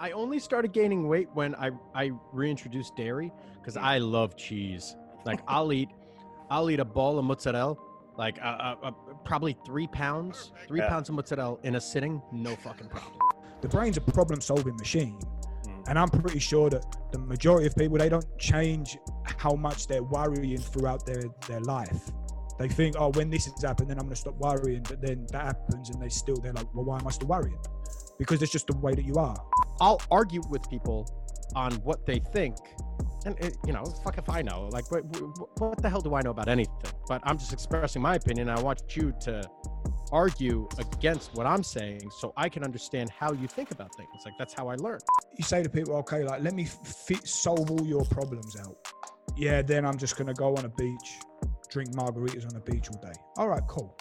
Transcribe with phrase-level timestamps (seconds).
[0.00, 4.94] I only started gaining weight when I I reintroduced dairy because I love cheese.
[5.24, 5.88] Like I'll eat,
[6.50, 7.74] I'll eat a ball of mozzarella,
[8.16, 8.90] like uh, uh, uh,
[9.24, 10.88] probably three pounds, three Yeah.
[10.88, 13.12] pounds of mozzarella in a sitting, no fucking problem.
[13.60, 15.18] The brain's a problem-solving machine,
[15.66, 15.88] Mm.
[15.88, 18.96] and I'm pretty sure that the majority of people they don't change
[19.36, 22.12] how much they're worrying throughout their their life.
[22.60, 24.84] They think, oh, when this has happened, then I'm gonna stop worrying.
[24.88, 27.58] But then that happens, and they still they're like, well, why am I still worrying?
[28.18, 29.36] Because it's just the way that you are.
[29.80, 31.08] I'll argue with people
[31.54, 32.56] on what they think.
[33.24, 34.68] And it, you know, fuck if I know.
[34.72, 36.74] Like, what, what, what the hell do I know about anything?
[37.06, 38.48] But I'm just expressing my opinion.
[38.48, 39.48] I want you to
[40.12, 44.08] argue against what I'm saying, so I can understand how you think about things.
[44.24, 44.98] Like that's how I learn.
[45.36, 48.76] you say to people, okay, like let me fit, solve all your problems out.
[49.36, 51.18] Yeah, then I'm just gonna go on a beach,
[51.70, 53.18] drink margaritas on the beach all day.
[53.36, 53.96] All right, cool.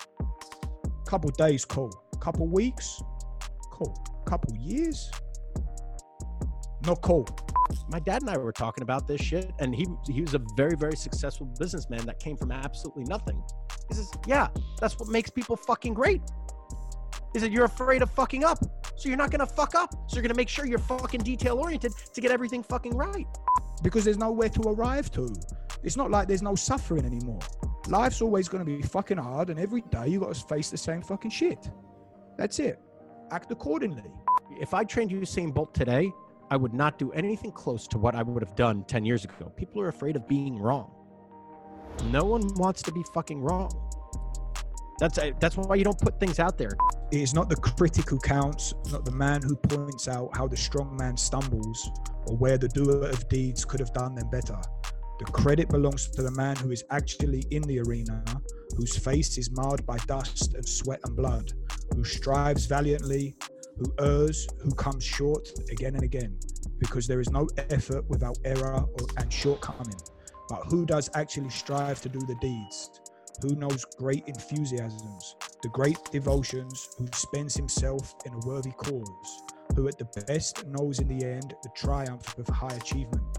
[1.06, 1.92] Couple days, cool.
[2.20, 3.02] Couple weeks,
[3.78, 3.96] cool.
[4.26, 5.10] Couple years,
[6.86, 7.26] No, cool.
[7.90, 10.76] my dad and I were talking about this shit, and he he was a very
[10.76, 13.42] very successful businessman that came from absolutely nothing.
[13.90, 14.48] He says, "Yeah,
[14.80, 16.22] that's what makes people fucking great."
[17.34, 18.60] He said, "You're afraid of fucking up,
[18.96, 19.92] so you're not gonna fuck up.
[20.08, 23.28] So you're gonna make sure you're fucking detail oriented to get everything fucking right."
[23.84, 25.32] because there's nowhere to arrive to.
[25.84, 27.40] It's not like there's no suffering anymore.
[27.88, 31.04] Life's always to be fucking hard, and every day you got to face the same
[31.04, 31.70] fucking shit.
[32.40, 32.80] That's it.
[33.32, 34.10] Act accordingly.
[34.60, 36.12] If I trained Usain Bolt today,
[36.50, 39.52] I would not do anything close to what I would have done 10 years ago.
[39.58, 40.92] People are afraid of being wrong.
[42.06, 43.70] No one wants to be fucking wrong.
[45.00, 46.72] That's uh, that's why you don't put things out there.
[47.12, 50.58] It is not the critic who counts, not the man who points out how the
[50.58, 51.92] strong man stumbles
[52.28, 54.60] or where the doer of deeds could have done them better.
[55.20, 58.24] The credit belongs to the man who is actually in the arena,
[58.76, 61.52] whose face is marred by dust and sweat and blood,
[61.96, 63.36] who strives valiantly,
[63.78, 66.38] who errs, who comes short again and again,
[66.80, 70.00] because there is no effort without error or, and shortcoming.
[70.50, 73.02] But who does actually strive to do the deeds?
[73.42, 79.44] Who knows great enthusiasms, the great devotions, who spends himself in a worthy cause,
[79.76, 83.38] who at the best knows in the end the triumph of high achievement,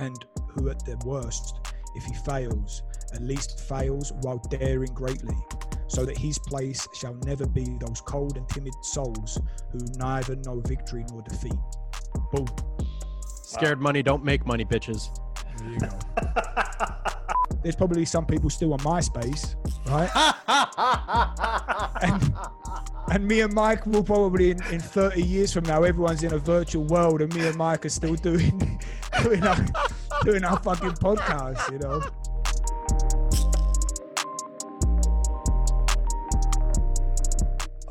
[0.00, 1.56] and who at the worst,
[1.94, 2.82] if he fails,
[3.14, 5.36] at least fails while daring greatly,
[5.92, 9.38] so that his place shall never be those cold and timid souls
[9.72, 11.52] who neither know victory nor defeat.
[12.32, 12.46] Boom.
[13.20, 15.10] Scared money don't make money, bitches.
[15.58, 15.90] There you go.
[17.62, 19.54] There's probably some people still on MySpace,
[19.86, 20.10] right?
[22.02, 22.34] and,
[23.12, 26.38] and me and Mike will probably in, in 30 years from now, everyone's in a
[26.38, 28.80] virtual world, and me and Mike are still doing
[29.22, 29.56] doing our,
[30.24, 32.02] doing our fucking podcast, you know.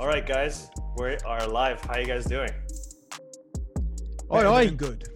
[0.02, 1.80] All right, guys, we are live.
[1.82, 2.50] How you guys doing?
[4.32, 4.66] Oi, Better oi.
[4.66, 5.08] than good.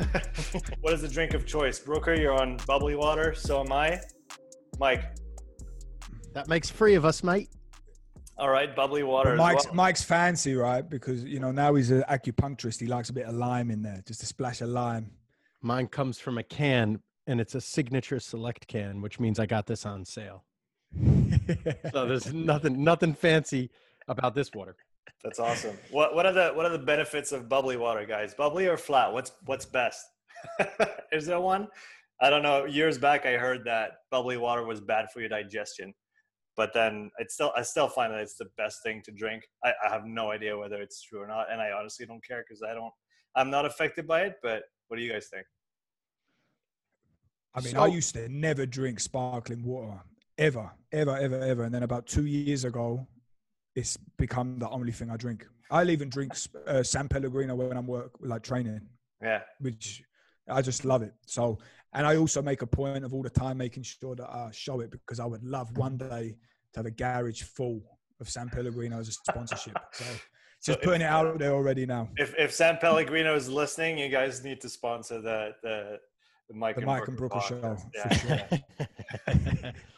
[0.80, 1.78] what is the drink of choice?
[1.78, 3.32] Brooker, you're on bubbly water.
[3.32, 4.00] So am I.
[4.80, 5.04] Mike.
[6.32, 7.48] That makes three of us, mate.
[8.36, 9.28] All right, bubbly water.
[9.28, 9.74] But as Mike's well.
[9.74, 10.82] Mike's fancy, right?
[10.82, 12.80] Because you know now he's an acupuncturist.
[12.80, 15.12] He likes a bit of lime in there, just a splash of lime.
[15.62, 19.66] Mine comes from a can, and it's a signature select can, which means I got
[19.66, 20.42] this on sale.
[21.92, 23.70] So there's nothing nothing fancy
[24.08, 24.76] about this water.
[25.22, 25.76] That's awesome.
[25.90, 28.34] What what are the what are the benefits of bubbly water, guys?
[28.34, 29.12] Bubbly or flat?
[29.12, 30.04] What's what's best?
[31.12, 31.68] is there one?
[32.20, 32.64] I don't know.
[32.64, 35.92] Years back, I heard that bubbly water was bad for your digestion,
[36.56, 39.44] but then it's still I still find that it's the best thing to drink.
[39.64, 42.44] I, I have no idea whether it's true or not, and I honestly don't care
[42.46, 42.92] because I don't.
[43.36, 44.36] I'm not affected by it.
[44.42, 45.46] But what do you guys think?
[47.54, 50.00] I mean, So- I used to never drink sparkling water
[50.38, 51.62] ever, ever, ever, ever.
[51.64, 53.06] And then about two years ago,
[53.74, 55.46] it's become the only thing I drink.
[55.70, 56.32] I'll even drink
[56.66, 58.80] uh, San Pellegrino when I'm work like training,
[59.22, 60.02] Yeah, which
[60.48, 61.12] I just love it.
[61.26, 61.58] So,
[61.92, 64.80] and I also make a point of all the time making sure that I show
[64.80, 66.36] it because I would love one day
[66.72, 67.80] to have a garage full
[68.20, 69.76] of San Pellegrino as a sponsorship.
[69.92, 70.04] So,
[70.60, 72.08] So just putting if- it out there already now.
[72.16, 75.98] if if San Pellegrino is listening, you guys need to sponsor the the
[76.48, 78.20] the Mike The and Mike and Brooker Brooker show, podcast.
[78.20, 79.32] for
[79.62, 79.72] sure.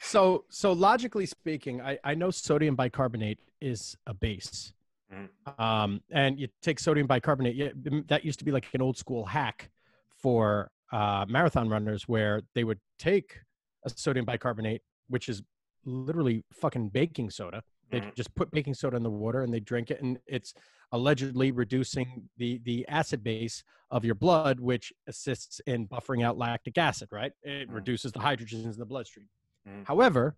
[0.00, 4.72] so so logically speaking, I, I know sodium bicarbonate is a base.
[5.12, 5.28] Mhm.
[5.60, 7.70] Um, and you take sodium bicarbonate, yeah,
[8.08, 9.70] that used to be like an old school hack
[10.16, 13.38] for uh, marathon runners where they would take
[13.84, 15.42] a sodium bicarbonate, which is
[15.84, 17.62] literally fucking baking soda.
[17.90, 18.14] They Mhm.
[18.14, 20.54] just put baking soda in the water and they drink it, and it's
[20.92, 26.78] allegedly reducing the the acid base of your blood, which assists in buffering out lactic
[26.78, 27.08] acid.
[27.10, 27.32] Right?
[27.42, 27.74] It Mhm.
[27.74, 29.28] reduces the hydrogens in the bloodstream.
[29.68, 29.86] Mhm.
[29.86, 30.36] However,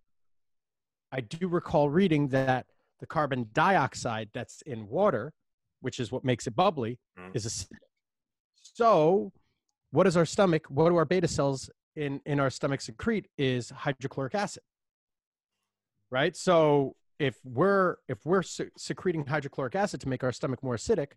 [1.11, 2.67] I do recall reading that
[2.99, 5.33] the carbon dioxide that's in water
[5.81, 7.35] which is what makes it bubbly, Mm.
[7.35, 7.79] is acidic.
[8.61, 9.33] So,
[9.91, 10.65] what is our stomach?
[10.69, 13.29] What do our beta cells in in our stomach secrete?
[13.37, 14.63] Is hydrochloric acid.
[16.09, 16.37] Right.
[16.37, 21.13] So if we're if we're secreting hydrochloric acid to make our stomach more acidic,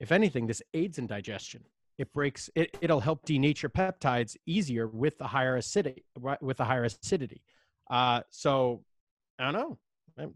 [0.00, 1.66] if anything, this aids in digestion.
[2.02, 2.50] It breaks.
[2.56, 6.04] It, it'll help denature peptides easier with the higher acidity.
[6.40, 7.42] With the higher acidity.
[7.88, 8.82] Uh, so
[9.38, 9.78] I don't know.
[10.18, 10.34] Um,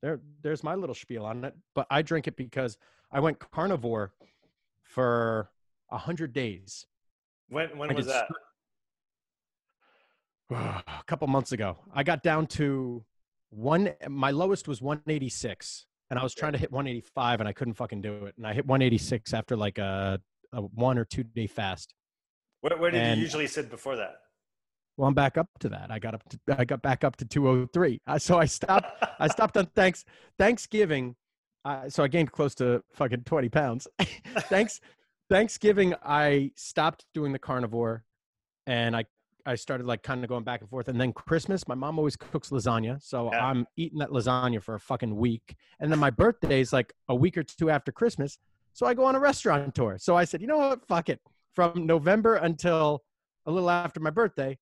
[0.00, 1.56] There, there's my little spiel on it.
[1.74, 2.78] But I drink it because
[3.10, 4.12] I went carnivore
[4.84, 5.50] for
[5.90, 6.86] a hundred days.
[7.48, 8.28] When when I was that?
[10.52, 11.78] a couple months ago.
[11.92, 13.04] I got down to
[13.50, 13.92] one.
[14.08, 18.02] My lowest was 186, and I was trying to hit 185, and I couldn't fucking
[18.02, 18.34] do it.
[18.36, 20.20] And I hit 186 after like a,
[20.52, 21.94] a one or two day fast.
[22.60, 24.16] Where, where did and- you usually sit before that?
[24.96, 25.92] Well, I'm back up to that.
[25.92, 28.00] I got up to I got back up to 203.
[28.04, 29.04] Uh, so I stopped.
[29.20, 30.04] I stopped on thanks
[30.38, 31.14] Thanksgiving.
[31.64, 33.86] Uh, so I gained close to fucking 20 pounds.
[34.48, 34.80] Thanks
[35.28, 38.04] Thanksgiving, I stopped doing the carnivore,
[38.66, 39.04] and I
[39.46, 40.88] I started like kind of going back and forth.
[40.88, 43.46] And then Christmas, my mom always cooks lasagna, so Yeah.
[43.46, 45.56] I'm eating that lasagna for a fucking week.
[45.80, 48.38] And then my birthday is like a week or two after Christmas,
[48.78, 49.96] so I go on a restaurant tour.
[49.98, 51.18] So I said, you know what, fuck it.
[51.56, 53.02] From November until
[53.44, 54.56] a little after my birthday,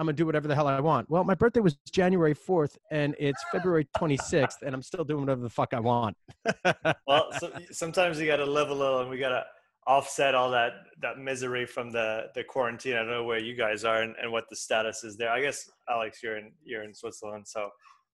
[0.00, 1.08] I'm gonna do whatever the hell I want.
[1.08, 5.42] Well, my birthday was January 4th, and it's February 26th, and I'm still doing whatever
[5.42, 6.16] the fuck I want.
[7.06, 9.44] well, so, sometimes you got to live a little, and we got to
[9.86, 12.94] offset all that that misery from the the quarantine.
[12.94, 15.30] I don't know where you guys are and, and what the status is there.
[15.30, 17.68] I guess Alex, you're in you're in Switzerland, so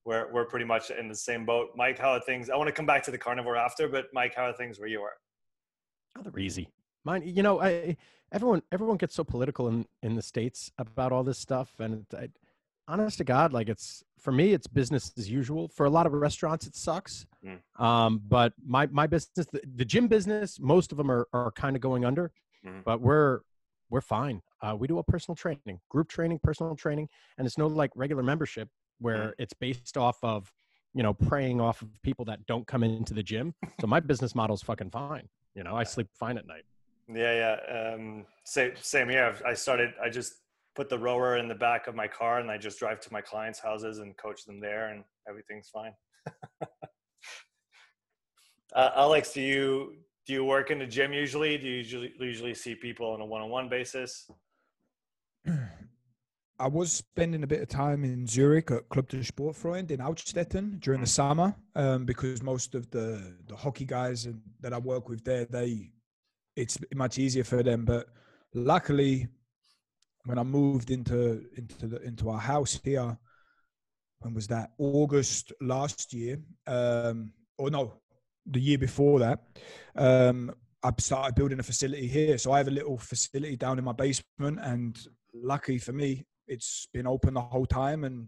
[0.05, 1.69] we're we're pretty much in the same boat.
[1.75, 2.51] Mike, how are things?
[2.51, 4.87] I want to come back to the carnivore after, but Mike, how are things where
[4.87, 5.13] you are?
[6.17, 6.69] Oh, they're easy.
[7.05, 7.97] Mine, you know, I
[8.31, 12.29] everyone everyone gets so political in in the states about all this stuff, and I,
[12.87, 15.69] honest to God, like it's for me, it's business as usual.
[15.69, 17.25] For a lot of restaurants, it sucks.
[17.45, 17.81] Mm.
[17.83, 21.75] Um, but my my business, the, the gym business, most of them are are kind
[21.75, 22.31] of going under,
[22.65, 22.83] Mhm.
[22.83, 23.41] but we're
[23.89, 24.41] we're fine.
[24.61, 27.07] Uh, we do a personal training, group training, personal training,
[27.37, 28.69] and it's no like regular membership
[28.99, 30.51] where it's based off of
[30.93, 33.53] you know preying off of people that don't come into the gym.
[33.79, 35.29] So my business model's fucking fine.
[35.59, 36.63] You know, I sleep fine at night.
[37.13, 37.93] Yeah, yeah.
[37.93, 39.25] Um, same, same here.
[39.25, 39.93] I've- I started.
[40.01, 40.35] I just
[40.73, 43.19] put the rower in the back of my car, and I just drive to my
[43.19, 45.93] clients' houses and coach them there, and everything's fine.
[48.73, 51.57] uh, Alex, do you do you work in the gym usually?
[51.57, 54.31] Do you usually usually see people on a one-on-one basis?
[56.59, 60.81] I was spending a bit of time in Zurich at Club de Sportfreund in Altstetten
[60.81, 65.07] during the summer um, because most of the, the hockey guys and, that I work
[65.07, 65.91] with there, they
[66.57, 67.85] it's much easier for them.
[67.85, 68.07] But
[68.53, 69.29] luckily,
[70.25, 73.17] when I moved into into the into our house here,
[74.19, 74.71] when was that?
[74.77, 77.93] August last year, um, or no,
[78.45, 79.39] the year before that.
[79.95, 80.53] Um,
[80.83, 83.93] I started building a facility here, so I have a little facility down in my
[83.93, 84.99] basement, and
[85.33, 88.27] lucky for me, it's been open the whole time and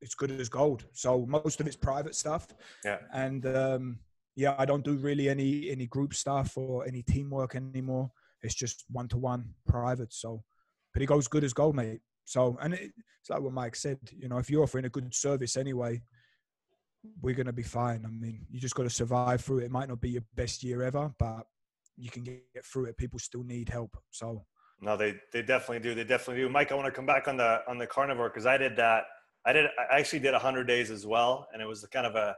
[0.00, 0.86] it's good as gold.
[0.92, 2.46] So most of it's private stuff.
[2.84, 2.98] Yeah.
[3.12, 3.98] And um,
[4.34, 8.10] yeah, I don't do really any any group stuff or any teamwork anymore.
[8.42, 10.12] It's just one to one private.
[10.12, 10.42] So,
[10.92, 12.00] but it goes good as gold, mate.
[12.24, 13.98] So, and it, it's like what Mike said.
[14.16, 16.02] You know, if you're offering a good service anyway,
[17.22, 18.04] we're gonna be fine.
[18.04, 19.64] I mean, you just got to survive through it.
[19.64, 21.46] It might not be your best year ever, but
[21.96, 22.98] you can get through it.
[22.98, 23.96] People still need help.
[24.10, 24.44] So
[24.80, 25.94] No, they they definitely do.
[25.94, 26.48] They definitely do.
[26.48, 29.04] Mike, I want to come back on the on the carnivore because I did that.
[29.44, 29.66] I did.
[29.90, 32.36] I actually did hundred days as well, and it was kind of a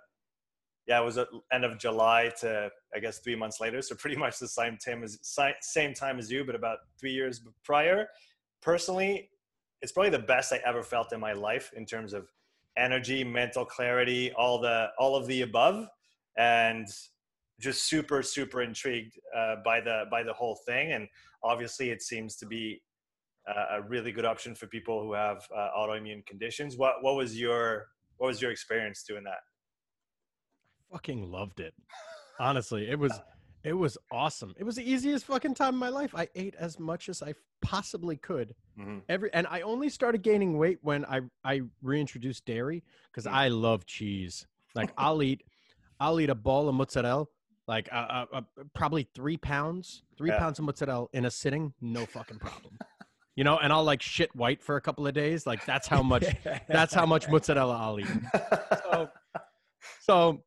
[0.87, 1.00] yeah.
[1.00, 1.18] It was
[1.52, 3.83] end of July to I guess three months later.
[3.83, 5.18] So pretty much the same time as
[5.61, 8.09] same time as you, but about three years prior.
[8.62, 9.30] Personally,
[9.83, 12.28] it's probably the best I ever felt in my life in terms of
[12.76, 15.88] energy, mental clarity, all the all of the above,
[16.37, 16.87] and
[17.59, 21.09] just super super intrigued uh, by the by the whole thing and
[21.42, 22.83] obviously it seems to be
[23.73, 27.87] a really good option for people who have uh, autoimmune conditions what what was your
[28.18, 29.38] what was your experience doing that
[30.90, 31.75] fucking loved it.
[32.40, 33.18] Honestly, it was
[33.64, 34.54] it was awesome.
[34.57, 36.14] It was the easiest fucking time of my life.
[36.14, 38.54] I ate as much as I possibly could.
[38.78, 39.02] Mhm.
[39.09, 43.33] Every and I only started gaining weight when I I reintroduced dairy because Mm.
[43.33, 44.47] I love cheese.
[44.75, 45.42] Like I'll eat
[46.00, 47.26] I'll eat a ball of mozzarella,
[47.69, 48.41] like uh, uh, uh,
[48.75, 50.39] probably three pounds, three Yeah.
[50.39, 52.79] pounds of mozzarella in a sitting, no fucking problem.
[53.37, 55.47] You know, and I'll like shit white for a couple of days.
[55.47, 56.25] Like that's how much
[56.69, 58.09] that's how much mozzarella I'll eat.
[58.91, 59.09] So,
[60.01, 60.43] so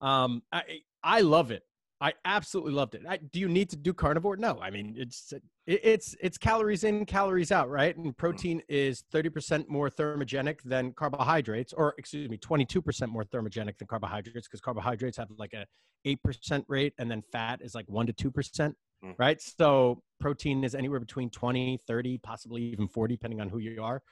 [0.00, 0.62] um, I
[1.04, 1.62] I love it.
[2.00, 3.02] I absolutely loved it.
[3.06, 4.36] I, do you need to do carnivore?
[4.38, 4.58] No.
[4.58, 5.42] I mean, it's it,
[5.82, 7.96] it's it's calories in, calories out, right?
[7.96, 13.86] And protein is 30% more thermogenic than carbohydrates, or excuse me, 22% more thermogenic than
[13.86, 15.66] carbohydrates, because carbohydrates have like a
[16.06, 19.14] 8% rate, and then fat is like one to two percent, Mm.
[19.18, 19.40] right?
[19.40, 24.02] So protein is anywhere between 20, 30, possibly even 40, depending on who you are.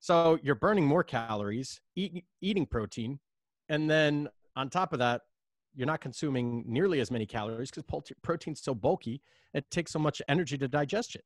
[0.00, 3.20] So you're burning more calories eat, eating protein,
[3.68, 5.22] and then on top of that,
[5.74, 7.84] you're not consuming nearly as many calories because
[8.22, 9.20] protein's so bulky.
[9.54, 11.24] It takes so much energy to digest it.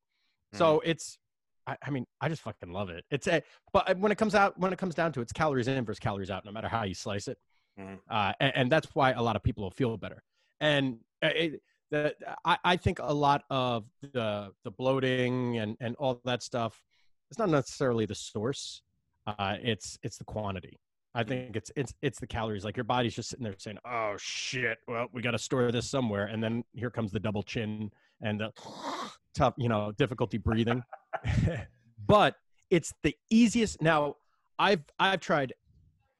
[0.53, 1.19] So it's,
[1.67, 3.05] I, I mean, I just fucking love it.
[3.11, 5.69] It's a, but when it comes out, when it comes down to it, it's calories
[5.69, 7.39] in versus calories out, no matter how you slice it.
[7.79, 7.99] Mhm.
[8.09, 10.23] Uh, and, and that's why a lot of people will feel better.
[10.61, 15.95] And uh, it, the, I, I think a lot of the the bloating and and
[15.97, 16.83] all that stuff,
[17.31, 18.83] it's not necessarily the source.
[19.27, 20.79] Uh, it's it's the quantity.
[21.17, 22.65] I think it's it's it's the calories.
[22.65, 25.89] Like your body's just sitting there saying, "Oh shit, well we got to store this
[25.89, 28.53] somewhere," and then here comes the double chin and the
[29.35, 30.83] tough, you know, difficulty breathing.
[32.07, 32.37] but
[32.71, 33.81] it's the easiest.
[33.81, 34.17] Now,
[34.59, 35.55] I've I've tried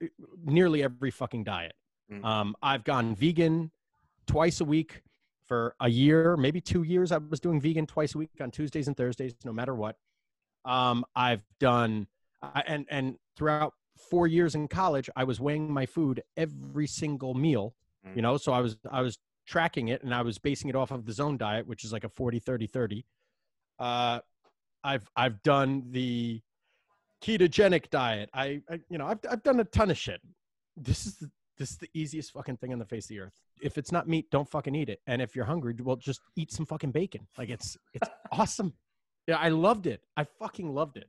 [0.03, 0.07] uh,
[0.45, 1.75] nearly every fucking diet.
[2.11, 2.25] Mm.
[2.25, 3.71] Um, I've gone vegan
[4.27, 5.03] twice a week
[5.45, 7.13] for a year, maybe two years.
[7.13, 9.97] I was doing vegan twice a week on Tuesdays and Thursdays, no matter what.
[10.65, 12.07] Um, I've done,
[12.43, 17.35] I- and and throughout four years in college, I was weighing my food every single
[17.35, 17.75] meal.
[18.07, 18.17] Mm.
[18.17, 20.91] You know, so I was I was tracking it and I was basing it off
[20.91, 23.05] of the zone diet, which is like a 40 30 30.
[23.79, 24.21] Uh,
[24.85, 26.41] I've I've done the
[27.23, 28.31] ketogenic diet.
[28.33, 30.21] I, I you know I've I've done a ton of shit.
[30.77, 33.41] This is the, this is the easiest fucking thing on the face of the earth.
[33.63, 35.01] If it's not meat, don't fucking eat it.
[35.07, 37.27] And if you're hungry, well, just eat some fucking bacon.
[37.39, 38.75] Like it's it's awesome.
[39.27, 40.03] Yeah, I loved it.
[40.17, 41.09] I fucking loved it.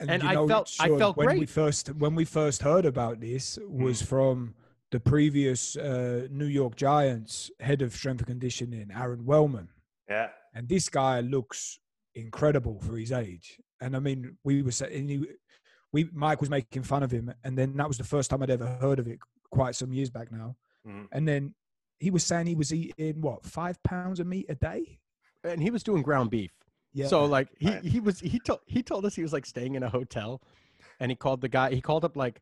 [0.00, 4.00] And I felt- I felt when we first when we first heard about this was
[4.02, 4.54] from
[4.90, 9.68] the previous uh, New York Giants head of strength and conditioning, Aaron Wellman,
[10.08, 10.30] Yeah.
[10.54, 11.78] and this guy looks
[12.14, 13.60] incredible for his age.
[13.80, 15.26] And I mean, we were saying he,
[15.92, 18.50] we Mike was making fun of him, and then that was the first time I'd
[18.50, 19.18] ever heard of it,
[19.50, 20.56] quite some years back now.
[20.86, 21.08] Mhm.
[21.12, 21.54] And then
[21.98, 25.00] he was saying he was eating what five pounds of meat a day.
[25.44, 26.52] And he was doing ground beef.
[26.98, 27.06] Yeah.
[27.06, 27.84] So like he Right.
[27.84, 30.42] he was he told he told us he was like staying in a hotel,
[30.98, 31.72] and he called the guy.
[31.72, 32.40] He called up like,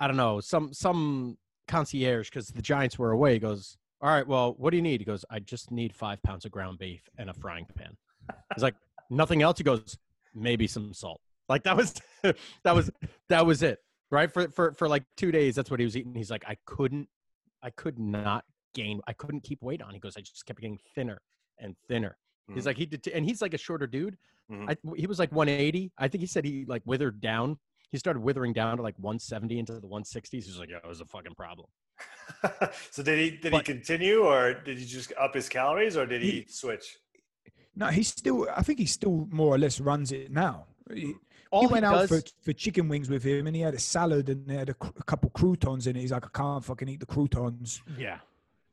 [0.00, 1.36] I don't know some some
[1.68, 3.34] concierge because the Giants were away.
[3.34, 5.00] He goes, all right, well, what do you need?
[5.00, 7.96] He goes, I just need five pounds of ground beef and a frying pan.
[8.54, 8.74] He's like,
[9.10, 9.58] nothing else.
[9.58, 9.98] He goes,
[10.34, 11.20] maybe some salt.
[11.48, 11.94] Like that was
[12.64, 12.90] that was
[13.28, 13.78] that was it.
[14.10, 15.54] Right for for for like two days.
[15.54, 16.14] That's what he was eating.
[16.14, 17.08] He's like, I couldn't,
[17.62, 18.44] I could not
[18.74, 19.00] gain.
[19.06, 19.92] I couldn't keep weight on.
[19.92, 21.20] He goes, I just kept getting thinner
[21.58, 22.16] and thinner.
[22.52, 22.66] He's Mhm.
[22.66, 24.16] like he did, and he's like a shorter dude.
[24.50, 24.70] Mhm.
[24.70, 25.92] I, he was like 180.
[25.98, 27.58] I think he said he like withered down.
[27.90, 30.30] He started withering down to like 170 into the 160s.
[30.46, 31.68] He's like, yeah, it was a fucking problem.
[32.90, 36.22] so did he did he continue or did he just up his calories or did
[36.22, 36.98] he, He- switch?
[37.76, 38.48] no, he's still.
[38.54, 40.66] I think he still more or less runs it now.
[40.92, 41.14] He,
[41.50, 43.78] All he he went out for, for chicken wings with him, and he had a
[43.78, 46.00] salad and they had a, cr- a couple croutons in it.
[46.00, 47.82] He's like, I can't fucking eat the croutons.
[47.98, 48.18] yeah,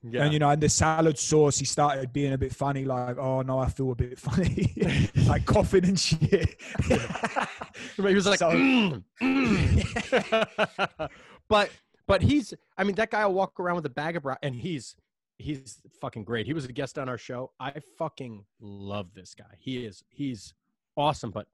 [0.03, 0.23] yeah.
[0.23, 3.41] And you know, and the salad sauce, he started being a bit funny, like, oh
[3.41, 6.59] no, I feel a bit funny, like coughing and shit.
[7.95, 11.09] he was like, So- "Mm, mm."
[11.49, 11.69] but
[12.07, 12.53] but he's.
[12.77, 14.95] I mean, that guy will walk around with a bag of bra, and he's
[15.37, 16.45] he's fucking great.
[16.45, 17.51] He was a guest on our show.
[17.59, 19.55] I fucking love this guy.
[19.59, 20.53] He is he's
[20.97, 21.31] awesome.
[21.31, 21.47] But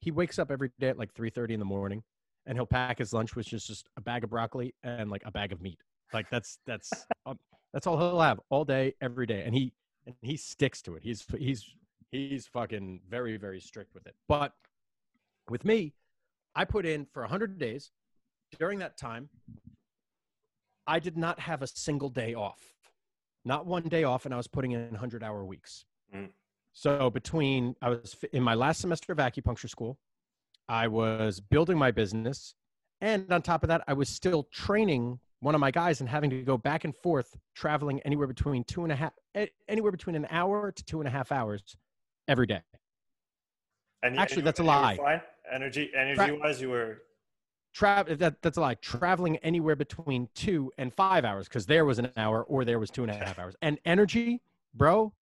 [0.00, 2.02] he wakes up every day at like 3:30 in the morning,
[2.46, 5.30] and he'll pack his lunch with just just a bag of broccoli and like a
[5.30, 5.78] bag of meat.
[6.12, 6.90] Like that's that's
[7.26, 7.38] um,
[7.72, 9.72] that's all he'll have all day, every day, and he
[10.06, 11.02] and he sticks to it.
[11.02, 11.64] He's he's
[12.10, 14.14] he's fucking very very strict with it.
[14.28, 14.52] But
[15.48, 15.94] with me,
[16.54, 17.90] I put in for 100 days.
[18.58, 19.28] During that time,
[20.86, 22.60] I did not have a single day off.
[23.44, 25.84] Not one day off, and I was putting in 100 hour weeks.
[26.14, 26.30] Mm.
[26.72, 29.98] So between I was in my last semester of acupuncture school,
[30.68, 32.54] I was building my business,
[33.00, 36.30] and on top of that, I was still training one of my guys and having
[36.30, 39.12] to go back and forth, traveling anywhere between two and a half,
[39.68, 41.76] anywhere between an hour to two and a half hours
[42.26, 42.60] every day.
[44.02, 44.96] And Actually, and you- that's a lie.
[44.96, 45.22] Fine.
[45.50, 47.02] Energy energy wise, you were
[47.74, 48.74] Travel that that's a lie.
[48.74, 52.90] Traveling anywhere between two and five hours because there was an hour or there was
[52.90, 53.54] two and a half hours.
[53.62, 54.42] And energy,
[54.74, 55.12] bro,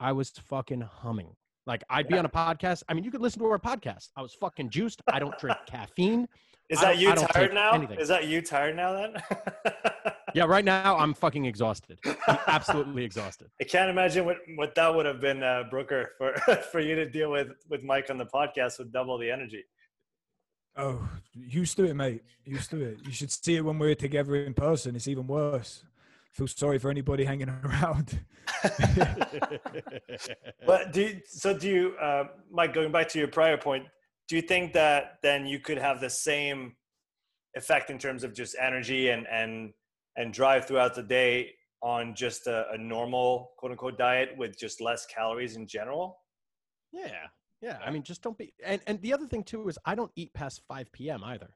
[0.00, 1.36] I was fucking humming.
[1.66, 2.20] Like I'd be Yeah.
[2.20, 2.82] on a podcast.
[2.88, 4.08] I mean, you could listen to our podcast.
[4.16, 5.02] I was fucking juiced.
[5.06, 6.28] I don't drink caffeine.
[6.68, 7.72] Is that you tired now?
[7.72, 7.98] anything.
[7.98, 9.16] Is that you tired now then?
[10.34, 11.98] Yeah, right now I'm fucking exhausted.
[12.46, 13.48] Absolutely exhausted.
[13.58, 16.34] I can't imagine what, what that would have been, uh, Brooker, for
[16.70, 19.64] for you to deal with with Mike on the podcast with double the energy.
[20.76, 22.22] oh, used to it, mate.
[22.44, 22.98] Used to it.
[23.06, 24.94] You should see it when we're together in person.
[24.96, 25.82] It's even worse.
[26.32, 28.20] feel sorry for anybody hanging around.
[30.66, 32.74] but do you, so do you, uh, Mike?
[32.74, 33.86] Going back to your prior point,
[34.28, 36.76] do you think that then you could have the same
[37.56, 39.72] effect in terms of just energy and and
[40.16, 44.80] and drive throughout the day on just a, a normal quote unquote diet with just
[44.80, 46.18] less calories in general?
[46.92, 47.26] Yeah,
[47.62, 47.78] yeah.
[47.84, 48.52] I mean, just don't be.
[48.64, 51.22] And and the other thing too is I don't eat past five p.m.
[51.24, 51.50] either.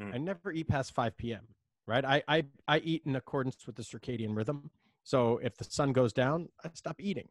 [0.00, 0.14] Mm.
[0.14, 1.42] I never eat past five p.m.
[1.86, 2.04] Right?
[2.04, 4.70] I I I eat in accordance with the circadian rhythm.
[5.04, 7.28] So if the sun goes down, I stop eating.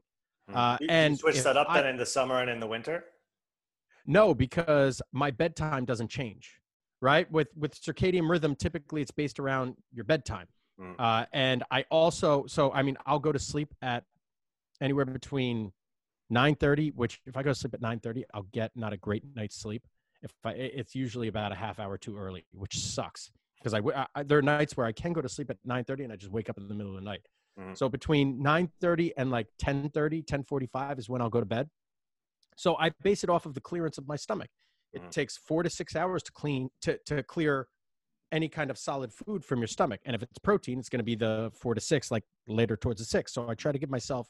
[0.50, 0.56] Mm.
[0.56, 2.68] Uh, You- you and switch that up I- then in the summer and in the
[2.68, 3.04] winter.
[4.06, 6.60] No, because my bedtime doesn't change.
[7.02, 7.30] Right?
[7.32, 10.48] With with circadian rhythm, typically it's based around your bedtime.
[10.80, 10.96] Mm.
[10.98, 14.06] Uh, and I also, so I mean, I'll go to sleep at
[14.82, 15.74] anywhere between
[16.32, 19.56] 9:30, which if I go to sleep at 9:30, I'll get not a great night's
[19.56, 19.86] sleep.
[20.22, 24.38] If I, it's usually about a half hour too early, which sucks because I there
[24.38, 26.58] are nights where I can go to sleep at 9:30 and I just wake up
[26.58, 27.28] in the middle of the night.
[27.60, 27.78] Mhm.
[27.78, 31.70] So between 9:30 and like 10:30, 10:45 is when I'll go to bed.
[32.58, 34.50] So I base it off of the clearance of my stomach.
[34.94, 35.12] It Mhm.
[35.12, 37.68] takes four to six hours to clean to to clear
[38.32, 40.02] any kind of solid food from your stomach.
[40.06, 43.00] And if it's protein, it's going to be the four to six, like later towards
[43.00, 43.32] the six.
[43.34, 44.28] So I try to give myself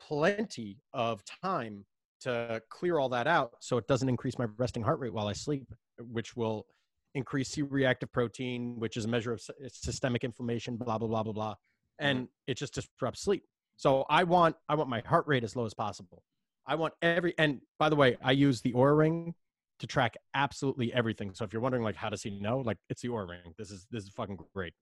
[0.00, 1.86] plenty of time
[2.20, 5.32] to clear all that out so it doesn't increase my resting heart rate while I
[5.32, 5.66] sleep,
[5.98, 6.66] which will
[7.14, 11.22] increase C reactive protein, which is a measure of sy- systemic inflammation, blah, blah, blah,
[11.22, 11.54] blah, blah.
[12.00, 13.44] And it just disrupts sleep.
[13.76, 16.22] So I want I want my heart rate as low as possible.
[16.66, 19.34] I want every and by the way, I use the Oura ring
[19.80, 21.34] to track absolutely everything.
[21.34, 23.54] So if you're wondering like how does he know, like it's the Oura ring.
[23.58, 24.74] This is this is fucking great.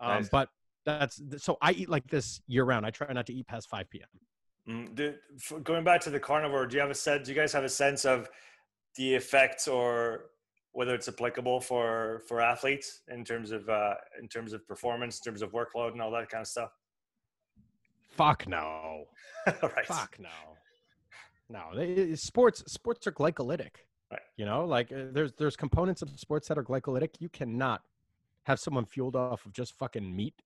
[0.00, 0.28] Um, Nice.
[0.28, 0.48] But
[0.84, 2.86] that's so I eat like this year round.
[2.86, 4.08] I try not to eat past 5 p.m.
[4.68, 5.14] Mm, do,
[5.62, 7.26] going back to the carnivore, do you have a sense?
[7.26, 8.28] Do you guys have a sense of
[8.96, 10.26] the effects or
[10.72, 15.30] whether it's applicable for for athletes in terms of uh, in terms of performance, in
[15.30, 16.70] terms of workload, and all that kind of stuff?
[18.10, 19.04] Fuck no.
[19.46, 19.86] right.
[19.86, 20.28] Fuck no.
[21.48, 23.70] No, they, sports sports are glycolytic.
[24.10, 24.20] Right.
[24.36, 27.10] You know, like uh, there's there's components of sports that are glycolytic.
[27.20, 27.82] You cannot
[28.44, 30.42] have someone fueled off of just fucking meat.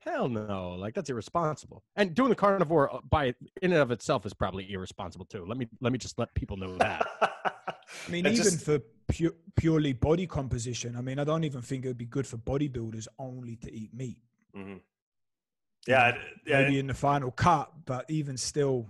[0.00, 1.84] Hell no, like that's irresponsible.
[1.96, 3.26] And doing the carnivore uh, by
[3.62, 5.44] in and of itself is probably irresponsible too.
[5.46, 7.06] Let me let me just let people know that.
[8.08, 11.62] I mean, It's even just- for pu- purely body composition, I mean, I don't even
[11.62, 14.18] think it would be good for bodybuilders only to eat meat.
[14.56, 14.80] Mhm.
[15.86, 18.86] Yeah, it- yeah, Maybe in the final cut, but even still,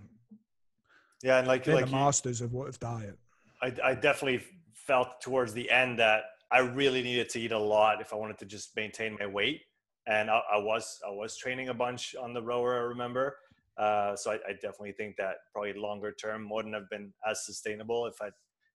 [1.22, 3.18] yeah, and like they're like the you- masters of what of diet.
[3.62, 4.42] I, I definitely
[4.74, 8.38] felt towards the end that I really needed to eat a lot if I wanted
[8.38, 9.60] to just maintain my weight.
[10.06, 12.76] And I, I was I was training a bunch on the rower.
[12.76, 13.36] I remember,
[13.78, 18.06] uh, so I, I definitely think that probably longer term wouldn't have been as sustainable
[18.06, 18.30] if I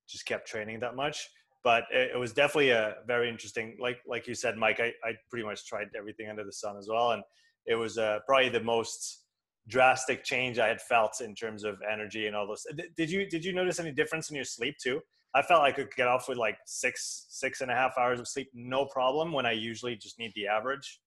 [0.08, 1.28] just kept training that much.
[1.64, 4.80] But it, it was definitely a very interesting, like like you said, Mike.
[4.80, 7.24] I, I pretty much tried everything under the sun as well, and
[7.66, 9.26] it was uh, probably the most
[9.68, 12.66] drastic change I had felt in terms of energy and all those.
[12.96, 15.02] Did- you did you notice any difference in your sleep too?
[15.34, 18.28] I felt I could get off with like six six and a half hours of
[18.28, 19.32] sleep, no problem.
[19.34, 21.02] When I usually just need the average.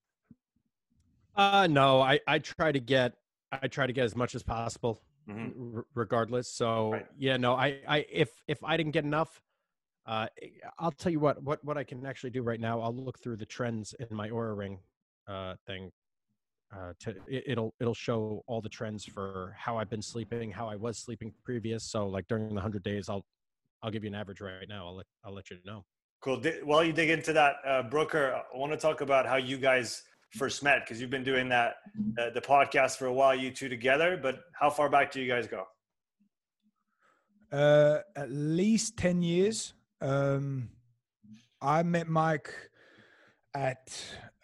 [1.34, 3.14] Uh no, I I try to get
[3.52, 5.76] I try to get as much as possible Mhm.
[5.76, 6.52] r- regardless.
[6.52, 7.06] So Right.
[7.16, 9.40] yeah, no, I I if if I didn't get enough
[10.06, 10.28] uh
[10.78, 12.80] I'll tell you what what what I can actually do right now.
[12.80, 14.80] I'll look through the trends in my Oura ring
[15.26, 15.92] uh thing
[16.76, 20.68] uh to it, it'll it'll show all the trends for how I've been sleeping, how
[20.68, 21.84] I was sleeping previous.
[21.84, 23.24] So like during the 100 days I'll
[23.82, 24.86] I'll give you an average right now.
[24.86, 25.84] I'll let I'll let you know.
[26.20, 26.38] Cool.
[26.38, 29.56] Di- While you dig into that, uh, Brooker, I want to talk about how you
[29.56, 30.02] guys
[30.36, 31.76] first met because you've been doing that
[32.18, 34.18] uh, the podcast for a while, you two together.
[34.22, 35.64] But how far back do you guys go?
[37.50, 39.74] Uh, at least 10 years.
[40.00, 40.68] Um,
[41.60, 42.54] I met Mike
[43.54, 43.90] at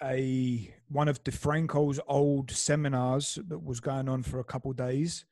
[0.02, 5.24] a one of DeFranco's old seminars that was going on for a couple days,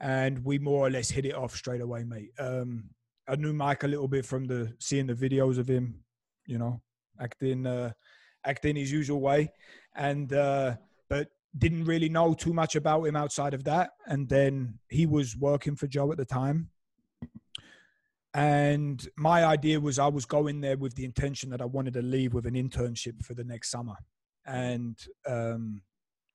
[0.00, 2.30] and we more or less hit it off straight away, mate.
[2.38, 2.90] Um,
[3.28, 6.02] I knew Mike a little bit from the seeing the videos of him,
[6.46, 6.80] you know,
[7.20, 7.92] acting uh,
[8.44, 9.50] acting his usual way,
[9.94, 10.76] and uh,
[11.08, 13.90] but didn't really know too much about him outside of that.
[14.06, 16.70] And then he was working for Joe at the time.
[18.36, 22.02] And my idea was I was going there with the intention that I wanted to
[22.02, 23.94] leave with an internship for the next summer.
[24.44, 25.80] And um,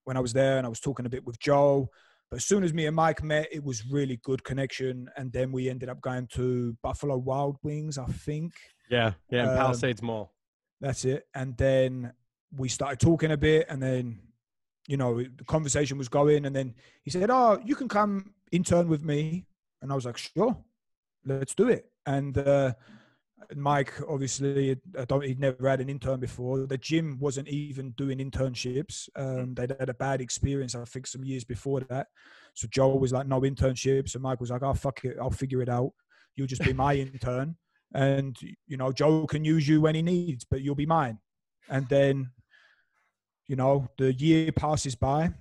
[0.06, 1.90] when I was there and I was talking a bit with Joe,
[2.32, 5.10] but as soon as me and Mike met, it was really good connection.
[5.16, 8.54] And then we ended up going to Buffalo Wild Wings, I think.
[8.90, 10.34] Yeah, yeah, Um, Palisades Mall.
[10.80, 11.28] That's it.
[11.36, 12.14] And then
[12.52, 14.22] we started talking a bit, and then,
[14.88, 16.46] you know, the conversation was going.
[16.46, 19.46] And then he said, "Oh, you can come intern with me,"
[19.82, 20.58] and I was like, "Sure,
[21.24, 22.74] let's do it." And uh,
[23.56, 26.66] Mike, obviously, I don't, he'd never had an intern before.
[26.66, 29.10] The gym wasn't even doing internships.
[29.16, 32.08] Um, they'd had a bad experience, I think, some years before that.
[32.54, 34.14] So Joe was like, no internships.
[34.14, 35.18] And Mike was like, oh, fuck it.
[35.20, 35.92] I'll figure it out.
[36.36, 37.56] You'll just be my intern.
[37.94, 38.38] And,
[38.68, 41.20] you know, Joe can use you when he needs, but you'll be mine.
[41.70, 42.32] And then,
[43.48, 45.32] you know, the year passes by.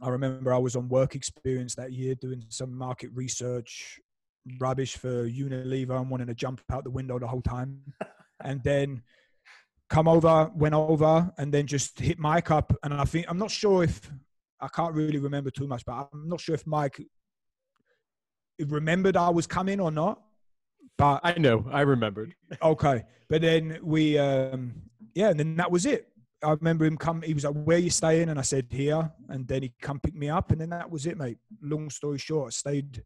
[0.00, 4.00] I remember I was on work experience that year doing some market research
[4.58, 7.80] rubbish for Unilever and wanting to jump out the window the whole time.
[8.42, 9.02] and then
[9.88, 12.72] come over, went over, and then just hit Mike up.
[12.82, 14.10] And I think I'm not sure if
[14.60, 17.00] I can't really remember too much, but I'm not sure if Mike
[18.58, 20.20] remembered I was coming or not.
[20.96, 22.34] But I know, I remembered.
[22.62, 24.74] okay, but then we, um,
[25.14, 26.08] yeah, and then that was it.
[26.42, 27.22] I remember him come.
[27.22, 30.14] He was like, "Where you staying?" And I said, "Here." And then he come pick
[30.14, 31.38] me up, and then that was it, mate.
[31.62, 33.02] Long story short, I stayed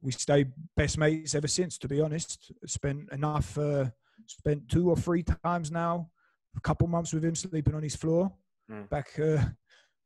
[0.00, 1.78] we stayed best mates ever since.
[1.78, 3.56] To be honest, spent enough.
[3.58, 3.86] Uh,
[4.26, 6.10] spent two or three times now.
[6.56, 8.32] A couple months with him sleeping on his floor.
[8.70, 8.88] Mm.
[8.88, 9.44] Back uh,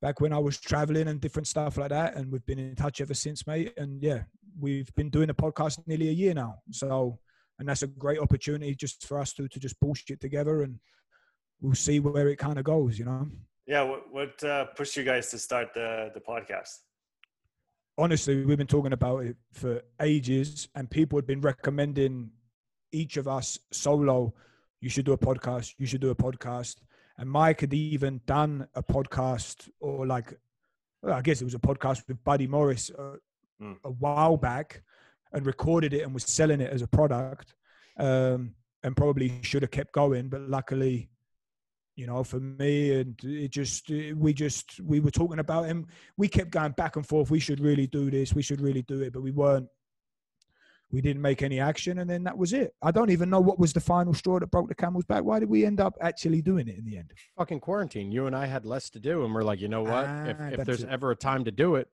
[0.01, 3.01] back when I was traveling and different stuff like that, and we've been in touch
[3.01, 3.73] ever since, mate.
[3.77, 4.23] And yeah,
[4.59, 6.57] we've been doing a podcast nearly a year now.
[6.71, 7.19] So,
[7.59, 10.79] and that's a great opportunity just for us to to just bullshit together, and
[11.61, 12.99] we'll see where it kind of goes.
[12.99, 13.29] You know.
[13.67, 13.83] Yeah.
[13.83, 16.79] What what uh, pushed you guys to start the the podcast?
[17.99, 22.31] Honestly, we've been talking about it for ages, and people had been recommending
[22.93, 24.35] each of us solo.
[24.81, 25.75] You should do a podcast.
[25.79, 26.77] You should do a podcast.
[27.19, 30.35] And Mike had even done a podcast, or like,
[31.03, 33.17] well, I guess it was a podcast with Buddy Morris uh,
[33.63, 33.77] mm.
[33.85, 34.83] a while back,
[35.33, 37.55] and recorded it and was selling it as a product.
[37.99, 41.09] Um, and probably should have kept going, but luckily
[41.97, 45.87] you know, for me, and it just we just we were talking about him.
[46.17, 47.31] We kept going back and forth.
[47.31, 48.35] We should really do this.
[48.35, 49.69] We should really do it, but we weren't.
[50.91, 52.75] We didn't make any action, and then that was it.
[52.83, 55.25] I don't even know what was the final straw that broke the camel's back.
[55.25, 57.13] Why did we end up actually doing it in the end?
[57.39, 58.13] Fucking quarantine.
[58.13, 60.07] You and I had less to do, and we're like, you know what?
[60.07, 60.91] Ah, if if there's it.
[60.91, 61.89] ever a time to do it,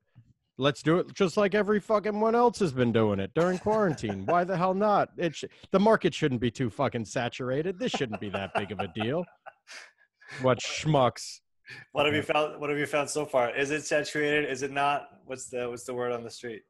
[0.58, 4.26] let's do it just like every fucking one else has been doing it during quarantine.
[4.26, 5.12] Why the hell not?
[5.18, 7.80] It sh- the market shouldn't be too fucking saturated.
[7.80, 9.26] This shouldn't be that big of a deal.
[10.42, 11.40] What schmucks?
[11.92, 12.60] What have you found?
[12.60, 13.56] What have you found so far?
[13.56, 14.50] Is it saturated?
[14.50, 15.08] Is it not?
[15.26, 16.64] What's the What's the word on the street?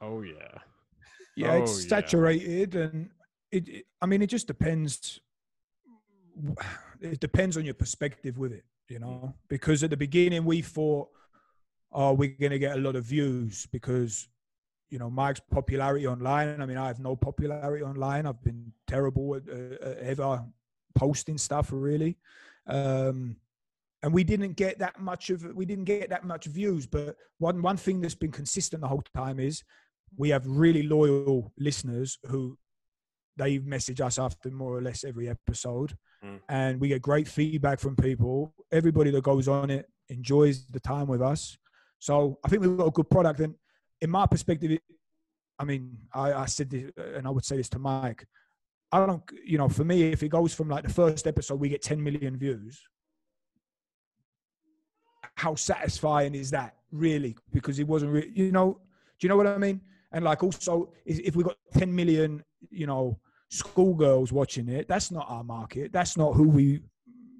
[0.00, 0.58] Oh yeah,
[1.36, 2.80] yeah, oh, it's saturated, yeah.
[2.82, 3.10] and
[3.50, 3.84] it, it.
[4.00, 5.20] I mean, it just depends.
[7.00, 9.34] It depends on your perspective with it, you know.
[9.48, 11.08] Because at the beginning we thought,
[11.92, 14.28] "Oh, we're going to get a lot of views," because
[14.90, 16.60] you know Mike's popularity online.
[16.60, 18.26] I mean, I have no popularity online.
[18.26, 20.44] I've been terrible at uh, ever
[20.94, 22.16] posting stuff really
[22.66, 23.36] um,
[24.02, 27.62] and we didn't get that much of we didn't get that much views but one
[27.62, 29.62] one thing that's been consistent the whole time is
[30.16, 32.56] we have really loyal listeners who
[33.36, 35.96] they message us after more or less every episode.
[36.24, 36.40] Mm.
[36.48, 38.54] and we get great feedback from people.
[38.72, 41.58] Everybody that goes on it enjoys the time with us.
[41.98, 43.40] So i think we've got a good product.
[43.40, 43.54] And
[44.00, 44.82] in my perspective it,
[45.58, 48.26] i mean I, I said this and i would say this to mike
[48.94, 51.68] I don't, you know, for me, if it goes from like the first episode, we
[51.68, 52.80] get 10 million views.
[55.34, 57.36] How satisfying is that, really?
[57.52, 58.78] Because it wasn't, really, you know,
[59.18, 59.80] do you know what I mean?
[60.12, 65.26] And like also, if we got 10 million, you know, schoolgirls watching it, that's not
[65.28, 65.92] our market.
[65.92, 66.80] That's not who we,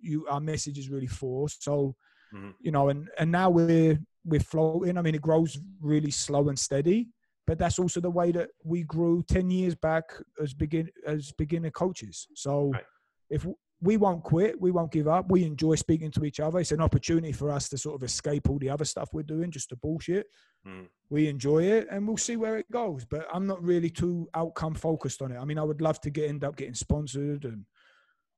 [0.03, 1.49] you, our message is really for.
[1.49, 1.95] So,
[2.35, 2.51] mm-hmm.
[2.63, 4.99] you know, and and now we're we're floating.
[4.99, 7.11] I mean, it grows really slow and steady
[7.47, 10.05] but that's also the way that we grew 10 years back
[10.43, 12.27] as begin as beginner coaches.
[12.35, 12.85] So right.
[13.31, 13.47] if
[13.81, 15.31] we won't quit we won't give up.
[15.31, 16.59] We enjoy speaking to each other.
[16.59, 19.51] It's an opportunity for us to sort of escape all the other stuff we're doing
[19.51, 20.27] just to bullshit.
[20.67, 20.87] Mm.
[21.11, 24.73] we enjoy it and we'll see where it goes but i'm not really too outcome
[24.73, 25.37] focused on it.
[25.37, 27.67] I mean i would love to get end up getting sponsored and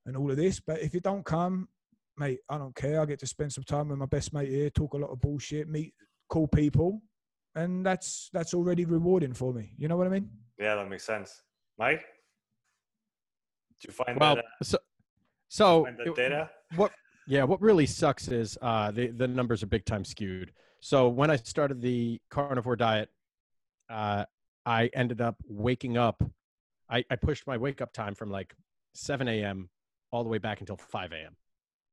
[0.06, 1.68] and all of this but if it don't come
[2.18, 3.00] mate i don't care.
[3.00, 5.20] I get to spend some time with my best mate here talk a lot of
[5.20, 5.94] bullshit meet
[6.28, 7.00] cool people
[7.56, 9.72] and that's that's already rewarding for me.
[9.76, 10.30] You know what I mean?
[10.58, 11.42] Yeah, that makes sense.
[11.78, 12.04] Mike,
[13.80, 14.44] did you find well, that?
[14.44, 14.78] Uh, so
[15.48, 16.50] so the data.
[16.76, 16.92] What?
[17.26, 20.52] Yeah, what really sucks is uh, the the numbers are big time skewed.
[20.80, 23.08] So when I started the carnivore diet,
[23.90, 24.26] uh,
[24.64, 26.22] I ended up waking up.
[26.88, 28.54] I, I pushed my wake up time from like
[28.94, 29.70] 7 a.m.
[30.12, 31.36] all the way back until 5 a.m.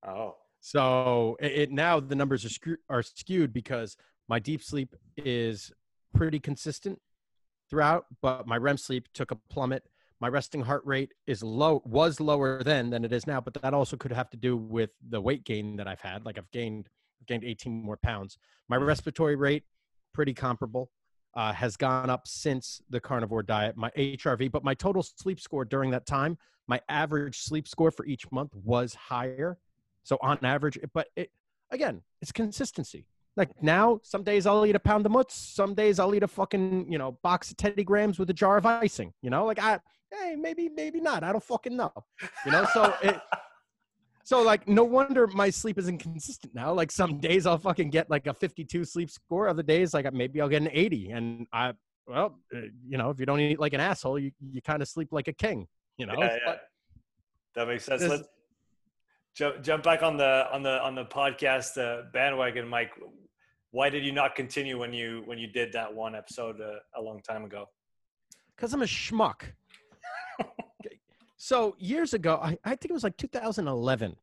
[0.07, 0.35] Oh.
[0.59, 3.97] So it, it now the numbers are, are skewed because
[4.33, 5.71] my deep sleep is
[6.15, 6.99] pretty consistent
[7.69, 9.83] throughout, but my REM sleep took a plummet.
[10.19, 13.75] My resting heart rate is low, was lower then than it is now, but that
[13.75, 16.25] also could have to do with the weight gain that I've had.
[16.25, 16.89] Like I've gained
[17.27, 18.39] gained 18 more pounds.
[18.69, 19.65] My respiratory rate
[20.15, 20.89] pretty comparable.
[21.35, 25.63] uh, has gone up since the carnivore diet, my HRV, but my total sleep score
[25.63, 29.59] during that time, my average sleep score for each month was higher.
[30.01, 31.29] So on average, but it,
[31.69, 33.05] again, it's consistency.
[33.35, 35.35] Like now, some days I'll eat a pound of mutts.
[35.35, 38.57] Some days I'll eat a fucking, you know, box of Teddy Grahams with a jar
[38.57, 39.11] of icing.
[39.21, 39.79] You know, like I,
[40.11, 41.23] hey, maybe, maybe not.
[41.23, 41.91] I don't fucking know.
[42.45, 43.19] You know, so it,
[44.23, 46.73] so like no wonder my sleep is inconsistent now.
[46.73, 49.47] Like some days I'll fucking get like a 52 sleep score.
[49.49, 51.09] Other days like maybe I'll get an 80.
[51.11, 51.73] And I,
[52.07, 54.87] well, uh, you know, if you don't eat like an asshole, you you kind of
[54.87, 55.67] sleep like a king.
[55.97, 56.55] You know, Yeah, yeah.
[57.55, 58.01] That makes sense.
[58.01, 58.27] This- Let's
[59.35, 62.91] jump jump back on the on the on the podcast uh, bandwagon, Mike.
[63.73, 67.01] Why did you not continue when you when you did that one episode uh, a
[67.01, 67.67] long time ago?
[68.55, 69.41] because I'm a schmuck.
[71.43, 74.15] So years ago, I, I think it was like 2011.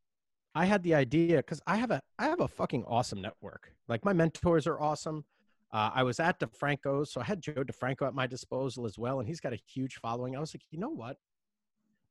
[0.54, 3.74] I had the idea because I have a I have a fucking awesome network.
[3.88, 5.26] Like my mentors are awesome.
[5.70, 9.20] Uh, I was at DeFranco's, so I had Joe DeFranco at my disposal as well,
[9.20, 10.34] and he's got a huge following.
[10.34, 11.18] I was like, you know what?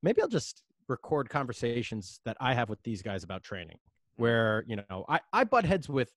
[0.04, 3.80] Maybe I'll just record conversations that I have with these guys about training.
[4.18, 6.14] Where you know, I I butt heads with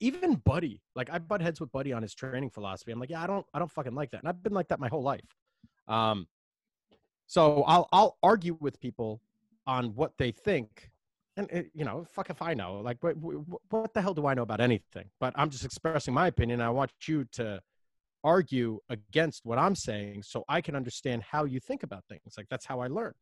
[0.00, 0.80] even Buddy.
[0.94, 2.92] Like I butt heads with Buddy on his training philosophy.
[2.92, 4.80] I'm like, yeah, I don't I don't fucking like that, and I've been like that
[4.80, 5.20] my whole life.
[5.88, 6.26] Um,
[7.26, 9.20] so I'll I'll argue with people
[9.66, 10.90] on what they think,
[11.36, 12.80] and it, you know, fuck if I know.
[12.80, 13.36] Like, what, what
[13.70, 15.06] what the hell do I know about anything?
[15.20, 16.60] But I'm just expressing my opinion.
[16.60, 17.60] I want you to
[18.24, 22.34] argue against what I'm saying, so I can understand how you think about things.
[22.36, 23.14] Like that's how I learn.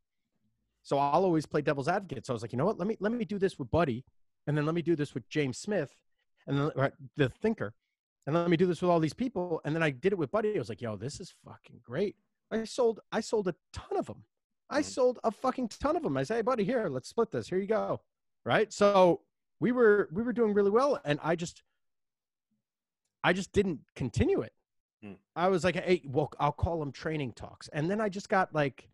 [0.82, 2.26] So I'll always play devil's advocate.
[2.26, 2.78] So I was like, you know what?
[2.78, 4.04] Let me let me do this with Buddy,
[4.46, 5.94] and then let me do this with James Smith,
[6.46, 7.74] and then the thinker,
[8.26, 9.61] and let me do this with all these people.
[9.64, 10.55] And then I did it with Buddy.
[10.55, 12.16] I was like, yo, this is fucking great.
[12.50, 14.24] I sold I sold a ton of them.
[14.68, 14.85] I Mhm.
[14.85, 16.16] sold a fucking ton of them.
[16.16, 17.48] I say, hey, buddy, here, let's split this.
[17.48, 18.00] Here you go.
[18.44, 18.72] Right.
[18.72, 19.22] So
[19.61, 21.62] we were we were doing really well, and I just
[23.22, 24.53] I just didn't continue it.
[25.03, 25.12] Hmm.
[25.37, 28.55] I was like, hey, well, I'll call them training talks, and then I just got
[28.55, 28.88] like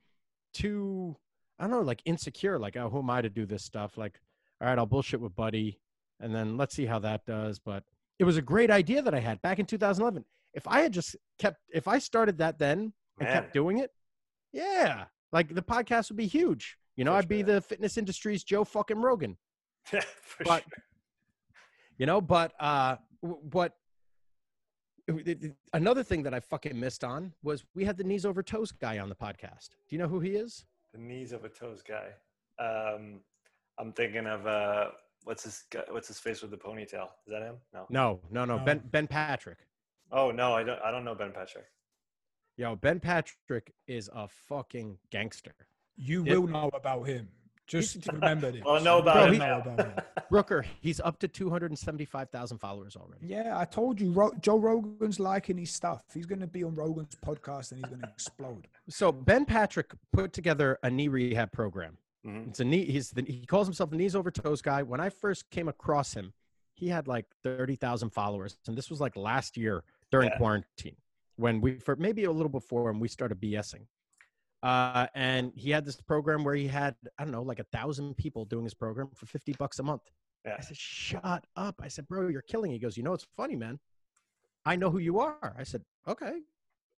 [0.52, 1.16] too
[1.58, 2.58] I don't know, like insecure.
[2.58, 3.96] Like, oh, who am I to do this stuff?
[3.96, 4.20] Like,
[4.60, 5.78] all right, I'll bullshit with Buddy,
[6.20, 7.58] and then let's see how that does.
[7.58, 7.84] But
[8.18, 10.24] it was a great idea that I had back in 2011.
[10.54, 13.32] If I had just kept, if I started that then and Man.
[13.32, 13.90] kept doing it,
[14.52, 16.76] yeah, like the podcast would be huge.
[16.96, 19.36] You know, For I'd be the fitness industry's Joe fucking Rogan.
[19.84, 20.00] For
[20.44, 20.82] But sure.
[21.98, 23.74] you know, but uh, what?
[25.72, 28.98] Another thing that I fucking missed on was we had the knees over toes guy
[28.98, 29.68] on the podcast.
[29.88, 30.64] Do you know who he is?
[30.92, 32.08] the knees over toes guy.
[32.58, 33.20] Um,
[33.78, 34.86] I'm thinking of uh,
[35.26, 37.08] what's his what's his face with the ponytail?
[37.26, 37.56] Is that him?
[37.74, 37.86] No.
[37.90, 38.56] No, no, no.
[38.58, 38.64] No.
[38.64, 39.58] Ben Ben Patrick.
[40.10, 40.80] Oh no, I don't.
[40.82, 41.66] I don't know Ben Patrick.
[42.56, 45.54] Yo, Ben Patrick is a fucking gangster.
[45.96, 46.36] You Yeah.
[46.36, 47.28] will know about him.
[47.66, 48.62] Just remember this.
[48.64, 49.46] Well, I know about Bro, him he- now.
[49.58, 49.94] know about him.
[50.30, 53.26] Brooker, he's up to 275,000 followers already.
[53.26, 56.02] Yeah, I told you, Ro- Joe Rogan's liking his stuff.
[56.14, 58.68] He's going to be on Rogan's podcast and he's going to explode.
[58.88, 61.98] So Ben Patrick put together a knee rehab program.
[62.26, 62.48] Mhm.
[62.48, 62.84] It's a knee.
[62.84, 64.82] He's the, he calls himself the knees over toes guy.
[64.82, 66.32] When I first came across him,
[66.74, 68.58] he had like 30,000 followers.
[68.66, 70.36] And this was like last year during Yeah.
[70.38, 70.96] quarantine
[71.36, 73.86] when we, for maybe a little before, and we started BSing.
[74.62, 78.16] Uh, and he had this program where he had, I don't know, like a thousand
[78.16, 80.02] people doing his program for 50 bucks a month.
[80.44, 80.56] Yeah.
[80.58, 81.80] I said, shut up.
[81.82, 82.70] I said, bro, you're killing.
[82.72, 83.78] it." He goes, you know, it's funny, man.
[84.64, 85.54] I know who you are.
[85.56, 86.40] I said, okay.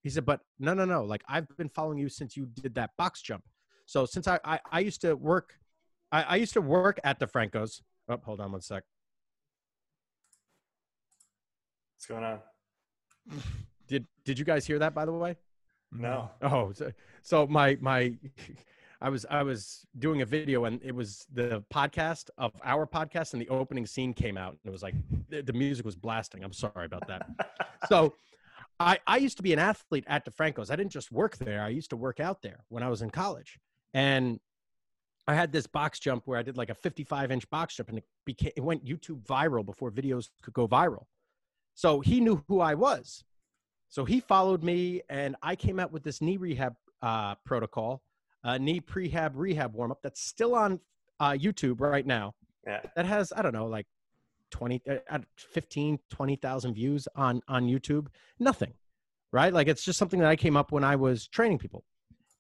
[0.02, 1.04] He said, but no, no, no.
[1.04, 3.44] Like I've been following you since you did that box jump.
[3.88, 5.54] So since I, I, I used to work,
[6.12, 7.80] I, I used to work at DeFranco's.
[8.06, 8.84] Oh, hold on one sec.
[11.96, 12.40] What's going on?
[13.86, 15.36] Did, did you guys hear that by the way?
[15.90, 16.30] No.
[16.42, 18.12] Oh, so, so my my
[19.00, 23.32] I was I was doing a video and it was the podcast of our podcast
[23.32, 24.96] and the opening scene came out and it was like
[25.30, 26.44] the, the music was blasting.
[26.44, 27.26] I'm sorry about that.
[27.88, 28.12] so
[28.78, 30.70] I I used to be an athlete at DeFranco's.
[30.70, 31.62] I didn't just work there.
[31.62, 33.58] I used to work out there when I was in college.
[33.94, 34.40] And
[35.26, 37.98] I had this box jump where I did like a 55 inch box jump and
[37.98, 41.04] it became it went YouTube viral before videos could go viral.
[41.74, 43.24] So he knew who I was.
[43.88, 48.02] So he followed me, and I came out with this knee rehab uh, protocol,
[48.44, 50.80] uh, knee prehab rehab warm up that's still on
[51.20, 52.34] uh, YouTube right now.
[52.66, 52.80] Yeah.
[52.96, 53.86] That has, I don't know, like
[54.50, 58.08] 20, uh, uh, 15, 20,000 views on, on YouTube.
[58.38, 58.74] Nothing,
[59.32, 59.52] right?
[59.52, 61.84] Like it's just something that I came up when I was training people.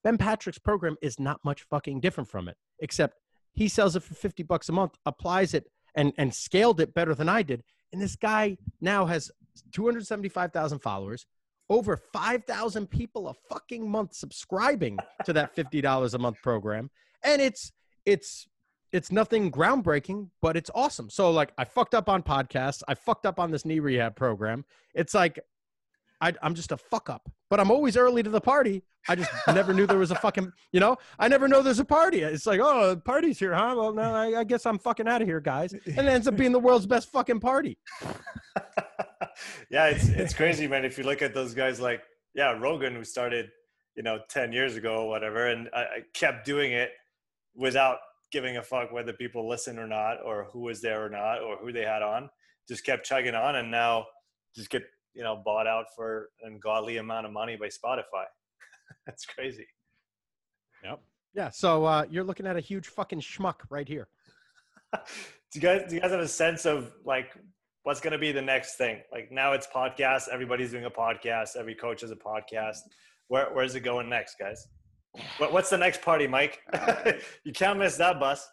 [0.08, 3.20] Ben Patrick's program is not much fucking different from it, except
[3.52, 5.66] he sells it for 50 bucks a month, applies it
[5.96, 7.62] and, and scaled it better than I did.
[7.92, 9.30] And this guy now has
[9.72, 11.26] 275,000 followers,
[11.68, 16.88] over 5,000 people a fucking month subscribing to that $50 a month program.
[17.22, 17.70] And it's,
[18.06, 18.48] it's,
[18.92, 21.10] it's nothing groundbreaking, but it's awesome.
[21.10, 22.82] So like I fucked up on podcasts.
[22.88, 24.64] I fucked up on this knee rehab program.
[24.94, 25.38] It's like
[26.20, 28.82] I, I'm just a fuck up, but I'm always early to the party.
[29.08, 31.84] I just never knew there was a fucking, you know, I never know there's a
[31.84, 32.20] party.
[32.20, 33.74] It's like, oh, party's here, huh?
[33.76, 35.72] Well, no, I, I guess I'm fucking out of here, guys.
[35.72, 37.78] And it ends up being the world's best fucking party.
[39.70, 40.84] yeah, it's it's crazy, man.
[40.84, 42.02] If you look at those guys like
[42.34, 43.50] yeah, Rogan, who started
[43.96, 46.90] you know 10 years ago or whatever, and I, I kept doing it
[47.54, 47.98] without
[48.30, 51.56] giving a fuck whether people listen or not, or who was there or not, or
[51.56, 52.28] who they had on.
[52.68, 54.06] Just kept chugging on, and now
[54.54, 54.82] just get
[55.18, 58.24] you know bought out for an ungodly amount of money by Spotify.
[59.06, 59.66] That's crazy.
[60.84, 61.00] Yep.
[61.34, 61.50] Yeah.
[61.50, 64.08] So uh, you're looking at a huge fucking schmuck right here.
[64.94, 65.00] do
[65.54, 67.36] you guys do you guys have a sense of like
[67.82, 69.00] what's going to be the next thing?
[69.12, 70.28] Like now it's podcast.
[70.32, 71.56] Everybody's doing a podcast.
[71.58, 72.78] Every coach has a podcast.
[73.26, 74.68] Where, where's it going next, guys?
[75.38, 76.60] What, what's the next party, Mike?
[77.44, 78.48] you can't miss that bus.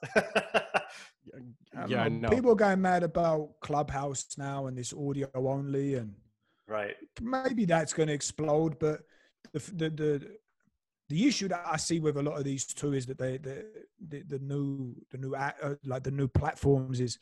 [1.88, 2.30] yeah, I know.
[2.30, 6.14] People are going mad about Clubhouse now and this audio only, and
[6.68, 6.96] right.
[7.22, 9.02] Maybe that's going to explode, but
[9.54, 10.38] the the the
[11.10, 13.66] the issue that I see with a lot of these two is that they the
[14.08, 17.20] the, the new the new uh, like the new platforms is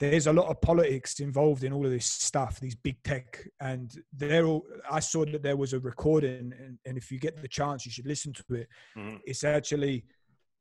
[0.00, 4.02] there's a lot of politics involved in all of this stuff, these big tech, and
[4.12, 4.66] they're all.
[4.90, 7.92] I saw that there was a recording, and, and if you get the chance, you
[7.92, 8.68] should listen to it.
[8.96, 9.18] Mm-hmm.
[9.24, 10.04] It's actually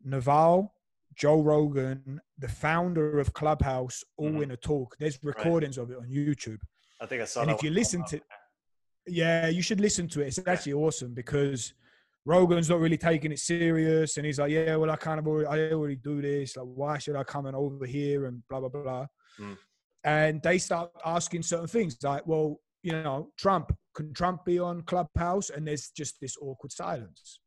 [0.03, 0.75] Naval,
[1.15, 4.43] Joe Rogan, the founder of Clubhouse, all mm-hmm.
[4.43, 4.95] in a talk.
[4.99, 5.85] There's recordings right.
[5.85, 6.59] of it on YouTube.
[7.01, 7.41] I think I saw.
[7.41, 8.21] And if you listen to,
[9.07, 10.27] yeah, you should listen to it.
[10.27, 11.73] It's actually awesome because
[12.25, 15.47] Rogan's not really taking it serious, and he's like, "Yeah, well, I kind of already,
[15.47, 16.55] I already do this.
[16.55, 19.07] Like, why should I come in over here and blah blah blah."
[19.39, 19.57] Mm.
[20.03, 24.83] And they start asking certain things like, "Well, you know, Trump can Trump be on
[24.83, 27.40] Clubhouse?" And there's just this awkward silence.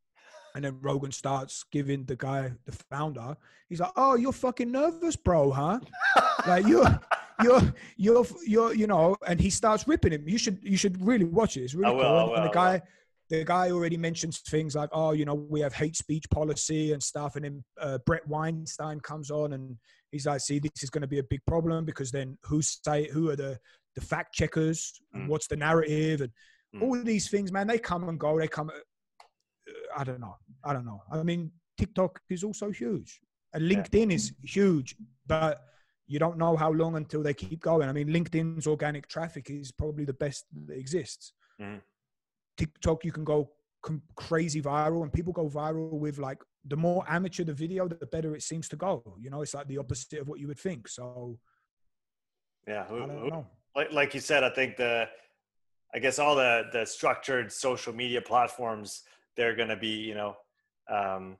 [0.55, 3.37] And then Rogan starts giving the guy, the founder,
[3.69, 5.81] he's like, "Oh, you're fucking nervous, bro, huh?
[6.47, 7.01] like you're."
[7.43, 10.29] You're, you're, you're, you know, and he starts ripping him.
[10.29, 11.63] You should, you should really watch it.
[11.63, 12.37] It's really will, cool.
[12.37, 12.81] and the guy,
[13.29, 17.03] the guy already mentions things like, oh, you know, we have hate speech policy and
[17.03, 17.35] stuff.
[17.35, 19.77] And then uh, Bret Weinstein comes on and
[20.13, 23.09] he's like, see, this is going to be a big problem because then who's say
[23.09, 23.59] who are the
[23.95, 25.01] the fact checkers?
[25.15, 25.29] Mm.
[25.29, 26.21] What's the narrative?
[26.21, 26.31] And
[26.75, 26.83] mm.
[26.83, 28.39] all these things, man, they come and go.
[28.39, 28.71] They come.
[29.97, 30.37] I don't know.
[30.63, 31.03] I don't know.
[31.11, 33.21] I mean, TikTok is also huge,
[33.53, 34.17] and LinkedIn yeah.
[34.17, 35.61] is huge, but
[36.07, 37.89] you don't know how long until they keep going.
[37.89, 41.33] I mean, LinkedIn's organic traffic is probably the best that exists.
[41.61, 41.81] Mm.
[42.59, 43.51] TikTok, you can go
[44.17, 48.35] crazy viral, and people go viral with like the more amateur the video, the better
[48.35, 49.03] it seems to go.
[49.21, 50.89] You know, it's like the opposite of what you would think.
[50.89, 51.39] So,
[52.67, 52.87] yeah,
[53.77, 55.09] like like you said, I think the,
[55.95, 59.03] I guess all the the structured social media platforms,
[59.37, 60.37] they're going to be, you know,
[60.91, 61.37] um,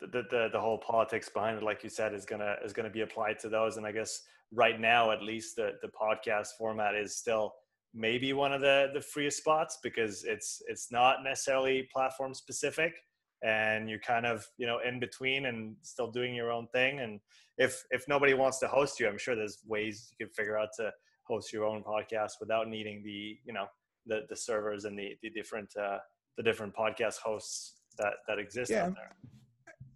[0.00, 3.00] the, the the whole politics behind it, like you said, is gonna is gonna be
[3.00, 3.78] applied to those.
[3.78, 4.22] And I guess
[4.52, 7.52] right now, at least, the the podcast format is still
[7.94, 12.94] maybe one of the the freest spots because it's it's not necessarily platform specific
[13.42, 17.20] and you're kind of you know in between and still doing your own thing and
[17.56, 20.68] if if nobody wants to host you i'm sure there's ways you can figure out
[20.76, 20.90] to
[21.22, 23.66] host your own podcast without needing the you know
[24.06, 25.98] the the servers and the the different uh
[26.38, 28.86] the different podcast hosts that that exist yeah.
[28.86, 29.14] out there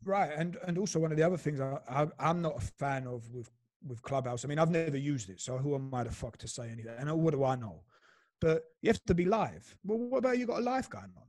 [0.04, 3.06] right and and also one of the other things I, I i'm not a fan
[3.06, 3.48] of with
[3.86, 4.44] with Clubhouse.
[4.44, 6.94] I mean, I've never used it, so who am I the fuck to say anything?
[6.98, 7.82] And what do I know?
[8.40, 9.76] But you have to be live.
[9.84, 11.26] Well, what about you got a live going on?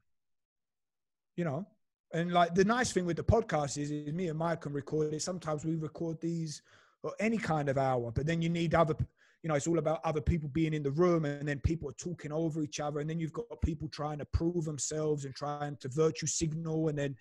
[1.35, 1.67] You know,
[2.13, 5.13] and like the nice thing with the podcast is, is me and Mike can record
[5.13, 5.21] it.
[5.21, 6.61] Sometimes we record these
[7.01, 8.95] or any kind of hour, but then you need other.
[9.43, 11.93] You know, it's all about other people being in the room, and then people are
[11.93, 15.77] talking over each other, and then you've got people trying to prove themselves and trying
[15.77, 17.15] to virtue signal, and then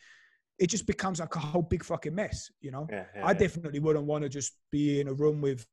[0.59, 2.87] it just becomes like a whole big fucking mess, you know.
[2.91, 5.67] Yeah, yeah, I definitely wouldn't want to just be in a room with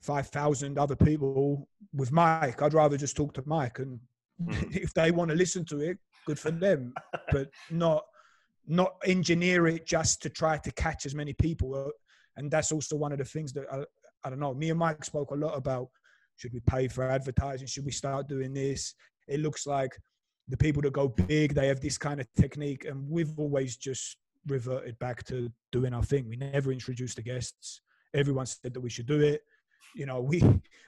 [0.00, 2.62] five thousand other people with Mike.
[2.62, 4.00] I'd rather just talk to Mike, and
[4.42, 4.74] mm.
[4.74, 6.94] if they want to listen to it, good for them.
[7.32, 8.04] but not
[8.66, 11.92] not engineer it just to try to catch as many people.
[12.36, 13.64] And that's also one of the things that
[14.26, 14.54] I, I don't know.
[14.54, 15.88] Me and Mike spoke a lot about:
[16.36, 17.66] should we pay for advertising?
[17.66, 18.94] Should we start doing this?
[19.28, 19.96] It looks like
[20.48, 24.16] the people that go big, they have this kind of technique, and we've always just
[24.46, 26.28] reverted back to doing our thing.
[26.28, 27.80] We never introduced the guests.
[28.14, 29.42] Everyone said that we should do it.
[29.94, 30.42] You know, we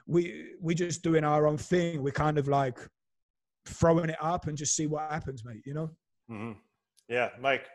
[0.07, 2.03] we we just doing our own thing.
[2.03, 2.79] We're kind of like
[3.66, 5.62] throwing it up and just see what happens, mate.
[5.64, 5.90] You know?
[6.31, 6.53] Mm-hmm.
[7.09, 7.66] Yeah, Mike.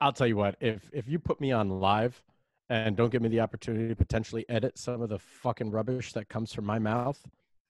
[0.00, 0.56] I'll tell you what.
[0.60, 2.22] If if you put me on live
[2.68, 6.28] and don't give me the opportunity to potentially edit some of the fucking rubbish that
[6.28, 7.20] comes from my mouth,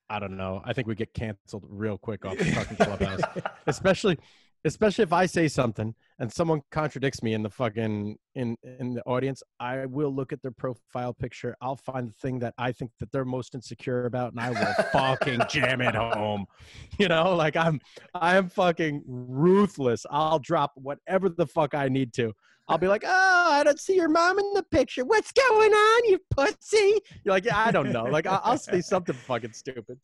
[0.08, 0.62] I don't know.
[0.64, 3.20] I think we get canceled real quick off the fucking clubhouse,
[3.66, 4.18] especially
[4.66, 9.02] especially if I say something and someone contradicts me in the fucking in in the
[9.04, 11.56] audience, I will look at their profile picture.
[11.60, 14.84] I'll find the thing that I think that they're most insecure about, and I will
[14.92, 16.46] fucking jam it home.
[16.98, 17.80] You know, like I'm
[18.14, 20.06] I am fucking ruthless.
[20.10, 22.32] I'll drop whatever the fuck I need to.
[22.68, 25.04] I'll be like, oh, I don't see your mom in the picture.
[25.04, 27.00] What's going on, you pussy?
[27.24, 28.04] You're like, yeah, I don't know.
[28.04, 30.00] Like, I'll, I'll say something fucking stupid.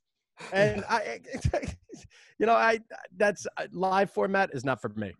[0.52, 1.20] And I,
[2.38, 2.80] you know, I
[3.16, 5.12] that's uh, live format is not for me.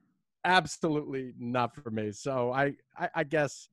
[0.45, 2.13] Absolutely not for me.
[2.13, 3.69] So I, I, I guess,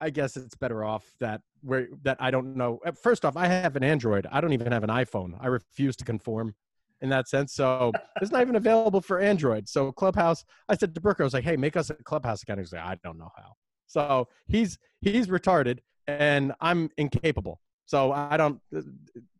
[0.00, 2.80] I guess it's better off that where that I don't know.
[3.02, 4.26] First off, I have an Android.
[4.30, 5.34] I don't even have an iPhone.
[5.40, 6.54] I refuse to conform
[7.00, 7.54] in that sense.
[7.54, 9.68] So it's not even available for Android.
[9.68, 12.60] So Clubhouse, I said to Brooker, I was like, hey, make us a Clubhouse account.
[12.60, 13.54] He's like, I don't know how.
[13.86, 17.60] So he's he's retarded and I'm incapable.
[17.88, 18.60] So I don't.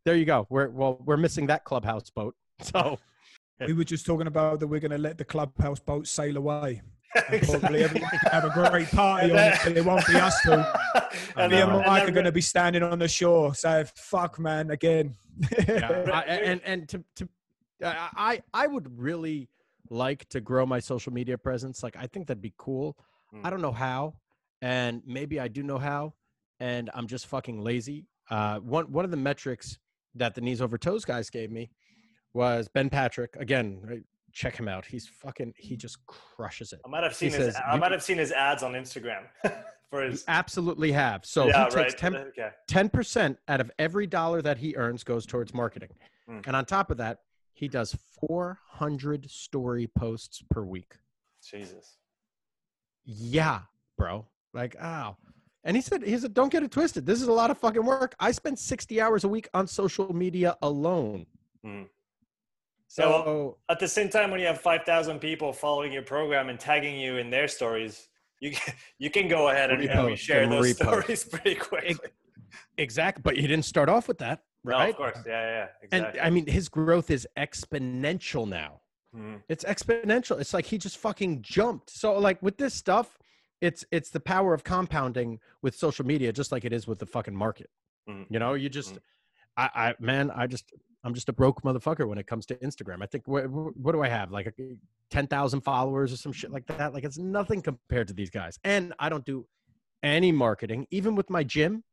[0.03, 0.47] There you go.
[0.49, 2.35] We're well, we're missing that Clubhouse boat.
[2.61, 2.99] So
[3.67, 6.81] We were just talking about that we're going to let the clubhouse boat sail away.
[7.31, 10.39] And Probably everyone can have a great party on it, but it won't be us
[10.43, 10.51] two.
[10.51, 13.87] and Me and and Mike then are going to be standing on the shore saying,
[13.95, 15.15] fuck, man, again.
[15.67, 17.27] yeah, I, and and to to
[17.81, 19.49] I I would really
[19.89, 21.81] like to grow my social media presence.
[21.81, 22.95] Like I think that'd be cool.
[23.31, 23.43] Hmm.
[23.43, 24.13] I don't know how,
[24.61, 26.13] and maybe I do know how,
[26.59, 28.05] and I'm just fucking lazy.
[28.29, 29.77] Uh, one one of the metrics
[30.15, 31.71] that the knees over toes guys gave me
[32.33, 33.35] was Ben Patrick.
[33.37, 34.03] Again, right,
[34.33, 34.85] check him out.
[34.85, 35.53] He's fucking.
[35.57, 36.79] He just crushes it.
[36.85, 37.55] I might have seen He his.
[37.55, 39.23] says, I might have seen his ads on Instagram
[39.89, 40.23] for his.
[40.27, 41.25] absolutely have.
[41.25, 41.97] So yeah, he takes right.
[41.97, 42.49] 10 okay.
[42.69, 45.89] 10% out of every dollar that he earns goes towards marketing.
[46.29, 46.45] Mm.
[46.47, 47.19] And on top of that,
[47.53, 47.95] he does
[48.27, 50.93] 400 story posts per week.
[51.43, 51.97] Jesus.
[53.05, 53.61] Yeah,
[53.97, 54.27] bro.
[54.53, 55.17] Like, ow.
[55.65, 57.05] And he said, he said, don't get it twisted.
[57.05, 58.15] This is a lot of fucking work.
[58.19, 61.25] I spend 60 hours a week on social media alone.
[61.65, 61.87] Mm.
[62.87, 66.49] So, well- At the same time, when you have five thousand people following your program
[66.49, 68.07] and tagging you in their stories,
[68.39, 70.83] you can, you can go ahead and, and share and those repost.
[70.85, 72.09] stories pretty quickly.
[72.77, 73.21] exactly.
[73.21, 74.89] But you didn't start off with that, No, right?
[74.91, 75.17] of course.
[75.27, 75.87] Yeah, yeah, yeah.
[76.09, 78.81] And I mean, his growth is exponential now.
[79.15, 79.41] Mhm.
[79.49, 80.39] It's exponential.
[80.39, 81.89] It's like he just fucking jumped.
[81.91, 83.17] So like with this stuff,
[83.61, 87.05] it's it's the power of compounding with social media, just like it is with the
[87.05, 87.69] fucking market.
[88.09, 88.25] Mhm.
[88.29, 88.99] You know, you just, Mhm.
[89.57, 90.71] I, I, man, I just,
[91.03, 93.01] I'm just a broke motherfucker when it comes to Instagram.
[93.03, 94.31] I think what, what do I have?
[94.31, 94.53] Like
[95.09, 96.93] ten thousand followers or some shit like that.
[96.93, 98.57] Like it's nothing compared to these guys.
[98.63, 99.45] And I don't do
[100.03, 101.83] any marketing, even with my gym.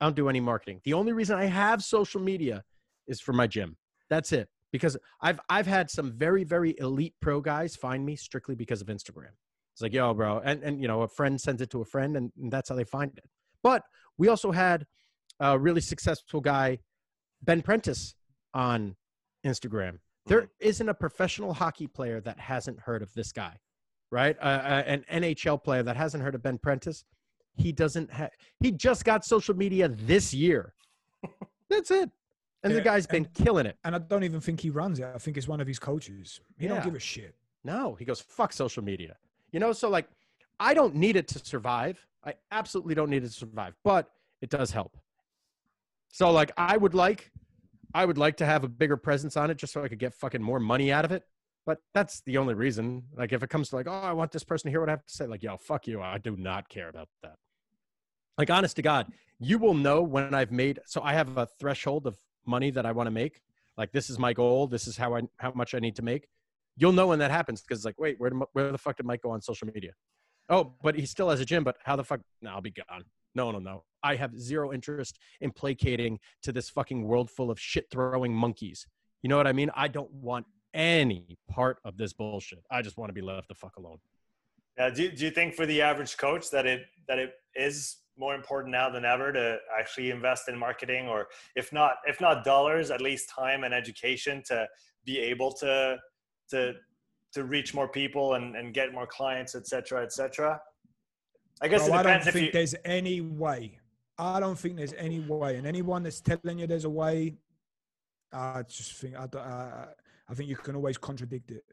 [0.00, 0.80] I don't do any marketing.
[0.84, 2.64] The only reason I have social media
[3.06, 3.76] is for my gym.
[4.10, 4.48] That's it.
[4.72, 8.88] Because I've I've had some very very elite pro guys find me strictly because of
[8.88, 9.30] Instagram.
[9.74, 12.16] It's like, yo, bro, and and you know, a friend sends it to a friend,
[12.16, 13.24] and, and that's how they find it.
[13.62, 13.82] But
[14.16, 14.86] we also had
[15.40, 16.78] a really successful guy,
[17.42, 18.14] Ben Prentice,
[18.54, 18.94] on
[19.44, 19.98] Instagram.
[20.26, 23.56] There isn't a professional hockey player that hasn't heard of this guy,
[24.12, 24.36] right?
[24.40, 27.04] Uh, an NHL player that hasn't heard of Ben Prentice.
[27.56, 28.30] He doesn't have.
[28.60, 30.72] He just got social media this year.
[31.68, 32.10] That's it.
[32.62, 33.76] And the guy's been killing it.
[33.84, 35.04] And I don't even think he runs it.
[35.14, 36.40] I think it's one of his coaches.
[36.58, 36.74] He Yeah.
[36.76, 37.34] don't give a shit.
[37.62, 39.16] No, he goes, fuck social media.
[39.54, 40.08] You know, so like,
[40.58, 42.04] I don't need it to survive.
[42.24, 44.10] I absolutely don't need it to survive, but
[44.42, 44.96] it does help.
[46.08, 47.30] So like, I would like,
[47.94, 50.12] I would like to have a bigger presence on it just so I could get
[50.12, 51.22] fucking more money out of it.
[51.64, 53.04] But that's the only reason.
[53.16, 54.92] Like, if it comes to like, oh, I want this person to hear what I
[54.92, 56.02] have to say, like, yo, fuck you.
[56.02, 57.36] I do not care about that.
[58.36, 59.06] Like, honest to God,
[59.38, 60.80] you will know when I've made.
[60.84, 63.40] So I have a threshold of money that I want to make.
[63.78, 64.66] Like, this is my goal.
[64.66, 66.26] This is how I how much I need to make
[66.76, 69.22] you'll know when that happens because it's like, wait, where, where the fuck did Mike
[69.22, 69.92] go on social media?
[70.48, 72.20] Oh, but he still has a gym, but how the fuck?
[72.42, 73.04] No, I'll be gone.
[73.34, 73.84] No, no, no.
[74.02, 78.86] I have zero interest in placating to this fucking world full of shit throwing monkeys.
[79.22, 79.70] You know what I mean?
[79.74, 82.64] I don't want any part of this bullshit.
[82.70, 83.98] I just want to be left the fuck alone.
[84.76, 88.34] Yeah, do, do you think for the average coach that it that it is more
[88.34, 92.90] important now than ever to actually invest in marketing, or if not if not dollars,
[92.90, 94.66] at least time and education to
[95.04, 95.96] be able to
[96.50, 96.74] to
[97.32, 100.60] to reach more people and, and get more clients, et cetera, et cetera?
[101.60, 102.52] I guess I don't if think you.
[102.52, 103.78] there's any way.
[104.18, 105.56] I don't think there's any way.
[105.56, 107.34] And anyone that's telling you there's a way,
[108.32, 109.86] I just think I, don't- I,
[110.28, 111.64] I think you can always contradict it.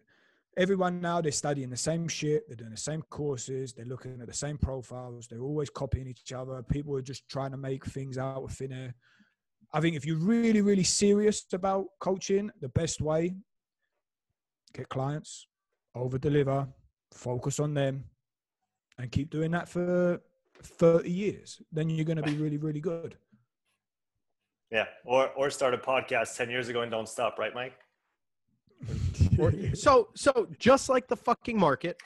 [0.57, 2.47] Everyone now they're studying the same shit.
[2.47, 3.73] They're doing the same courses.
[3.73, 5.27] They're looking at the same profiles.
[5.27, 6.61] They're always copying each other.
[6.63, 8.95] People are just trying to make things out of thin air.
[9.73, 13.35] I think if you're really, really serious about coaching, the best way
[14.73, 15.47] get clients,
[15.95, 16.67] over deliver,
[17.11, 18.05] focus on them,
[18.97, 20.21] and keep doing that for
[20.63, 21.61] 30 years.
[21.71, 23.15] Then you're going to be really, really good.
[24.71, 27.73] Yeah, or or start a podcast ten years ago and don't stop, right, Mike?
[29.75, 31.97] So so just like the fucking market,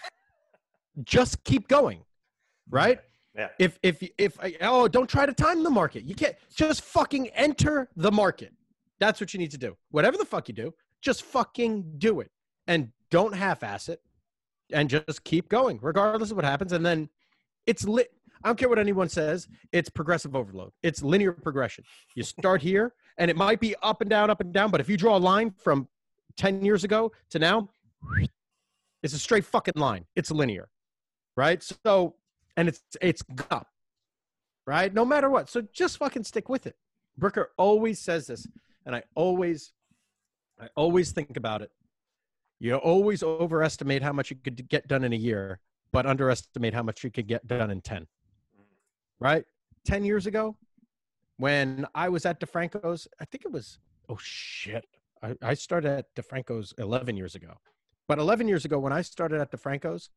[1.03, 1.99] just keep going,
[2.70, 2.99] right?
[3.36, 3.49] Yeah.
[3.59, 6.05] If if if oh, don't try to time the market.
[6.05, 8.51] You can't just fucking enter the market.
[8.99, 9.76] That's what you need to do.
[9.91, 12.32] Whatever the fuck you do, just fucking do it,
[12.68, 14.01] and don't half-ass it,
[14.72, 16.72] and just keep going, regardless of what happens.
[16.72, 17.09] And then
[17.66, 18.11] it's lit.
[18.43, 19.47] I don't care what anyone says.
[19.72, 20.72] It's progressive overload.
[20.84, 21.84] It's linear progression.
[22.16, 24.72] You start here, and it might be up and down, up and down.
[24.72, 25.88] But if you draw a line from
[26.38, 27.70] 10 years ago to now,
[29.01, 30.05] it's a straight fucking line.
[30.16, 30.70] It's linear.
[31.38, 31.63] Right?
[31.84, 32.16] So,
[32.57, 33.68] and it's it's up.
[34.68, 34.93] Right?
[34.93, 35.49] No matter what.
[35.49, 36.76] So just fucking stick with it.
[37.18, 38.47] Brooker always says this,
[38.86, 39.74] and I always
[40.59, 41.72] I always think about it.
[42.59, 45.59] You always overestimate how much you could get done in a year,
[45.91, 48.07] but underestimate how much you could get done in 10.
[49.19, 49.45] Right?
[49.85, 50.57] 10 years ago,
[51.37, 53.79] when I was at DeFranco's, I think it was,
[54.09, 54.85] oh shit.
[55.21, 57.53] I, I started at DeFranco's 11 years ago.
[58.07, 60.09] But 11 years ago, when I started at DeFranco's,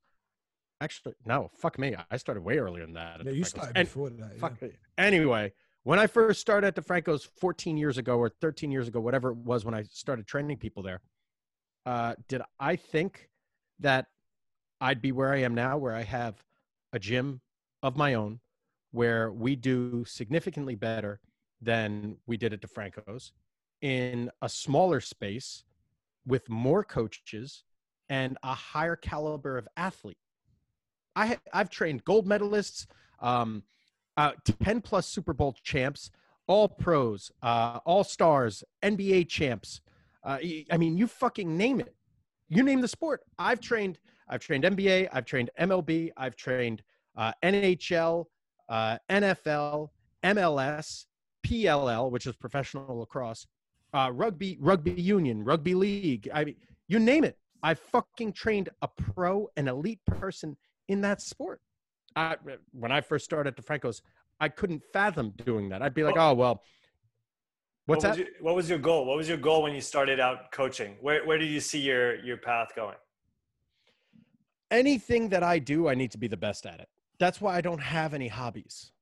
[0.81, 1.97] actually, no, fuck me.
[2.11, 3.21] I started way earlier than that.
[3.21, 4.31] at Yeah, you started And- before that.
[4.35, 4.39] yeah.
[4.39, 4.55] Fuck.
[4.97, 5.53] Anyway,
[5.85, 9.37] when I first started at DeFranco's 14 years ago or 13 years ago, whatever it
[9.39, 11.01] was when I started training people there,
[11.89, 13.31] uh, did I think
[13.81, 14.09] that
[14.79, 16.45] I'd be where I am now, where I have
[16.93, 17.41] a gym
[17.83, 18.41] of my own,
[18.91, 21.19] where we do significantly better
[21.63, 23.33] than we did at DeFranco's
[23.81, 25.65] in a smaller space
[26.27, 27.65] with more coaches
[28.11, 30.19] and a higher caliber of athlete.
[31.17, 32.85] I I've trained gold medalists,
[33.21, 33.63] um,
[34.19, 34.33] uh,
[34.63, 36.11] 10 plus Super Bowl champs,
[36.47, 39.81] all pros, uh, all stars, NBA champs.
[40.29, 40.37] Uh,
[40.71, 41.95] I mean, you fucking name it.
[42.51, 43.23] You name the sport.
[43.39, 43.99] I've trained.
[44.29, 45.09] I've trained NBA.
[45.11, 46.11] I've trained MLB.
[46.19, 46.83] I've trained
[47.17, 48.27] uh, NHL,
[48.69, 49.89] uh, NFL,
[50.23, 51.07] MLS,
[51.47, 53.47] PLL, which is professional lacrosse,
[53.95, 56.29] uh, rugby, rugby union, rugby league.
[56.35, 56.57] I mean,
[56.89, 57.39] you name it.
[57.63, 60.59] I've fucking trained a pro, an elite person
[60.89, 61.63] in that sport.
[62.17, 62.37] I,
[62.73, 64.03] when I first started at DeFranco's,
[64.41, 65.81] I couldn't fathom doing that.
[65.81, 66.63] I'd be like, oh well.
[67.89, 68.19] What's what that?
[68.19, 69.07] Was your, what was your goal?
[69.07, 70.97] What was your goal when you started out coaching?
[71.01, 72.97] Where where did you see your your path going?
[74.71, 76.89] Anything that I do, I need to be the best at it.
[77.19, 78.93] That's why I don't have any hobbies.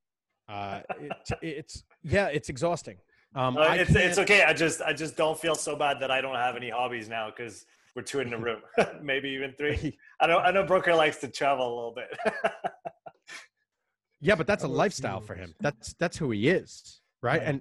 [0.49, 1.13] Uh, it,
[1.43, 2.99] it's yeah, it's exhausting.
[3.35, 4.45] Um, Uh, it's it's okay.
[4.45, 7.29] I just I just don't feel so bad that I don't have any hobbies now
[7.29, 7.67] because
[7.97, 8.61] we're two in the room,
[9.03, 9.99] maybe even three.
[10.21, 12.17] I know I know Brooker likes to travel a little bit.
[14.21, 15.55] Yeah, but that's a lifestyle for him.
[15.61, 17.39] That's that's who he is, right?
[17.39, 17.43] Right.
[17.47, 17.61] And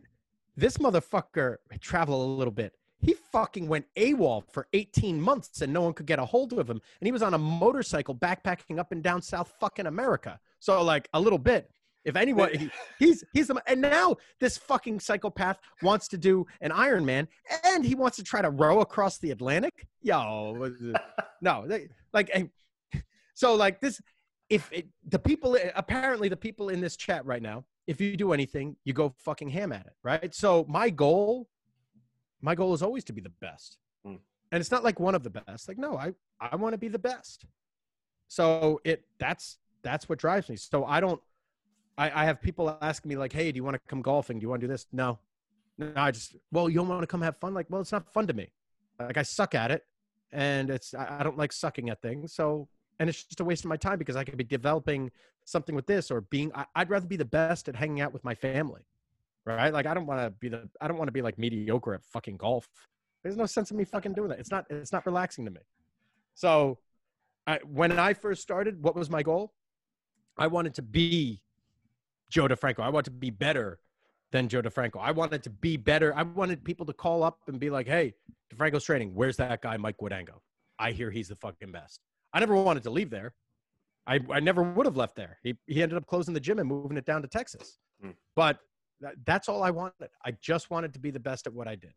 [0.57, 2.73] this motherfucker traveled a little bit.
[2.99, 6.69] He fucking went AWOL for 18 months and no one could get a hold of
[6.69, 6.81] him.
[6.99, 10.39] And he was on a motorcycle backpacking up and down South fucking America.
[10.59, 11.69] So like a little bit.
[12.05, 16.71] If anyone, he, he's he's the and now this fucking psychopath wants to do an
[16.71, 17.27] Ironman
[17.65, 19.87] and he wants to try to row across the Atlantic.
[20.01, 20.71] Yo,
[21.41, 22.31] no, they, like,
[23.33, 24.01] so like this.
[24.47, 28.33] If it, the people, apparently the people in this chat right now, if you do
[28.33, 30.33] anything, you go fucking ham at it, right?
[30.33, 31.47] So my goal,
[32.41, 34.15] my goal is always to be the best, Hmm.
[34.51, 35.67] and it's not like one of the best.
[35.67, 37.45] Like no, I I want to be the best.
[38.27, 40.55] So it that's that's what drives me.
[40.55, 41.21] So I don't.
[41.97, 44.39] I, I have people asking me like, "Hey, do you want to come golfing?
[44.39, 45.19] Do you want to do this?" No,
[45.77, 45.93] no.
[45.95, 47.53] I just well, you don't want to come have fun.
[47.53, 48.51] Like, well, it's not fun to me.
[48.99, 49.85] Like I suck at it,
[50.31, 52.33] and it's I, I don't like sucking at things.
[52.33, 52.67] So
[52.99, 55.11] and it's just a waste of my time because I could be developing
[55.45, 56.51] something with this or being.
[56.55, 58.85] I, I'd rather be the best at hanging out with my family,
[59.45, 59.73] right?
[59.73, 60.69] Like I don't want to be the.
[60.81, 62.67] I don't want to be like mediocre at fucking golf.
[63.23, 64.39] There's no sense of me fucking doing that.
[64.39, 64.65] It's not.
[64.69, 65.61] It's not relaxing to me.
[66.33, 66.79] So,
[67.47, 69.53] I, when I first started, what was my goal?
[70.37, 71.41] I wanted to be
[72.29, 72.79] Joe DeFranco.
[72.79, 73.79] I wanted to be better
[74.31, 74.99] than Joe DeFranco.
[74.99, 76.13] I wanted to be better.
[76.15, 78.15] I wanted people to call up and be like, "Hey,
[78.53, 79.13] DeFranco's training.
[79.13, 80.41] Where's that guy, Mike Wodango?
[80.77, 82.01] I hear he's the fucking best."
[82.35, 83.33] I never wanted to leave there.
[84.05, 85.39] I, I never would have left there.
[85.41, 87.79] He, he ended up closing the gym and moving it down to Texas.
[88.01, 88.11] Hmm.
[88.35, 88.59] But
[88.99, 90.09] that, that's all I wanted.
[90.23, 91.93] I just wanted to be the best at what I did.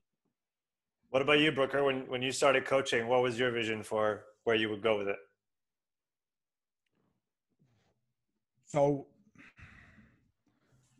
[1.10, 1.82] what about you, Brooker?
[1.82, 5.08] When when you started coaching, what was your vision for where you would go with
[5.08, 5.16] it?
[8.64, 9.06] So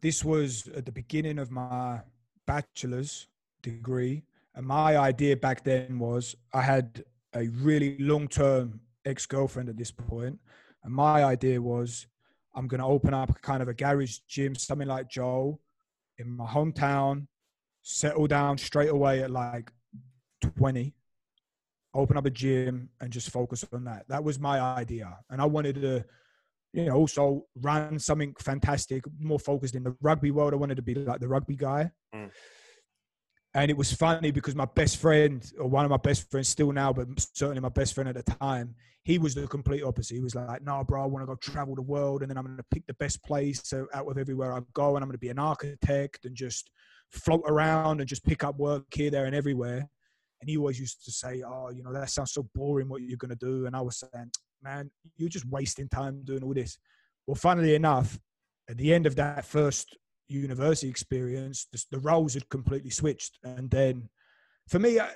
[0.01, 2.01] this was at the beginning of my
[2.45, 3.29] bachelor's
[3.63, 4.25] degree.
[4.55, 9.77] And my idea back then was I had a really long term ex girlfriend at
[9.77, 10.39] this point,
[10.85, 12.07] And my idea was
[12.55, 15.61] I'm going to open up kind of a garage gym, something like Joe
[16.19, 17.27] in my hometown,
[17.83, 19.71] settle down straight away at like
[20.57, 20.95] 20,
[21.95, 24.05] open up a gym and just focus on that.
[24.09, 25.17] That was my idea.
[25.31, 26.05] And I wanted to
[26.73, 30.53] you know, also run something fantastic, more focused in the rugby world.
[30.53, 31.91] I wanted to be like the rugby guy.
[32.15, 32.31] Mm.
[33.55, 36.73] And it was funny because my best friend, or one of my best friends still
[36.73, 38.75] now, but certainly my best friend at the time,
[39.05, 40.15] he was the complete opposite.
[40.15, 42.45] He was like, "No, bro, I want to go travel the world, and then I'm
[42.45, 45.19] going to pick the best place out of everywhere I go, and I'm going to
[45.19, 46.71] be an architect and just
[47.11, 49.89] float around and just pick up work here, there, and everywhere."
[50.41, 52.89] And he always used to say, "Oh, you know, that sounds so boring.
[52.89, 54.31] What you're going to do?" And I was saying,
[54.63, 56.77] "Man, you're just wasting time doing all this."
[57.27, 58.19] Well, funnily enough,
[58.69, 59.97] at the end of that first
[60.29, 63.39] university experience, the, the roles had completely switched.
[63.43, 64.09] And then
[64.69, 65.11] for me, I,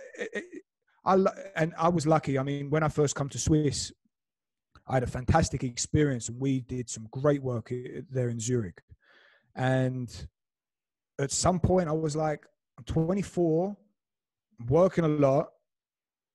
[1.05, 1.25] I,
[1.57, 2.39] and I was lucky.
[2.39, 3.93] I mean, when I first come to Swiss,
[4.87, 7.71] I had a fantastic experience and we did some great work
[8.11, 8.81] there in Zurich.
[9.55, 10.11] And
[11.21, 12.45] at some point, I was like,
[12.79, 13.77] I'm 24,
[14.61, 15.51] I'm working a lot.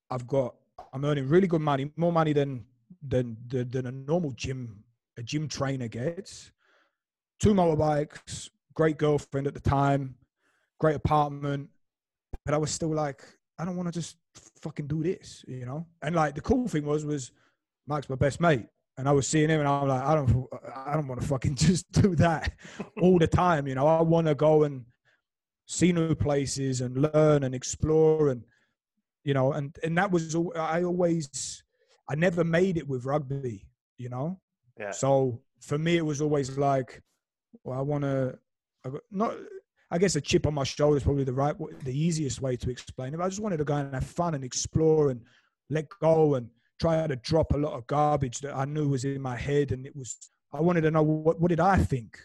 [0.10, 0.56] I've got,
[0.94, 2.66] I'm earning really good money, more money than
[3.06, 4.84] than than, than a normal gym
[5.18, 6.52] a gym trainer gets.
[7.40, 10.14] Two motorbikes, great girlfriend at the time,
[10.80, 11.68] great apartment,
[12.46, 13.24] but I was still like,
[13.60, 14.18] I don't want to just
[14.62, 15.88] fucking do this, you know.
[16.04, 17.32] And like the cool thing was, was
[17.88, 18.68] Mike's my best mate,
[18.98, 20.48] and I was seeing him, and I'm like, I don't,
[20.86, 22.54] I don't want to fucking just do that
[23.02, 23.88] all the time, you know.
[23.88, 24.86] I want to go and
[25.66, 28.44] see new places and learn and explore, and
[29.24, 30.54] you know, and and that was all.
[30.56, 31.64] I always,
[32.08, 33.68] I never made it with rugby,
[33.98, 34.40] you know.
[34.80, 34.92] Yeah.
[34.92, 37.02] So for me, it was always like,
[37.64, 38.38] well, I want to
[39.12, 39.34] not
[39.90, 42.70] I guess a chip on my shoulder is probably the right, the easiest way to
[42.70, 43.22] explain it.
[43.22, 45.22] I just wanted to go and have fun and explore and
[45.70, 49.22] let go and try to drop a lot of garbage that I knew was in
[49.22, 49.72] my head.
[49.72, 50.18] And it was,
[50.54, 52.20] I wanted to know what, what did I think?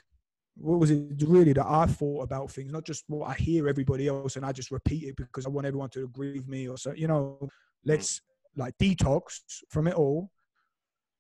[0.57, 4.09] What was it really that I thought about things, not just what I hear everybody
[4.09, 6.77] else and I just repeat it because I want everyone to agree with me or
[6.77, 7.49] so, you know,
[7.85, 8.21] let's
[8.57, 9.41] like detox
[9.71, 10.31] from it all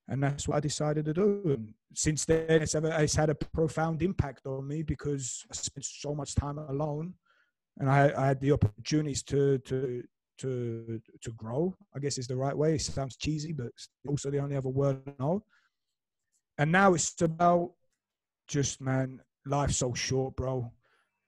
[0.09, 1.43] and that's what I decided to do.
[1.45, 6.15] And since then, it's, it's had a profound impact on me because I spent so
[6.15, 7.15] much time alone,
[7.79, 10.03] and I, I had the opportunities to to
[10.39, 11.75] to to grow.
[11.95, 12.75] I guess is the right way.
[12.75, 13.71] It sounds cheesy, but
[14.09, 15.45] also the only other word I know.
[16.59, 17.73] And now it's about
[18.49, 20.71] just man, life's so short, bro.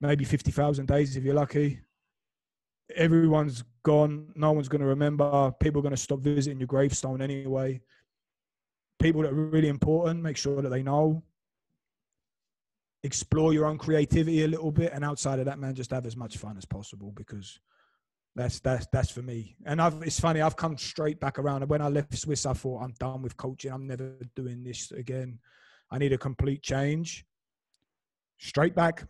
[0.01, 1.81] Maybe fifty thousand days if you're lucky.
[2.95, 4.31] Everyone's gone.
[4.35, 5.51] No one's going to remember.
[5.59, 7.81] People are going to stop visiting your gravestone anyway
[9.01, 11.23] people that are really important, make sure that they know.
[13.03, 16.17] Explore your own creativity a little bit, and outside of that, man, just have as
[16.17, 17.61] much fun as possible because
[18.35, 19.57] that's that's that's for me.
[19.67, 21.63] And I've it's funny, I've come straight back around.
[21.63, 23.73] And when I left Swiss, I thought I'm done with coaching.
[23.73, 25.39] I'm never doing this again.
[25.91, 27.25] I need a complete change.
[28.39, 29.07] Straight back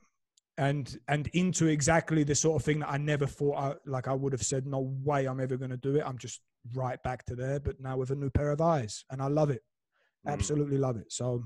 [0.59, 4.13] and and into exactly the sort of thing that I never thought I, like I
[4.13, 6.05] would have said no way I'm ever going to do it.
[6.07, 6.41] I'm just
[6.75, 9.51] right back to there, but now with a new pair of eyes, and I love
[9.51, 9.63] it.
[10.27, 10.33] Mm.
[10.33, 11.13] Absolutely love it.
[11.13, 11.45] So,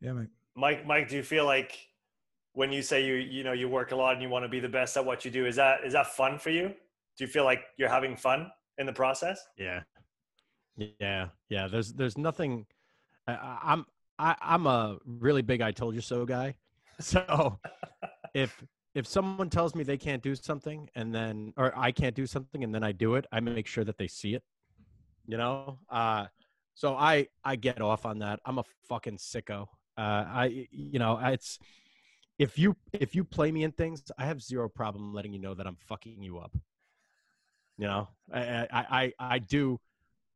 [0.00, 0.28] yeah, mate.
[0.54, 1.88] Mike, Mike, do you feel like
[2.54, 4.60] when you say you you know you work a lot and you want to be
[4.60, 6.68] the best at what you do, is that is that fun for you?
[6.68, 9.42] Do you feel like you're having fun in the process?
[9.56, 9.82] Yeah,
[10.76, 11.68] yeah, yeah.
[11.68, 12.66] There's there's nothing.
[13.26, 13.86] I, I'm
[14.18, 16.56] I, I'm a really big "I told you so" guy.
[17.00, 17.58] So
[18.34, 18.62] if
[18.94, 22.62] if someone tells me they can't do something and then or I can't do something
[22.62, 24.44] and then I do it, I make sure that they see it.
[25.26, 26.26] You know, uh,
[26.74, 28.40] so I I get off on that.
[28.44, 29.68] I'm a fucking sicko.
[29.96, 31.58] Uh, I you know it's
[32.38, 35.54] if you if you play me in things, I have zero problem letting you know
[35.54, 36.52] that I'm fucking you up.
[37.78, 39.80] You know, I I I, do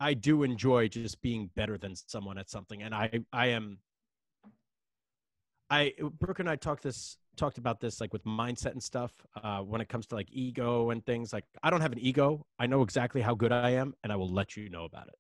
[0.00, 3.78] I do enjoy just being better than someone at something, and I I am.
[5.68, 9.12] I Brooke and I talked this talked about this like with mindset and stuff
[9.42, 12.46] uh, when it comes to like ego and things like i don't have an ego
[12.58, 15.14] i know exactly how good i am and i will let you know about it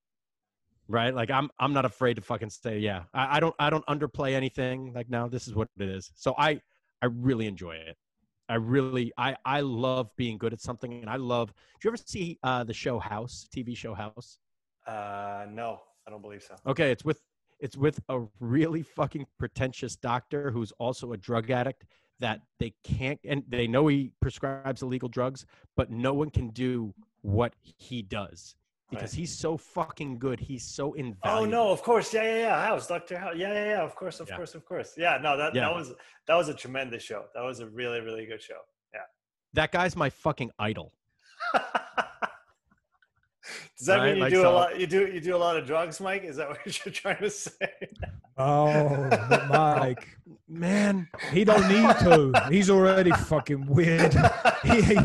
[0.88, 1.14] right?
[1.14, 4.34] Like i'm i'm not afraid to fucking say yeah I, I, don't i don't underplay
[4.34, 4.92] anything.
[4.94, 6.10] Like now this is what it is.
[6.14, 6.60] So i
[7.02, 7.96] i really enjoy it.
[8.48, 11.96] I really i i love being good at something and i love do you ever
[11.96, 14.38] see uh the show house tv show house?
[14.86, 16.54] Uh no i don't believe so.
[16.66, 17.20] Okay it's with
[17.58, 21.86] it's with a really fucking pretentious doctor who's also a drug addict
[22.18, 25.44] that they can't and they know he prescribes illegal drugs
[25.76, 28.54] but no one can do what he does
[28.90, 29.18] because right.
[29.18, 30.38] he's so fucking good.
[30.38, 31.42] He's so invaluable.
[31.42, 32.66] Oh no, of course, yeah, yeah, yeah.
[32.66, 33.82] House, Doctor House, yeah, yeah, yeah.
[33.82, 34.36] Of course, of yeah.
[34.36, 34.94] course, of course.
[34.96, 35.62] Yeah, no, that yeah.
[35.62, 35.92] that was
[36.26, 37.24] that was a tremendous show.
[37.34, 38.60] That was a really, really good show.
[38.94, 39.00] Yeah.
[39.54, 40.92] That guy's my fucking idol.
[43.78, 44.06] Does that right?
[44.06, 44.80] mean you like, do so, a lot?
[44.80, 46.24] You do you do a lot of drugs, Mike?
[46.24, 47.70] Is that what you're trying to say?
[48.38, 49.08] Oh,
[49.50, 50.16] Mike,
[50.48, 52.46] man, he don't need to.
[52.50, 54.14] He's already fucking weird.
[54.62, 54.96] he,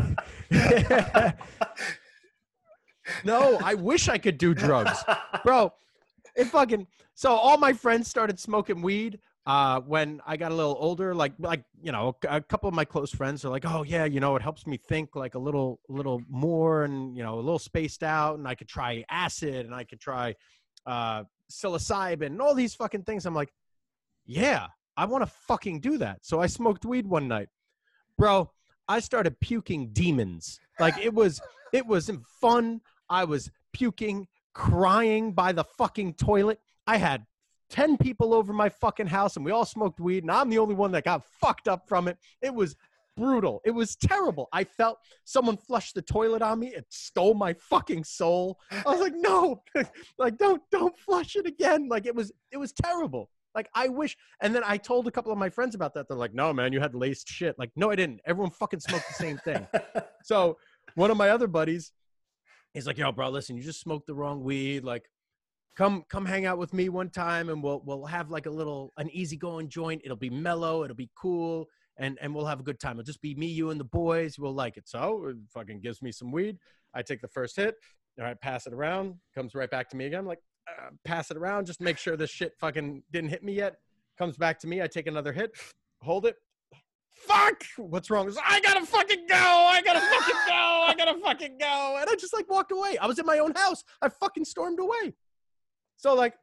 [3.24, 5.02] no, I wish I could do drugs,
[5.44, 5.72] bro.
[6.36, 10.76] It fucking so all my friends started smoking weed uh, when I got a little
[10.78, 14.04] older, like like you know, a couple of my close friends are like, "Oh yeah,
[14.04, 17.42] you know, it helps me think like a little little more, and you know, a
[17.42, 20.36] little spaced out, and I could try acid, and I could try
[20.86, 23.52] uh, psilocybin, and all these fucking things." I'm like,
[24.24, 27.48] "Yeah, I want to fucking do that." So I smoked weed one night,
[28.16, 28.50] bro.
[28.88, 30.60] I started puking demons.
[30.78, 31.40] Like it was
[31.72, 32.80] it wasn't fun.
[33.12, 36.58] I was puking, crying by the fucking toilet.
[36.86, 37.26] I had
[37.68, 40.74] 10 people over my fucking house and we all smoked weed and I'm the only
[40.74, 42.16] one that got fucked up from it.
[42.40, 42.74] It was
[43.14, 43.60] brutal.
[43.66, 44.48] It was terrible.
[44.50, 46.68] I felt someone flushed the toilet on me.
[46.68, 48.58] It stole my fucking soul.
[48.70, 49.62] I was like, "No.
[50.18, 53.28] like don't don't flush it again." Like it was it was terrible.
[53.54, 56.08] Like I wish and then I told a couple of my friends about that.
[56.08, 58.20] They're like, "No, man, you had laced shit." Like, "No, I didn't.
[58.24, 59.66] Everyone fucking smoked the same thing."
[60.24, 60.56] so,
[60.94, 61.92] one of my other buddies
[62.74, 64.84] he's like, "Yo, bro, listen, you just smoked the wrong weed.
[64.84, 65.08] Like
[65.76, 68.92] come come hang out with me one time and we'll we'll have like a little
[68.96, 70.02] an easygoing joint.
[70.04, 72.92] It'll be mellow, it'll be cool, and and we'll have a good time.
[72.92, 74.38] It'll just be me, you, and the boys.
[74.38, 74.88] We'll like it.
[74.88, 76.58] So it fucking gives me some weed.
[76.94, 77.76] I take the first hit.
[78.18, 79.14] All right, pass it around.
[79.34, 80.20] Comes right back to me again.
[80.20, 81.66] I'm like, uh, pass it around.
[81.66, 83.76] Just make sure this shit fucking didn't hit me yet.
[84.18, 84.82] Comes back to me.
[84.82, 85.52] I take another hit.
[86.02, 86.36] Hold it.
[87.26, 87.64] Fuck!
[87.76, 88.32] What's wrong?
[88.44, 89.36] I gotta fucking go!
[89.36, 90.84] I gotta fucking go!
[90.86, 91.98] I gotta fucking go!
[92.00, 92.98] And I just like walked away.
[92.98, 93.84] I was in my own house.
[94.00, 95.14] I fucking stormed away.
[95.96, 96.34] So like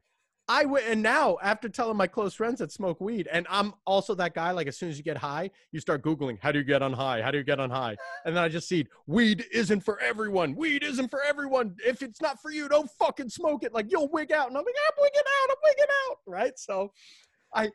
[0.47, 4.15] I went and now after telling my close friends that smoke weed, and I'm also
[4.15, 4.49] that guy.
[4.49, 6.91] Like as soon as you get high, you start googling how do you get on
[6.91, 7.21] high?
[7.21, 7.95] How do you get on high?
[8.25, 10.55] And then I just see weed isn't for everyone.
[10.55, 11.75] Weed isn't for everyone.
[11.86, 13.73] If it's not for you, don't fucking smoke it.
[13.73, 15.49] Like you'll wig out, and I'm like I'm wigging out.
[15.51, 16.17] I'm wigging out.
[16.25, 16.57] Right.
[16.57, 16.93] So,
[17.53, 17.69] I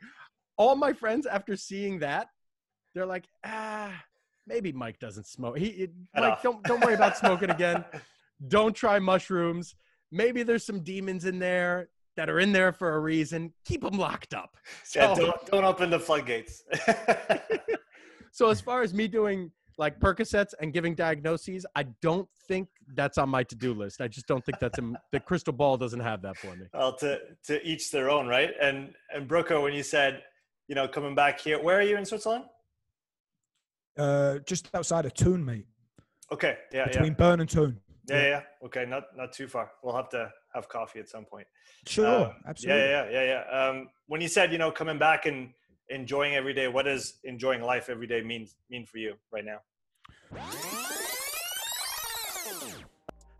[0.57, 2.27] all my friends after seeing that,
[2.95, 3.91] they're like ah
[4.47, 5.59] maybe Mike doesn't smoke.
[5.59, 7.85] He Mike don't don't worry about smoking again.
[8.49, 9.75] Don't try mushrooms
[10.15, 13.53] maybe there's some demons in there that are in there for a reason.
[13.65, 14.57] Keep them locked up.
[14.83, 16.63] So, yeah, don't, don't open the floodgates.
[18.31, 23.17] so as far as me doing like Percocets and giving diagnoses, I don't think that's
[23.17, 24.01] on my to-do list.
[24.01, 26.65] I just don't think that's in, the crystal ball doesn't have that for me.
[26.73, 28.51] Well, to to each their own, right?
[28.61, 30.23] And and Brooker, when you said,
[30.67, 32.45] you know, coming back here, where are you in Switzerland?
[33.97, 35.65] Uh, just outside of Thun, mate.
[36.31, 37.17] Okay, yeah, between yeah.
[37.17, 37.79] Bern and Thun.
[38.07, 39.71] Yeah, yeah, Okay, not not too far.
[39.81, 41.47] We'll have to have coffee at some point.
[41.87, 42.81] Sure, um, absolutely.
[42.81, 43.67] Yeah, yeah, yeah, yeah.
[43.67, 45.49] Um, when you said you know coming back and
[45.89, 49.59] enjoying every day, what does enjoying life every day mean mean for you right now?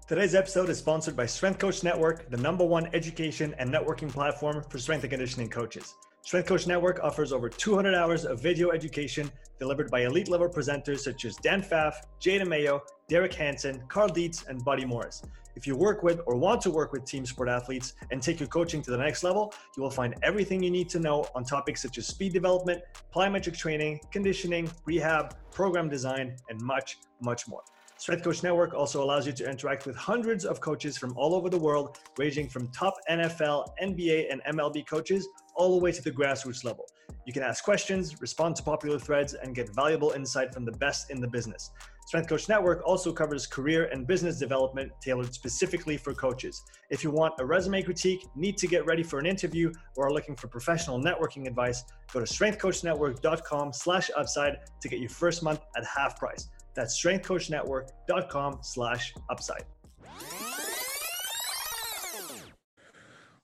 [0.08, 4.64] Today's episode is sponsored by Strength Coach Network, the number one education and networking platform
[4.70, 5.96] for strength and conditioning coaches.
[6.26, 11.02] Strength Coach Network offers over 200 hours of video education delivered by elite level presenters
[11.02, 15.22] such as Dan Pfaff, Jay DeMayo, Derek Hansen, Cal Dietz, and Buddy Morris.
[15.56, 18.50] If you work with or want to work with team sport athletes and take your
[18.50, 21.84] coaching to the next level, you will find everything you need to know on topics
[21.84, 22.82] such as speed development,
[23.14, 27.62] plyometric training, conditioning, rehab, program design, and much, much more.
[27.98, 31.52] Strength Coach Network also allows you to interact with hundreds of coaches from all over
[31.52, 36.12] the world, ranging from top NFL, NBA, and MLB coaches all the way to the
[36.12, 36.86] grassroots level.
[37.26, 41.10] You can ask questions, respond to popular threads, and get valuable insight from the best
[41.10, 41.72] in the business.
[42.06, 46.62] Strength Coach Network also covers career and business development tailored specifically for coaches.
[46.92, 50.14] If you want a resume critique, need to get ready for an interview, or are
[50.14, 51.84] looking for professional networking advice,
[52.14, 56.48] go to strengthcoachnetwork.com slash upside to get your first month at half price.
[56.76, 59.64] That's strengthcoachnetwork.com slash upside.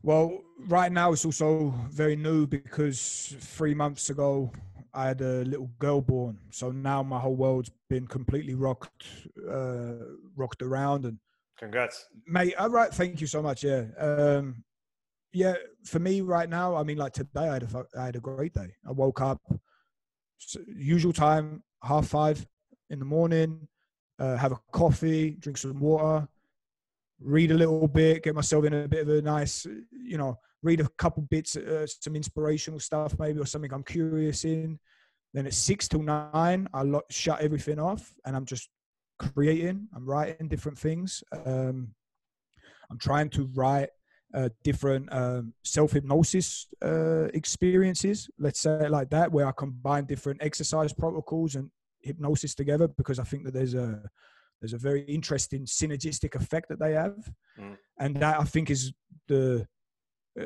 [0.04, 4.52] Well, right now it's also very new because three months ago
[4.93, 6.38] I had a little girl born.
[6.49, 9.06] So now my whole world's been completely rocked,
[9.49, 9.93] uh,
[10.36, 11.06] rocked around.
[11.06, 11.20] And
[11.58, 12.56] congrats, mate.
[12.58, 13.64] All right, thank you so much.
[13.64, 14.64] Yeah, um,
[15.34, 15.56] yeah.
[15.86, 18.54] For me right now, I mean, like today, I had a I had a great
[18.54, 18.74] day.
[18.88, 19.41] I woke up
[20.68, 22.45] usual time, half five
[22.89, 23.68] in the morning,
[24.20, 26.28] uh, have a coffee, drink some water,
[27.24, 30.80] read a little bit, get myself in a bit of a nice, you know, read
[30.80, 34.80] a couple bits, uh, some inspirational stuff maybe or something I'm curious in.
[35.34, 38.69] Then at six till nine, I lo- shut everything off and I'm just
[39.17, 39.88] creating.
[39.95, 41.24] I'm writing different things.
[41.45, 41.93] Um,
[42.89, 43.89] I'm trying to write
[44.34, 50.05] uh, different um, self hypnosis uh, experiences, let's say it like that, where I combine
[50.05, 51.69] different exercise protocols and
[52.01, 54.01] hypnosis together because I think that there's a
[54.62, 57.18] there's a very interesting synergistic effect that they have,
[57.59, 57.76] mm.
[57.99, 58.93] and that I think is
[59.28, 59.68] the.
[60.39, 60.45] Uh,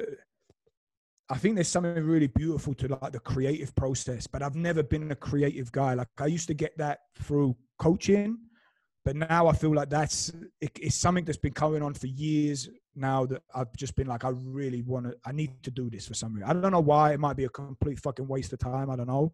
[1.27, 5.11] I think there's something really beautiful to like the creative process, but I've never been
[5.11, 5.95] a creative guy.
[5.95, 8.37] Like I used to get that through coaching,
[9.03, 12.69] but now I feel like that's it, it's something that's been going on for years
[12.95, 16.07] now that I've just been like, I really want to, I need to do this
[16.07, 16.49] for some reason.
[16.49, 17.13] I don't know why.
[17.13, 18.89] It might be a complete fucking waste of time.
[18.89, 19.33] I don't know.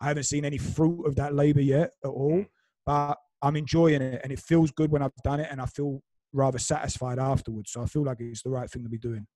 [0.00, 2.44] I haven't seen any fruit of that labor yet at all,
[2.86, 6.02] but I'm enjoying it and it feels good when I've done it and I feel
[6.32, 7.72] rather satisfied afterwards.
[7.72, 9.26] So I feel like it's the right thing to be doing.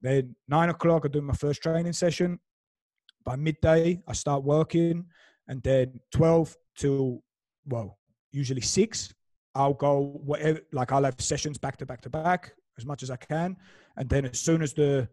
[0.00, 2.38] Then nine o'clock, I do my first training session.
[3.24, 5.04] By midday, I start working,
[5.48, 7.22] and then 12 till,
[7.66, 7.98] well,
[8.32, 9.12] usually six,
[9.54, 13.10] I'll go whatever, like I'll have sessions back to back to back as much as
[13.10, 13.56] I can.
[13.96, 15.08] And then as soon as the,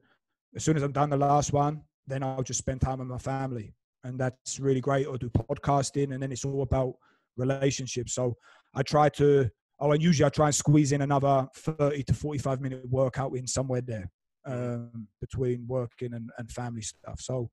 [0.55, 3.17] as soon as I'm done the last one, then I'll just spend time with my
[3.17, 3.73] family.
[4.03, 5.07] And that's really great.
[5.07, 6.13] Or do podcasting.
[6.13, 6.95] And then it's all about
[7.37, 8.13] relationships.
[8.13, 8.35] So
[8.73, 12.61] I try to, oh, and usually I try and squeeze in another 30 to 45
[12.61, 14.09] minute workout in somewhere there
[14.45, 17.19] um, between working and, and family stuff.
[17.19, 17.49] So,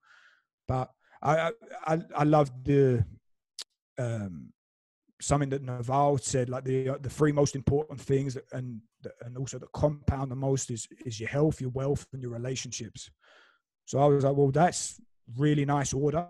[0.67, 0.89] but
[1.21, 1.51] I,
[1.85, 3.05] I, I love the,
[3.97, 4.53] um,
[5.21, 8.81] something that Naval said, like the uh, the three most important things, and
[9.21, 13.09] and also the compound the most is is your health, your wealth, and your relationships.
[13.85, 14.99] So I was like, well, that's
[15.37, 16.27] really nice order.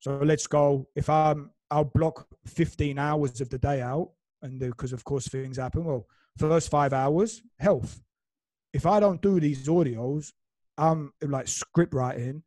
[0.00, 0.86] So let's go.
[0.94, 4.10] If I'm, I'll block 15 hours of the day out,
[4.42, 5.84] and because of course things happen.
[5.84, 6.06] Well,
[6.38, 8.00] first five hours, health.
[8.72, 10.32] If I don't do these audios,
[10.78, 12.42] I'm like script writing.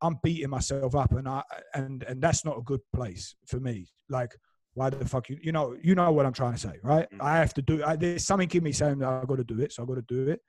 [0.00, 1.42] I'm beating myself up, and I
[1.74, 3.88] and and that's not a good place for me.
[4.08, 4.34] Like
[4.74, 7.10] why the fuck you you know you know what I'm trying to say, right?
[7.10, 7.22] Mm-hmm.
[7.22, 7.82] I have to do.
[7.84, 9.96] I, there's something in me saying that I got to do it, so I've got
[9.96, 10.40] to do it.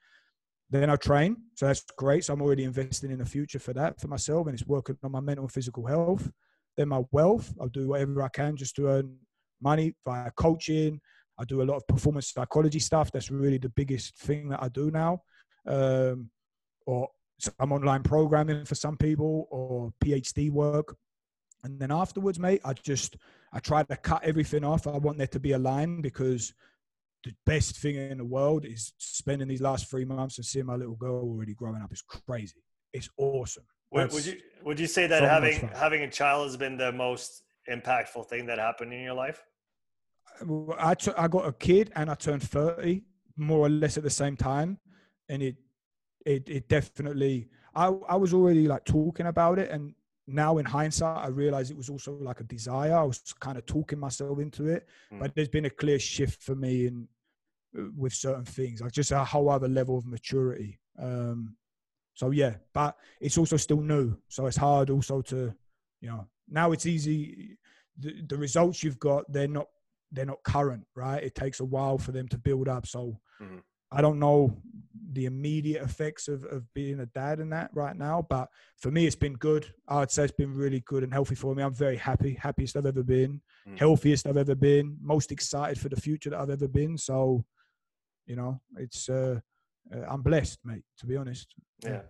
[0.69, 2.23] Then I train, so that's great.
[2.23, 5.11] So I'm already investing in the future for that for myself, and it's working on
[5.11, 6.29] my mental and physical health.
[6.77, 9.17] Then my wealth, I'll do whatever I can just to earn
[9.61, 10.99] money via coaching.
[11.37, 13.11] I do a lot of performance psychology stuff.
[13.11, 15.21] That's really the biggest thing that I do now.
[15.65, 16.29] Um,
[16.85, 17.07] or
[17.39, 20.95] some online programming for some people, or PhD work.
[21.63, 23.17] And then afterwards, mate, I just
[23.53, 24.87] I try to cut everything off.
[24.87, 26.53] I want there to be a line because
[27.23, 30.75] the best thing in the world is spending these last three months and seeing my
[30.75, 31.91] little girl already growing up.
[31.91, 32.63] It's crazy.
[32.93, 33.65] It's awesome.
[33.91, 36.91] Would, would you would you say that so having having a child has been the
[36.91, 39.43] most impactful thing that happened in your life?
[40.77, 43.03] I, t- I got a kid and I turned 30
[43.35, 44.79] more or less at the same time.
[45.27, 45.55] And it,
[46.25, 49.93] it, it definitely, I, I was already like talking about it and
[50.27, 52.95] now in hindsight, I realized it was also like a desire.
[52.95, 55.19] I was kind of talking myself into it, mm.
[55.19, 57.07] but there's been a clear shift for me in
[57.75, 60.79] uh, with certain things, like just a whole other level of maturity.
[60.99, 61.55] Um,
[62.19, 65.53] so yeah, but it's also still new, so it's hard also to,
[66.01, 67.57] you know, now it's easy.
[67.97, 69.67] The, the results you've got, they're not
[70.11, 71.23] they're not current, right?
[71.23, 72.85] It takes a while for them to build up.
[72.85, 73.61] So mm.
[73.89, 74.53] I don't know
[75.13, 78.27] the immediate effects of, of being a dad and that right now.
[78.29, 79.73] But for me, it's been good.
[79.87, 81.63] I'd say it's been really good and healthy for me.
[81.63, 83.79] I'm very happy, happiest I've ever been, mm.
[83.79, 86.97] healthiest I've ever been, most excited for the future that I've ever been.
[86.97, 87.45] So,
[88.25, 89.39] you know, it's uh,
[89.93, 90.83] uh I'm blessed, mate.
[90.99, 91.53] To be honest.
[91.83, 92.01] Yeah,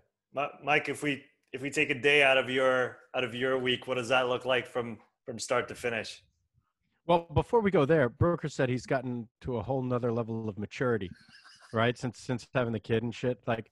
[0.63, 0.89] Mike.
[0.89, 1.23] If we
[1.53, 4.27] if we take a day out of your out of your week, what does that
[4.27, 6.23] look like from from start to finish?
[7.05, 10.59] Well, before we go there, Brooker said he's gotten to a whole nother level of
[10.59, 11.09] maturity
[11.73, 11.97] right?
[11.97, 13.39] Since since having the kid and shit.
[13.47, 13.69] Like,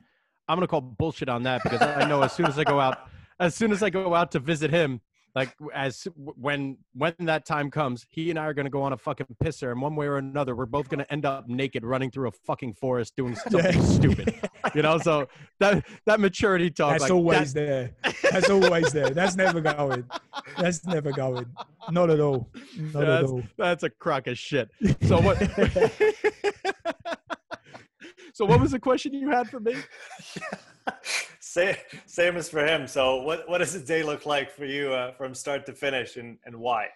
[0.48, 3.10] I'm gonna call bullshit on that because I know as soon as I go out,
[3.40, 5.02] as soon as I go out to visit him,
[5.38, 8.98] like as when when that time comes, he and I are gonna go on a
[8.98, 12.30] fucking pisser, and one way or another, we're both gonna end up naked running through
[12.30, 14.34] a fucking forest doing something stupid.
[14.74, 15.28] You know, so
[15.60, 16.94] that that maturity talk.
[16.94, 18.14] That's like, always that, there.
[18.32, 19.12] That's always there.
[19.12, 20.06] That's never going.
[20.58, 21.46] That's never going.
[21.92, 22.50] Not at all.
[22.76, 23.44] Not at all.
[23.60, 24.72] That's a crock of shit.
[25.04, 25.38] So what?
[28.38, 29.74] So what was the question you had for me?
[31.48, 31.76] Same,
[32.06, 32.88] same as for him.
[32.88, 36.18] So what, what does a day look like for you uh, from start to finish
[36.18, 36.88] and, and why?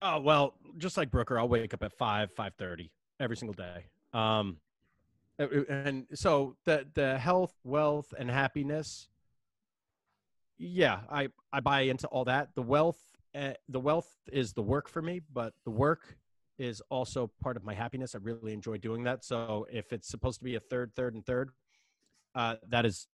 [0.00, 2.90] Oh, well, just like Brooker, I'll wake up at 5, 5.30
[3.20, 3.84] every single day.
[4.12, 4.56] Um,
[5.38, 9.08] and so the, the health, wealth, and happiness,
[10.58, 12.50] yeah, I, I buy into all that.
[12.54, 12.98] The wealth,
[13.34, 16.16] uh, the wealth is the work for me, but the work
[16.58, 18.14] is also part of my happiness.
[18.14, 19.24] I really enjoy doing that.
[19.24, 21.50] So if it's supposed to be a third, third, and third,
[22.34, 23.08] uh, that is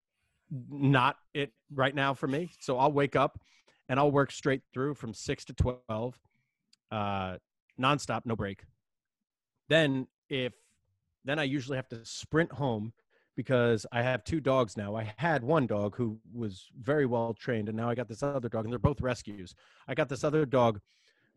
[0.70, 2.50] not it right now for me.
[2.60, 3.40] So I'll wake up
[3.88, 6.18] and I'll work straight through from six to 12,
[6.90, 7.36] uh,
[7.80, 8.64] nonstop, no break.
[9.68, 10.52] Then if,
[11.24, 12.92] then I usually have to sprint home
[13.36, 14.96] because I have two dogs now.
[14.96, 18.48] I had one dog who was very well trained, and now I got this other
[18.48, 19.54] dog, and they're both rescues.
[19.86, 20.80] I got this other dog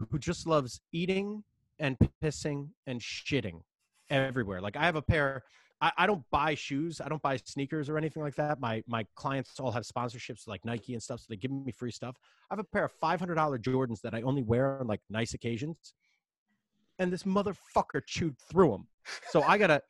[0.09, 1.43] who just loves eating
[1.77, 3.61] and pissing and shitting
[4.09, 4.61] everywhere.
[4.61, 5.43] Like I have a pair.
[5.81, 6.99] I, I, don't buy shoes.
[6.99, 8.59] I don't buy sneakers or anything like that.
[8.59, 11.91] My my clients all have sponsorships like Nike and stuff, so they give me free
[11.91, 12.15] stuff.
[12.49, 15.01] I have a pair of five hundred dollar Jordans that I only wear on like
[15.09, 15.93] nice occasions,
[16.97, 18.87] and this motherfucker chewed through them.
[19.29, 19.81] So I gotta.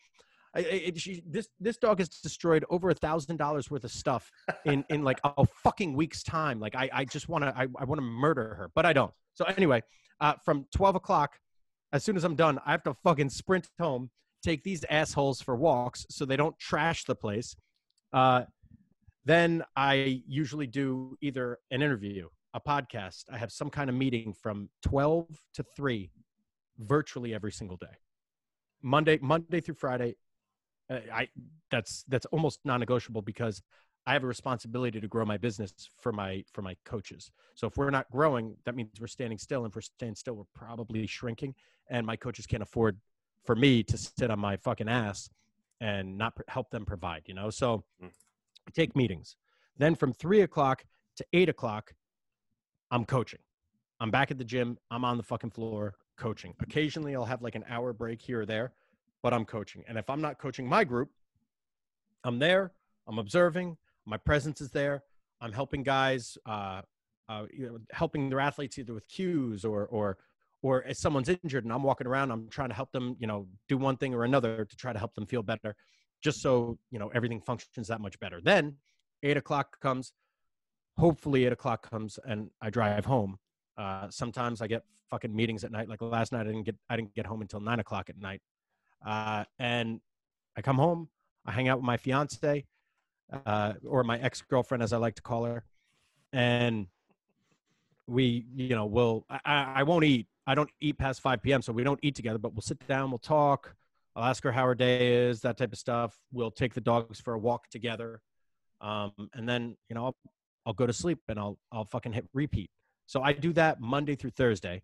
[0.56, 4.32] I, she, this this dog has destroyed over a thousand dollars worth of stuff
[4.66, 6.60] in in like a fucking week's time.
[6.60, 9.14] Like I I just want to I, I want to murder her, but I don't.
[9.36, 9.84] So anyway,
[10.20, 11.40] uh, from twelve o'clock,
[11.94, 14.10] as soon as I'm done, I have to fucking sprint home,
[14.44, 17.56] take these assholes for walks so they don't trash the place.
[18.14, 18.44] Uh,
[19.26, 23.26] then I usually do either an interview, a podcast.
[23.32, 26.12] I have some kind of meeting from twelve to three,
[26.80, 27.98] virtually every single day.
[28.82, 30.16] Monday, Monday through Friday,
[30.90, 31.28] uh, I
[31.70, 33.62] that's that's almost non-negotiable because
[34.08, 35.72] I have a responsibility to grow my business
[36.02, 37.30] for my for my coaches.
[37.54, 40.36] So if we're not growing, that means we're standing still, and if we're standing still,
[40.36, 41.54] we're probably shrinking.
[41.92, 42.98] And my coaches can't afford
[43.46, 45.30] for me to sit on my fucking ass
[45.82, 47.24] and not pr- help them provide.
[47.26, 48.12] You know, so Mm.
[48.68, 49.36] I take meetings.
[49.78, 50.86] Then from three o'clock
[51.18, 51.94] to eight o'clock,
[52.92, 53.40] I'm coaching.
[54.00, 54.78] I'm back at the gym.
[54.92, 56.54] I'm on the fucking floor coaching.
[56.62, 58.74] Occasionally, I'll have like an hour break here or there,
[59.24, 59.84] but I'm coaching.
[59.88, 61.10] And if I'm not coaching my group,
[62.24, 62.74] I'm there.
[63.08, 63.78] I'm observing.
[64.06, 65.04] My presence is there.
[65.42, 66.82] I'm helping guys, uh,
[67.30, 70.18] uh, you know, helping their athletes either with cues or or
[70.62, 73.48] or if someone's injured and I'm walking around, I'm trying to help them, you know,
[73.68, 75.76] do one thing or another to try to help them feel better,
[76.22, 78.40] just so you know everything functions that much better.
[78.42, 78.76] Then
[79.24, 80.14] eight o'clock comes.
[80.98, 83.38] Hopefully, eight o'clock comes and I drive home.
[83.78, 85.88] Uh, sometimes I get fucking meetings at night.
[85.88, 88.42] Like last night, I didn't get I didn't get home until nine o'clock at night.
[89.06, 90.02] Uh, and
[90.58, 91.10] I come home.
[91.46, 92.66] I hang out with my fiance,
[93.46, 95.64] uh, or my ex girlfriend, as I like to call her,
[96.34, 96.88] and
[98.08, 99.40] we, you know, will I
[99.78, 100.28] I won't eat.
[100.50, 101.62] I don't eat past five p.m.
[101.62, 103.12] So we don't eat together, but we'll sit down.
[103.12, 103.76] We'll talk.
[104.16, 106.18] I'll ask her how her day is, that type of stuff.
[106.32, 108.20] We'll take the dogs for a walk together,
[108.82, 110.16] um, and then you know I'll,
[110.66, 112.72] I'll go to sleep and I'll I'll fucking hit repeat.
[113.06, 114.82] So I do that Monday through Thursday.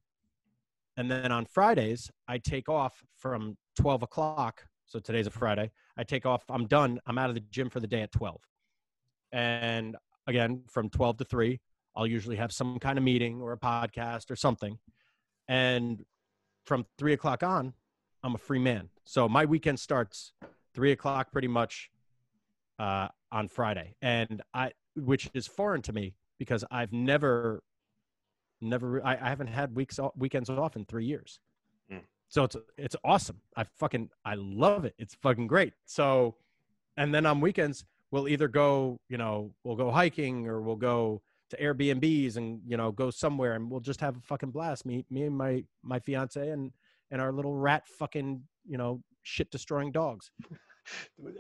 [0.98, 4.66] And then on Fridays, I take off from 12 o'clock.
[4.86, 5.72] So today's a Friday.
[5.98, 6.44] I take off.
[6.48, 7.00] I'm done.
[7.08, 8.40] I'm out of the gym for the day at 12.
[9.34, 9.98] And
[10.28, 11.60] again, from 12 to 3,
[11.96, 14.78] I'll usually have some kind of meeting or a podcast or something.
[15.48, 16.04] And
[16.66, 17.74] from 3 o'clock on,
[18.24, 18.90] I'm a free man.
[19.04, 20.34] So my weekend starts
[20.74, 21.92] 3 o'clock pretty much
[22.80, 23.96] uh, on Friday.
[24.02, 27.62] And I, which is foreign to me because I've never
[28.62, 31.40] never I, I haven't had weeks weekends off in three years
[31.92, 32.02] Mm.
[32.30, 36.36] so it's it's awesome i fucking i love it it's fucking great so
[36.98, 41.22] and then on weekends we'll either go you know we'll go hiking or we'll go
[41.50, 44.86] to airbnbs and you know go somewhere and we'll just have a fucking blast.
[44.86, 46.72] Me me and my my fiance and
[47.12, 50.32] and our little rat fucking you know shit destroying dogs.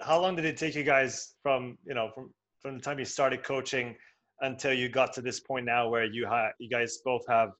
[0.01, 3.05] How long did it take you guys from you know from from the time you
[3.05, 3.95] started coaching
[4.41, 7.51] until you got to this point now where you ha- you guys both have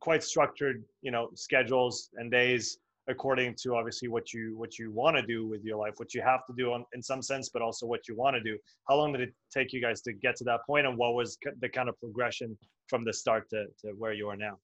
[0.00, 2.78] quite structured you know schedules and days
[3.08, 6.20] according to obviously what you what you want to do with your life what you
[6.20, 8.56] have to do on, in some sense but also what you want to do
[8.88, 11.38] how long did it take you guys to get to that point and what was
[11.60, 12.56] the kind of progression
[12.86, 14.58] from the start to, to where you are now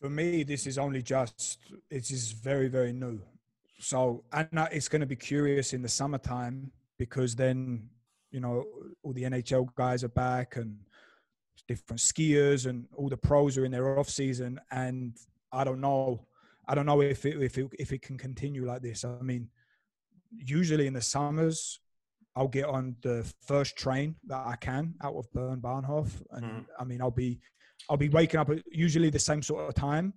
[0.00, 1.58] for me, this is only just
[1.90, 3.20] it is very very new.
[3.80, 7.88] So and it's going to be curious in the summertime because then
[8.30, 8.64] you know
[9.02, 10.78] all the NHL guys are back and
[11.68, 15.16] different skiers and all the pros are in their off season and
[15.50, 16.26] I don't know
[16.68, 19.04] I don't know if it if it if it can continue like this.
[19.04, 19.48] I mean,
[20.32, 21.80] usually in the summers
[22.34, 26.66] I'll get on the first train that I can out of Bern Bahnhof and Mhm.
[26.78, 27.40] I mean I'll be
[27.88, 30.12] I'll be waking up at usually the same sort of time.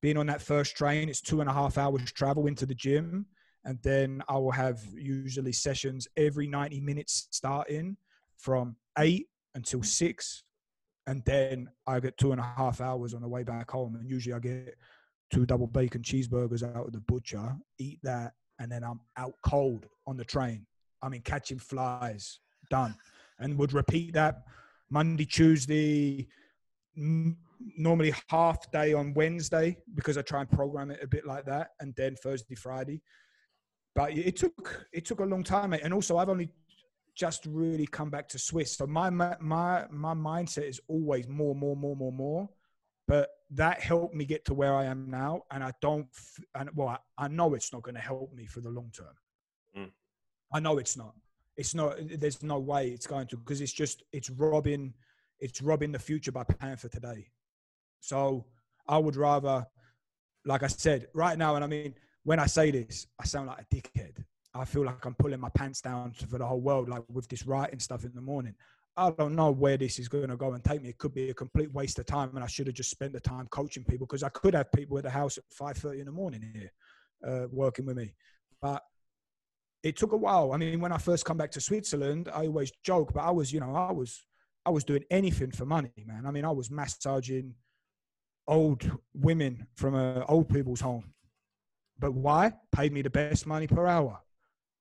[0.00, 3.26] Being on that first train, it's two and a half hours travel into the gym.
[3.64, 7.96] And then I will have usually sessions every 90 minutes starting
[8.38, 10.44] from eight until six.
[11.06, 13.96] And then I get two and a half hours on the way back home.
[13.96, 14.78] And usually I get
[15.32, 19.86] two double bacon cheeseburgers out of the butcher, eat that, and then I'm out cold
[20.06, 20.66] on the train.
[21.02, 22.94] I mean, catching flies, done.
[23.38, 24.42] And would repeat that
[24.90, 26.28] Monday, Tuesday,
[26.96, 27.36] n-
[27.76, 31.70] normally half day on Wednesday because I try and program it a bit like that,
[31.80, 33.00] and then Thursday, Friday.
[33.94, 35.80] But it took it took a long time, mate.
[35.82, 36.50] And also, I've only
[37.16, 41.76] just really come back to Swiss, so my my my mindset is always more, more,
[41.76, 42.48] more, more, more.
[43.10, 46.06] But that helped me get to where I am now, and I don't.
[46.54, 49.16] And well, I, I know it's not going to help me for the long term.
[49.76, 49.90] Mm.
[50.54, 51.14] I know it's not.
[51.56, 51.96] It's not.
[52.00, 54.94] There's no way it's going to because it's just it's robbing
[55.40, 57.26] it's robbing the future by paying for today.
[57.98, 58.46] So
[58.86, 59.66] I would rather,
[60.44, 63.62] like I said, right now, and I mean, when I say this, I sound like
[63.62, 64.22] a dickhead.
[64.54, 67.44] I feel like I'm pulling my pants down for the whole world, like with this
[67.44, 68.54] writing stuff in the morning.
[69.00, 70.90] I don't know where this is going to go and take me.
[70.90, 73.20] It could be a complete waste of time, and I should have just spent the
[73.20, 76.06] time coaching people because I could have people at the house at five thirty in
[76.06, 76.70] the morning here,
[77.26, 78.14] uh, working with me.
[78.60, 78.82] but
[79.82, 80.52] it took a while.
[80.52, 83.50] I mean, when I first come back to Switzerland, I always joke, but I was,
[83.50, 84.26] you know, I was,
[84.66, 86.26] I was doing anything for money, man.
[86.26, 87.54] I mean, I was massaging
[88.46, 91.14] old women from an old people's home.
[91.98, 92.52] But why?
[92.72, 94.20] Paid me the best money per hour.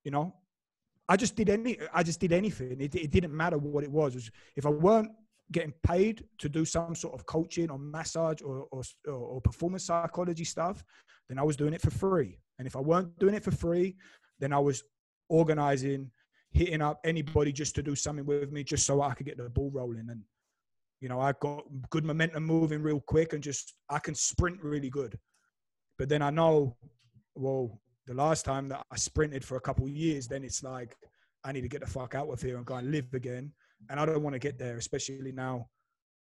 [0.04, 0.36] You know,
[1.10, 1.78] I just did any.
[1.92, 2.80] I just did anything.
[2.80, 4.14] It, it didn't matter what it was.
[4.14, 4.32] it was.
[4.56, 5.12] If I weren't
[5.52, 10.44] getting paid to do some sort of coaching or massage or, or, or performance psychology
[10.44, 10.84] stuff,
[11.28, 12.38] then I was doing it for free.
[12.60, 13.96] And if I weren't doing it for free,
[14.40, 14.84] then I was
[15.28, 16.12] organizing,
[16.52, 19.50] hitting up anybody just to do something with me, just so I could get the
[19.50, 20.08] ball rolling.
[20.10, 20.22] And
[21.02, 24.92] you know, I got good momentum moving real quick, and just I can sprint really
[24.92, 25.18] good.
[25.98, 26.78] But then I know,
[27.34, 30.98] well, the last time that I sprinted for a couple of years, then it's like
[31.44, 33.54] I need to get the fuck out of here and go and live again.
[33.88, 35.68] And I don't want to get there, especially now.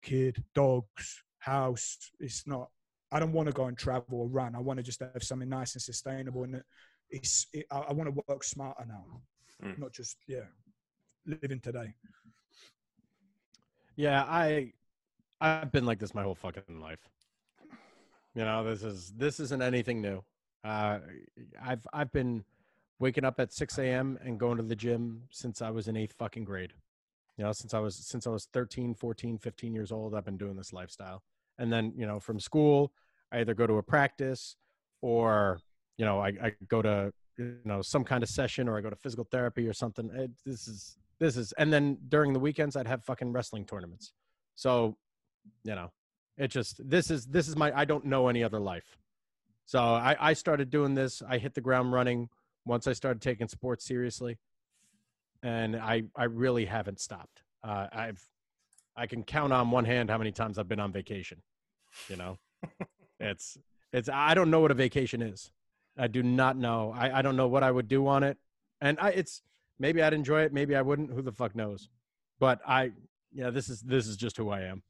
[0.01, 1.99] Kid, dogs, house.
[2.21, 2.69] It's not.
[3.11, 4.55] I don't want to go and travel or run.
[4.55, 6.45] I want to just have something nice and sustainable.
[6.45, 6.63] And
[7.11, 7.49] it's.
[7.53, 9.05] It, I, I, want to work smarter now,
[9.65, 9.77] mm.
[9.77, 10.47] not just yeah,
[11.27, 11.93] living today.
[13.97, 14.73] Yeah, I
[15.41, 17.01] I've been like this my whole fucking life.
[18.37, 20.23] You know, this is this isn't anything new.
[20.65, 20.99] Uh,
[21.63, 22.45] I've I've been
[22.99, 24.19] waking up at 6 a.m.
[24.25, 26.73] and going to the gym since I was in eighth fucking grade.
[27.37, 30.39] You know, since I was since I was 13, 14, 15 years old, I've been
[30.39, 31.23] doing this lifestyle.
[31.59, 32.93] And then, you know, from school,
[33.33, 34.57] I either go to a practice
[35.03, 35.61] or,
[35.99, 38.91] you know, I, I go to, you know, some kind of session or I go
[38.91, 40.11] to physical therapy or something.
[40.15, 44.13] It, this is this is and then during the weekends I'd have fucking wrestling tournaments.
[44.55, 44.97] So,
[45.65, 45.93] you know,
[46.39, 48.97] it just this is this is my I don't know any other life.
[49.67, 51.23] So I, I started doing this.
[51.27, 52.29] I hit the ground running
[52.65, 54.39] once I started taking sports seriously,
[55.43, 57.43] and I I really haven't stopped.
[57.63, 58.23] Uh, I've
[58.97, 61.43] I can count on one hand how many times I've been on vacation.
[62.09, 62.39] You know,
[63.21, 63.57] it's
[63.93, 65.51] it's I don't know what a vacation is.
[65.97, 66.93] I do not know.
[66.97, 68.37] I I don't know what I would do on it,
[68.81, 69.43] and I it's
[69.79, 71.11] maybe I'd enjoy it, maybe I wouldn't.
[71.11, 71.89] Who the fuck knows?
[72.39, 72.93] But I
[73.33, 74.83] yeah, this is this is just who I am.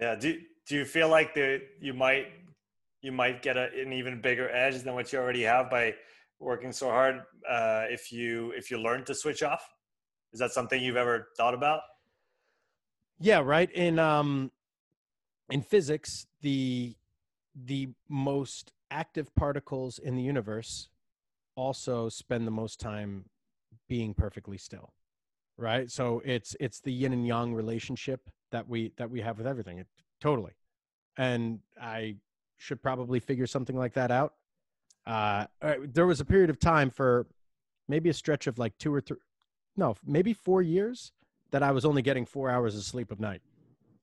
[0.00, 0.14] Yeah.
[0.14, 2.26] Do do you feel like that you might
[3.06, 5.94] you might get a, an even bigger edge than what you already have by
[6.40, 9.62] working so hard uh, if you if you learn to switch off.
[10.32, 11.80] Is that something you've ever thought about?
[13.20, 13.70] Yeah right.
[13.70, 14.50] In um
[15.50, 16.96] in physics the
[17.54, 20.88] the most active particles in the universe
[21.54, 23.24] also spend the most time
[23.88, 24.92] being perfectly still
[25.58, 25.90] right?
[25.90, 29.78] So it's it's the yin and yang relationship that we that we have with everything.
[29.78, 29.86] It,
[30.20, 30.52] totally.
[31.16, 32.16] And i
[32.56, 34.34] should probably figure something like that out.
[35.06, 35.46] Uh,
[35.84, 37.26] there was a period of time for
[37.88, 39.18] maybe a stretch of like two or three,
[39.76, 41.12] no, maybe four years
[41.52, 43.42] that I was only getting four hours of sleep a night,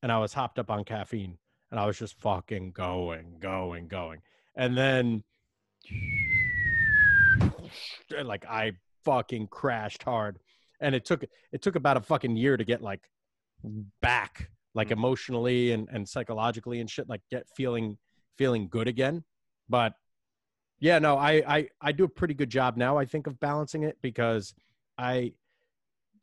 [0.02, 1.38] and I was hopped up on caffeine,
[1.72, 4.22] and I was just fucking going, going, going,
[4.56, 5.24] and then
[8.24, 8.74] like I
[9.04, 10.40] fucking crashed hard,
[10.80, 13.02] and it took it took about a fucking year to get like
[14.02, 14.94] back, like mm.
[14.94, 17.98] emotionally and and psychologically and shit, like get feeling
[18.38, 19.24] feeling good again.
[19.70, 19.94] But
[20.80, 23.84] yeah, no, I, I, I do a pretty good job now, I think, of balancing
[23.84, 24.54] it because
[24.98, 25.34] I,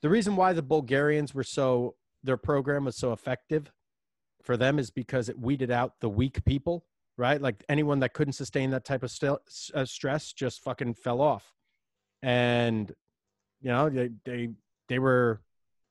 [0.03, 3.73] the reason why the Bulgarians were so, their program was so effective
[4.43, 6.85] for them is because it weeded out the weak people,
[7.17, 7.41] right?
[7.41, 9.39] Like anyone that couldn't sustain that type of st-
[9.75, 11.55] uh, stress just fucking fell off.
[12.23, 12.93] And,
[13.61, 14.51] you know, they, they,
[14.89, 15.41] they were,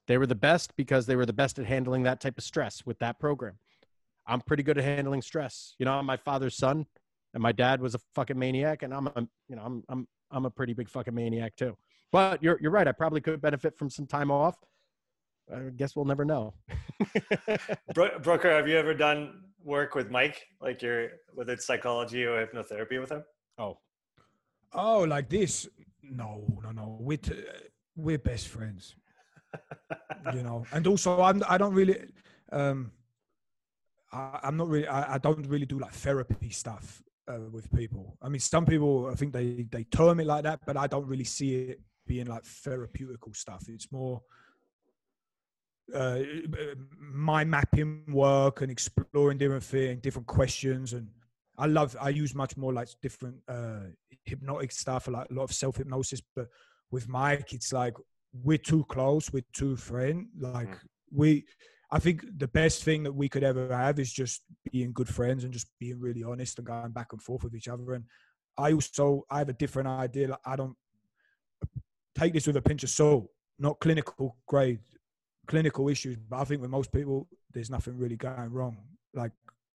[0.07, 2.85] they were the best because they were the best at handling that type of stress
[2.85, 3.59] with that program.
[4.29, 5.75] I'm pretty good at handling stress.
[5.79, 6.85] You know, I'm my father's son,
[7.33, 10.45] and my dad was a fucking maniac, and I'm a, you know, I'm I'm I'm
[10.45, 11.75] a pretty big fucking maniac too.
[12.11, 12.87] But you're you're right.
[12.87, 14.55] I probably could benefit from some time off.
[15.53, 16.53] I guess we'll never know.
[17.95, 23.01] Brooker, have you ever done work with Mike, like your whether it's psychology or hypnotherapy
[23.01, 23.23] with him?
[23.57, 23.79] Oh,
[24.73, 25.67] oh, like this?
[26.03, 26.97] No, no, no.
[26.99, 27.43] We're t-
[27.95, 28.95] we're best friends.
[30.33, 31.97] you know, and also I'm I don't really.
[32.51, 32.91] um
[34.11, 34.87] I, am not really.
[34.87, 38.17] I, I, don't really do like therapy stuff uh, with people.
[38.21, 41.05] I mean, some people I think they they term it like that, but I don't
[41.05, 43.65] really see it being like therapeutical stuff.
[43.67, 44.21] It's more
[45.93, 46.19] uh,
[46.99, 51.07] mind mapping work and exploring different things, different questions, and
[51.57, 51.95] I love.
[52.01, 53.91] I use much more like different uh,
[54.25, 56.21] hypnotic stuff, like a lot of self hypnosis.
[56.35, 56.47] But
[56.91, 57.95] with Mike, it's like
[58.33, 60.27] we're too close, we're too friend.
[60.39, 60.79] Like mm.
[61.11, 61.45] we
[61.91, 65.43] I think the best thing that we could ever have is just being good friends
[65.43, 67.93] and just being really honest and going back and forth with each other.
[67.93, 68.03] And
[68.57, 70.29] I also I have a different idea.
[70.29, 70.75] Like I don't
[72.17, 74.79] take this with a pinch of salt, not clinical grade,
[75.47, 76.17] clinical issues.
[76.17, 78.77] But I think with most people, there's nothing really going wrong.
[79.15, 79.31] Like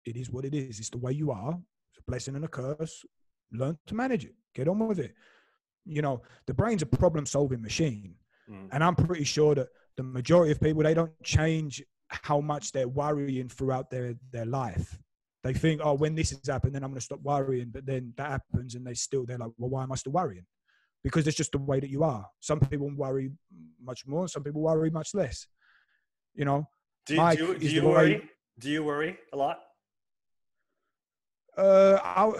[0.05, 0.79] it is what it is.
[0.79, 1.59] It's the way you are.
[1.91, 3.03] It's a blessing and a curse.
[3.51, 4.35] Learn to manage it.
[4.53, 5.15] Get on with it.
[5.85, 8.15] You know, the brain's a problem solving machine.
[8.49, 8.69] Mm.
[8.71, 11.81] And I'm pretty sure that the majority of people, they don't change
[12.23, 14.97] how much they're worrying throughout their, their life.
[15.43, 17.69] They think, oh, when this has happened, then I'm going to stop worrying.
[17.71, 20.45] But then that happens and they still, they're like, well, why am I still worrying?
[21.03, 22.25] Because it's just the way that you are.
[22.39, 23.31] Some people worry
[23.83, 25.47] much more, some people worry much less.
[26.33, 26.67] You know,
[27.05, 28.29] Do, you- Mike do, you- do you the way- worry?
[28.59, 29.59] Do you worry a lot?
[31.57, 32.31] Uh, I,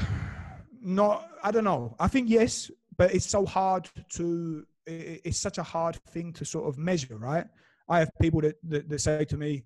[0.81, 1.27] not.
[1.43, 1.95] I don't know.
[1.99, 4.65] I think yes, but it's so hard to.
[4.85, 7.45] It's such a hard thing to sort of measure, right?
[7.87, 9.63] I have people that that, that say to me,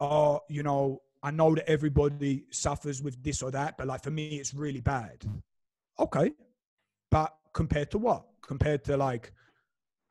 [0.00, 4.10] "Oh, you know, I know that everybody suffers with this or that, but like for
[4.10, 5.24] me, it's really bad."
[5.98, 6.32] Okay,
[7.10, 8.24] but compared to what?
[8.42, 9.32] Compared to like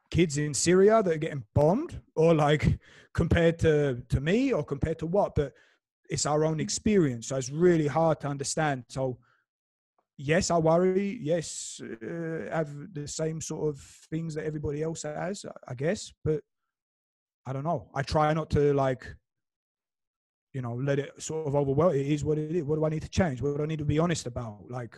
[0.09, 2.79] kids in Syria that are getting bombed, or like
[3.13, 5.35] compared to to me, or compared to what?
[5.35, 5.53] But
[6.09, 8.85] it's our own experience, so it's really hard to understand.
[8.87, 9.17] So,
[10.17, 11.19] yes, I worry.
[11.21, 13.79] Yes, uh, have the same sort of
[14.09, 16.13] things that everybody else has, I guess.
[16.23, 16.41] But
[17.45, 17.89] I don't know.
[17.93, 19.05] I try not to like,
[20.53, 21.95] you know, let it sort of overwhelm.
[21.95, 22.63] It is what it is.
[22.63, 23.41] What do I need to change?
[23.41, 24.65] What do I need to be honest about?
[24.69, 24.97] Like,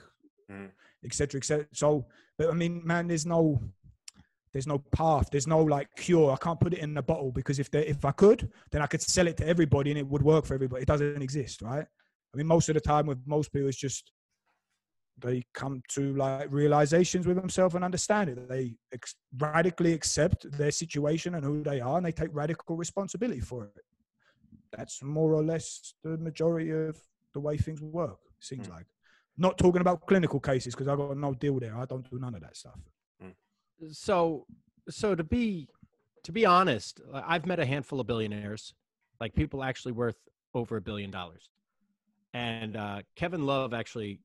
[0.52, 0.70] Mm.
[1.04, 1.66] et cetera, et cetera.
[1.74, 2.06] So,
[2.38, 3.60] but I mean, man, there's no,
[4.54, 5.28] there's no path.
[5.32, 6.32] There's no like cure.
[6.32, 8.86] I can't put it in a bottle because if there, if I could, then I
[8.86, 10.84] could sell it to everybody and it would work for everybody.
[10.84, 11.84] It doesn't exist, right?
[11.84, 14.12] I mean, most of the time with most people, it's just
[15.18, 18.50] they come to like realizations with themselves and understand it.
[18.50, 23.40] They ex- radically accept their situation and who they are, and they take radical responsibility
[23.40, 23.84] for it.
[24.76, 26.98] That's more or less the majority of
[27.34, 28.20] the way things work.
[28.40, 28.72] Seems Mm.
[28.72, 28.86] like.
[29.38, 31.76] Not talking about clinical cases because I got no deal there.
[31.78, 32.80] I don't do none of that stuff.
[33.92, 34.46] so
[34.90, 35.68] so to be
[36.24, 38.74] to be honest I- i've met a handful of billionaires
[39.20, 40.16] like people actually worth
[40.54, 41.50] over a billion dollars
[42.34, 44.20] and uh, kevin love actually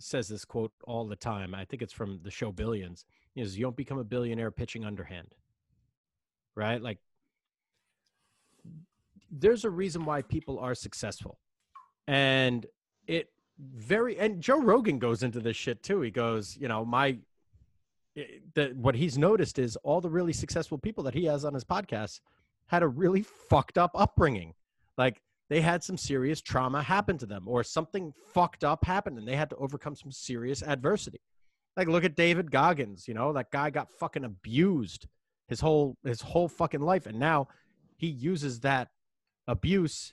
[0.00, 3.04] says this quote all the time i think it's from the show billions
[3.38, 5.34] is you don't become a billionaire pitching underhand.
[6.54, 6.82] Right?
[6.82, 6.98] Like
[9.30, 11.38] there's a reason why people are successful.
[12.06, 12.66] And
[13.06, 13.30] it
[13.60, 16.00] very and joe rogan goes into this shit too.
[16.00, 17.18] He goes you know my
[18.14, 21.54] it- the, what he's noticed is all the really successful people that he has on
[21.54, 22.20] his podcast
[22.66, 24.54] had a really fucked up upbringing.
[24.96, 29.26] Like they had some serious trauma happen to them or something fucked up happened and
[29.26, 31.20] they had to overcome some serious adversity.
[31.76, 35.06] Like look at David Goggins, you know, that guy got fucking abused
[35.46, 37.48] his whole his whole fucking life and now
[37.96, 38.88] he uses that
[39.46, 40.12] abuse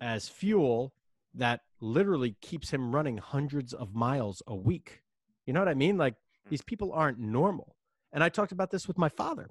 [0.00, 0.92] as fuel
[1.34, 5.02] that literally keeps him running hundreds of miles a week.
[5.46, 5.96] You know what I mean?
[5.96, 6.50] Like hmm.
[6.50, 7.76] these people aren't normal.
[8.12, 9.50] And I talked about this with my father,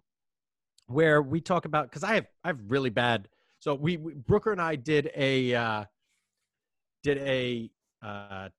[0.88, 3.27] where we talk about because I have I have really bad.
[3.64, 5.85] So we, we Brooker and I did a uh,
[7.02, 7.72] did a
[8.03, 8.49] uh,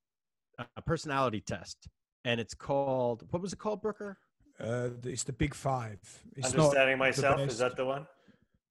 [0.77, 1.89] a personality test,
[2.25, 4.17] and it's called what was it called, Brooker?
[4.59, 5.99] Uh, it's the big five.
[6.35, 8.07] It's Understanding myself is that the one?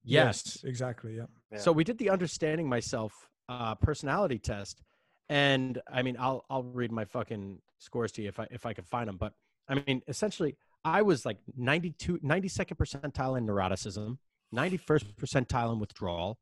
[0.04, 0.64] Yes.
[0.64, 1.18] exactly.
[1.18, 1.26] Yeah.
[1.52, 1.60] Yeah.
[1.60, 3.14] So we did the understanding myself
[3.48, 4.82] uh, personality test,
[5.30, 8.74] and I mean, I'll I'll read my fucking scores to you if I if I
[8.74, 9.18] can find them.
[9.18, 9.34] But
[9.70, 14.18] I mean, essentially, I was like 92, 92nd percentile in neuroticism,
[14.54, 16.40] 91st percentile in withdrawal,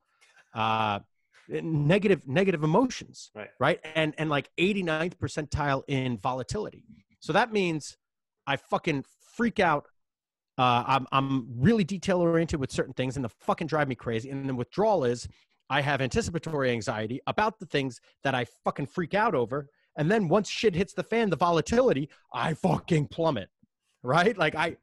[0.53, 0.99] uh,
[1.49, 3.49] negative negative emotions, Right.
[3.59, 6.83] right, and and like 89th percentile in volatility.
[7.19, 7.97] So that means
[8.47, 9.05] I fucking
[9.35, 9.85] freak out
[10.57, 14.29] uh, I'm I'm really detail oriented with certain things, and the fucking drive me crazy.
[14.29, 15.27] And then withdrawal is
[15.69, 20.27] I have anticipatory anxiety about the things that I fucking freak out over, and then
[20.27, 23.49] once shit hits the fan, the volatility, I fucking plummet.
[24.03, 24.38] Right?
[24.38, 24.75] Like I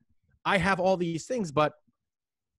[0.44, 1.74] I have all these things, but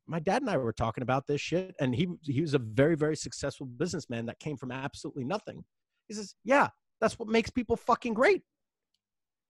[0.10, 2.96] my dad and I were talking about this shit, and he he was a very
[2.96, 5.64] very successful businessman that came from absolutely nothing.
[6.08, 6.70] He says, "Yeah,
[7.00, 8.42] that's what makes people fucking great."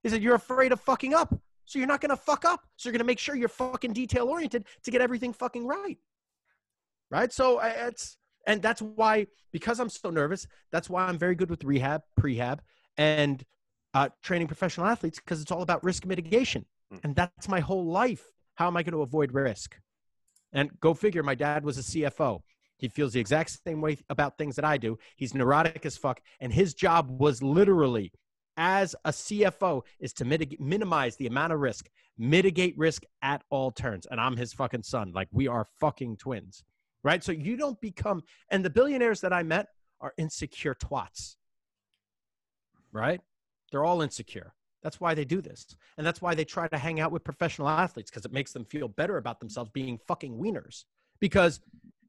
[0.04, 1.34] He said, "You're afraid of fucking up."
[1.66, 2.62] So you're not going to fuck up.
[2.78, 6.00] So you're going to make sure you're fucking detail oriented to get everything fucking right.
[7.12, 7.32] Right?
[7.32, 8.18] So it's
[8.48, 12.60] and that's why because I'm so nervous, that's why I'm very good with rehab, prehab
[12.98, 13.44] and
[13.94, 16.66] uh, training professional athletes because it's all about risk mitigation.
[16.94, 17.00] Mm.
[17.04, 18.26] And that's my whole life.
[18.56, 19.76] How am I going to avoid risk?
[20.54, 22.42] And go figure, my dad was a CFO.
[22.78, 24.98] He feels the exact same way about things that I do.
[25.18, 26.22] He's neurotic as fuck.
[26.40, 28.12] And his job was literally
[28.58, 33.72] as a CFO is to mitigate, minimize the amount of risk, mitigate risk at all
[33.72, 34.06] turns.
[34.06, 35.12] And I'm his fucking son.
[35.14, 36.64] Like we are fucking twins,
[37.04, 37.24] right?
[37.24, 39.68] So you don't become, and the billionaires that I met
[40.02, 41.36] are insecure twats,
[42.92, 43.22] right?
[43.72, 44.54] They're all insecure.
[44.84, 45.76] That's why they do this.
[45.98, 48.66] And that's why they try to hang out with professional athletes because it makes them
[48.66, 50.86] feel better about themselves being fucking wieners.
[51.20, 51.60] Because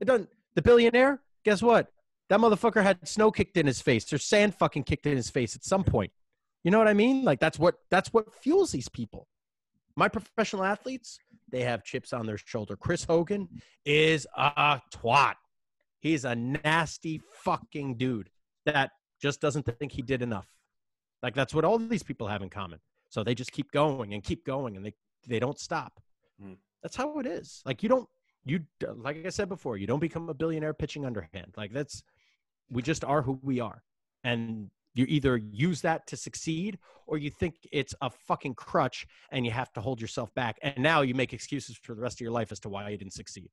[0.01, 1.93] it doesn't, the billionaire, guess what?
[2.29, 5.57] That motherfucker had snow kicked in his face or sand fucking kicked in his face
[5.57, 6.13] at some point
[6.63, 7.25] You know what I mean?
[7.25, 9.27] Like that's what that's what fuels these people.
[9.97, 11.19] My professional athletes,
[11.51, 12.77] they have chips on their shoulder.
[12.77, 13.49] Chris Hogan
[13.85, 15.35] is a twat.
[15.99, 18.31] He's a nasty fucking dude
[18.65, 20.47] that just doesn't think he did enough.
[21.23, 22.81] Like that's what all these people have in common.
[23.09, 24.95] So they just keep going and keep going and they
[25.27, 26.01] they don't stop.
[26.43, 26.57] Mm.
[26.83, 27.63] That's how it is.
[27.65, 28.09] Like you don't
[28.45, 28.61] you
[28.97, 31.55] like I said before, you don't become a billionaire pitching underhand.
[31.57, 32.03] Like that's
[32.71, 33.83] we just are who we are.
[34.25, 39.45] And you either use that to succeed or you think it's a fucking crutch and
[39.45, 40.59] you have to hold yourself back.
[40.63, 42.97] And now you make excuses for the rest of your life as to why you
[42.97, 43.51] didn't succeed.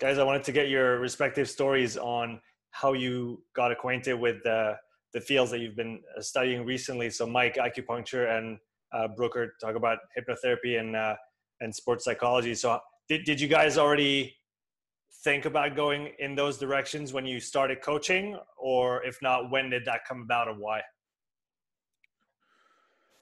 [0.00, 4.76] Guys, I wanted to get your respective stories on how you got acquainted with the,
[5.14, 7.10] the fields that you've been uh, studying recently.
[7.10, 8.58] So, Mike, acupuncture, and
[8.92, 11.14] uh, Brooker talk about hypnotherapy and uh,
[11.60, 12.54] and sports psychology.
[12.54, 12.78] So,
[13.08, 14.36] did did you guys already
[15.24, 19.84] think about going in those directions when you started coaching, or if not, when did
[19.86, 20.80] that come about, and why?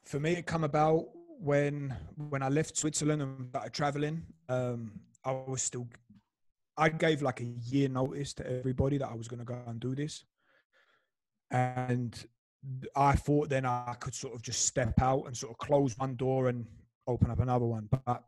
[0.05, 1.07] For me, it come about
[1.39, 1.95] when
[2.31, 4.23] when I left Switzerland and started traveling.
[4.49, 5.89] Um, I was still,
[6.77, 9.81] I gave like a year notice to everybody that I was going to go and
[9.81, 10.25] do this,
[11.51, 12.27] and
[12.95, 16.17] I thought then I could sort of just step out and sort of close one
[16.17, 16.67] door and
[17.07, 17.89] open up another one.
[17.91, 18.25] But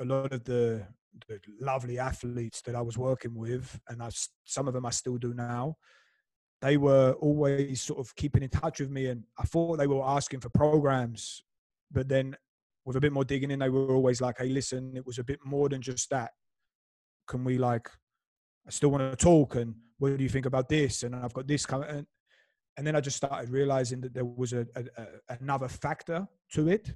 [0.00, 0.86] a lot of the
[1.28, 4.10] the lovely athletes that I was working with, and I,
[4.44, 5.76] some of them I still do now,
[6.60, 9.06] they were always sort of keeping in touch with me.
[9.06, 11.42] And I thought they were asking for programs,
[11.90, 12.36] but then
[12.84, 15.24] with a bit more digging in, they were always like, hey, listen, it was a
[15.24, 16.30] bit more than just that.
[17.26, 17.88] Can we like,
[18.66, 21.02] I still want to talk, and what do you think about this?
[21.02, 21.88] And I've got this coming.
[21.88, 22.06] And,
[22.76, 25.06] and then I just started realizing that there was a, a, a
[25.40, 26.94] another factor to it.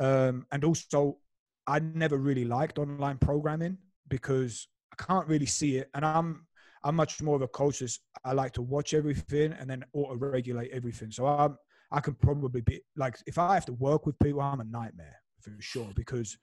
[0.00, 1.18] Um, and also
[1.66, 3.78] I never really liked online programming
[4.08, 5.90] because I can't really see it.
[5.94, 6.46] And I'm
[6.82, 7.82] I'm much more of a coach.
[8.24, 11.10] I like to watch everything and then auto regulate everything.
[11.10, 11.56] So I'm
[11.90, 15.16] I can probably be like if I have to work with people, I'm a nightmare
[15.40, 16.36] for sure because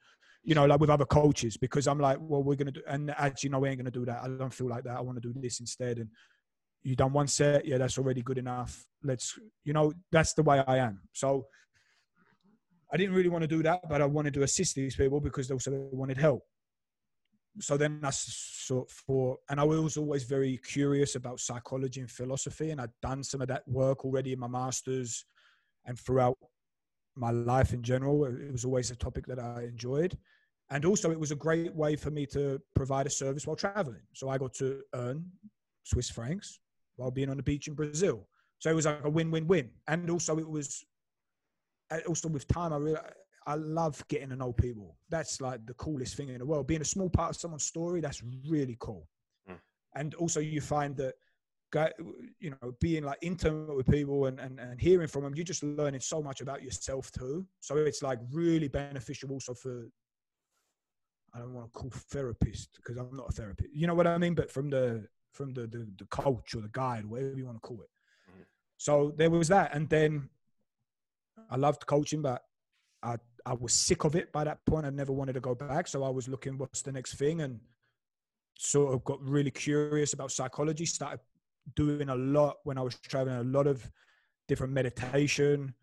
[0.44, 3.50] you know like with other coaches because I'm like well we're gonna do and actually
[3.50, 4.24] no we ain't gonna do that.
[4.24, 4.98] I don't feel like that.
[4.98, 6.10] I want to do this instead and
[6.84, 10.64] you done one set yeah that's already good enough let's you know that's the way
[10.68, 11.46] i am so
[12.94, 15.48] I didn't really want to do that, but I wanted to assist these people because
[15.48, 16.44] they also wanted help.
[17.60, 22.72] So then I sought for, and I was always very curious about psychology and philosophy,
[22.72, 25.26] and I'd done some of that work already in my masters
[25.86, 26.38] and throughout
[27.16, 28.26] my life in general.
[28.26, 30.18] It was always a topic that I enjoyed.
[30.70, 34.02] And also, it was a great way for me to provide a service while traveling.
[34.14, 35.26] So I got to earn
[35.84, 36.60] Swiss francs
[36.96, 38.28] while being on the beach in Brazil.
[38.60, 39.70] So it was like a win win win.
[39.88, 40.86] And also, it was
[42.08, 43.06] also with time, I realized
[43.48, 44.98] I love getting to know people.
[45.10, 46.68] That's like the coolest thing in the world.
[46.68, 49.08] Being a small part of someone's story, that's really cool.
[49.50, 49.60] Mm.
[49.96, 51.16] And also, you find that,
[52.40, 55.64] you know, being like intimate with people and, and, and hearing from them, you're just
[55.64, 57.48] learning so much about yourself too.
[57.62, 59.88] So it's like really beneficial also for,
[61.34, 63.70] I don't want to call therapist because I'm not a therapist.
[63.74, 64.36] You know what I mean?
[64.36, 67.62] But from the from the the, the coach or the guide, whatever you want to
[67.62, 67.90] call it.
[68.30, 68.46] Mm.
[68.78, 70.30] So there was that, and then
[71.50, 72.44] I loved coaching, but
[73.04, 74.86] I I was sick of it by that point.
[74.86, 77.60] I never wanted to go back, so I was looking what's the next thing, and
[78.58, 80.86] sort of got really curious about psychology.
[80.86, 81.20] Started
[81.76, 83.90] doing a lot when I was traveling, a lot of
[84.48, 85.74] different meditation.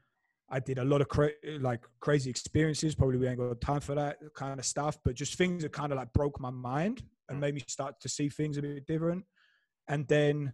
[0.51, 1.31] I did a lot of cra-
[1.61, 2.95] like crazy experiences.
[2.95, 5.93] Probably we ain't got time for that kind of stuff, but just things that kind
[5.93, 7.41] of like broke my mind and mm.
[7.43, 9.25] made me start to see things a bit different.
[9.89, 10.53] And then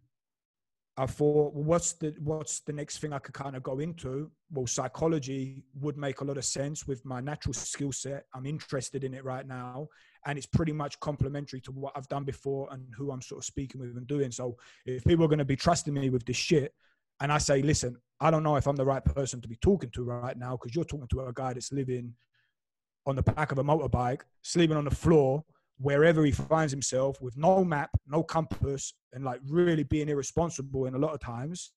[0.97, 4.31] I thought, well, what's the what's the next thing I could kind of go into?
[4.53, 8.27] Well, psychology would make a lot of sense with my natural skill set.
[8.33, 9.89] I'm interested in it right now,
[10.25, 13.45] and it's pretty much complementary to what I've done before and who I'm sort of
[13.45, 14.31] speaking with and doing.
[14.31, 14.57] So,
[14.87, 16.73] if people are going to be trusting me with this shit,
[17.21, 19.91] and I say, listen, I don't know if I'm the right person to be talking
[19.91, 22.15] to right now because you're talking to a guy that's living
[23.05, 25.45] on the back of a motorbike, sleeping on the floor,
[25.79, 30.95] wherever he finds himself with no map, no compass, and like really being irresponsible in
[30.95, 31.73] a lot of times.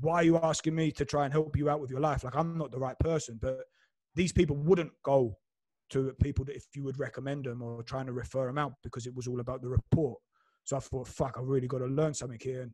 [0.00, 2.24] Why are you asking me to try and help you out with your life?
[2.24, 3.60] Like I'm not the right person, but
[4.14, 5.36] these people wouldn't go
[5.90, 9.06] to people that if you would recommend them or trying to refer them out because
[9.06, 10.18] it was all about the report.
[10.64, 12.62] So I thought, fuck, I've really got to learn something here.
[12.62, 12.72] And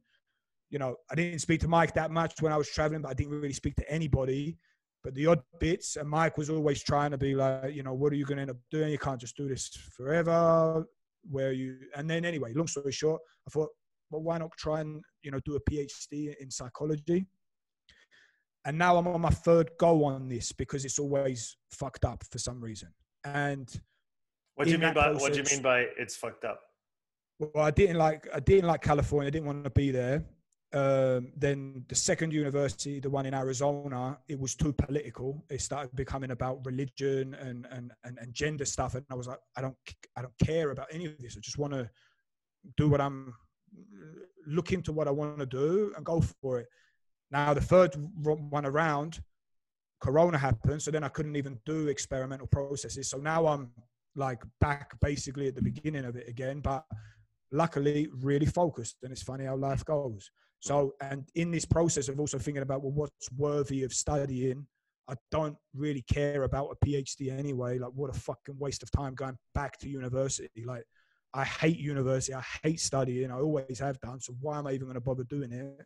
[0.70, 3.14] you know, I didn't speak to Mike that much when I was traveling, but I
[3.14, 4.56] didn't really speak to anybody
[5.02, 5.96] but the odd bits.
[5.96, 8.42] And Mike was always trying to be like, you know, what are you going to
[8.42, 8.90] end up doing?
[8.90, 10.86] You can't just do this forever.
[11.30, 13.68] Where you, and then anyway, long story short, I thought,
[14.10, 17.26] well, why not try and, you know, do a PhD in psychology?
[18.64, 22.38] And now I'm on my third go on this because it's always fucked up for
[22.38, 22.88] some reason.
[23.24, 23.68] And
[24.54, 26.60] what do you mean by process, what do you mean by it's fucked up?
[27.38, 29.28] Well, I didn't like I didn't like California.
[29.28, 30.24] I didn't want to be there.
[30.74, 35.44] Um, then the second university, the one in Arizona, it was too political.
[35.50, 38.94] It started becoming about religion and, and, and, and gender stuff.
[38.94, 39.76] And I was like, I don't,
[40.16, 41.36] I don't care about any of this.
[41.36, 41.90] I just want to
[42.78, 43.34] do what I'm,
[44.46, 46.68] look into what I want to do and go for it.
[47.30, 49.20] Now, the third one around,
[50.00, 50.80] Corona happened.
[50.80, 53.10] So then I couldn't even do experimental processes.
[53.10, 53.70] So now I'm
[54.16, 56.60] like back basically at the beginning of it again.
[56.60, 56.84] But
[57.50, 58.96] luckily, really focused.
[59.02, 60.30] And it's funny how life goes.
[60.62, 64.64] So, and in this process of also thinking about, well, what's worthy of studying,
[65.08, 67.80] I don't really care about a PhD anyway.
[67.80, 70.64] Like, what a fucking waste of time going back to university.
[70.64, 70.84] Like,
[71.34, 72.32] I hate university.
[72.32, 73.32] I hate studying.
[73.32, 74.20] I always have done.
[74.20, 75.84] So, why am I even going to bother doing it?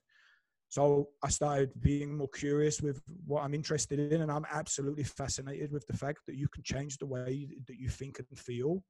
[0.69, 4.21] So, I started being more curious with what I'm interested in.
[4.21, 7.89] And I'm absolutely fascinated with the fact that you can change the way that you
[7.89, 8.83] think and feel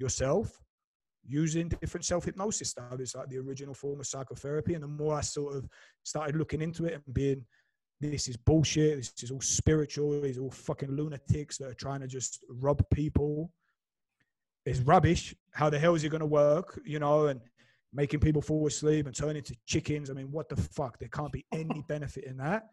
[0.00, 0.58] yourself
[1.26, 3.14] using different self hypnosis styles.
[3.14, 4.74] Like the original form of psychotherapy.
[4.74, 5.68] And the more I sort of
[6.02, 7.44] started looking into it and being,
[8.00, 8.96] this is bullshit.
[8.96, 10.20] This is all spiritual.
[10.20, 13.50] These all fucking lunatics that are trying to just rob people.
[14.66, 15.34] It's rubbish.
[15.52, 16.80] How the hell is it going to work?
[16.84, 17.40] You know, and
[17.92, 20.10] making people fall asleep and turn into chickens.
[20.10, 20.98] I mean, what the fuck?
[20.98, 22.64] There can't be any benefit in that.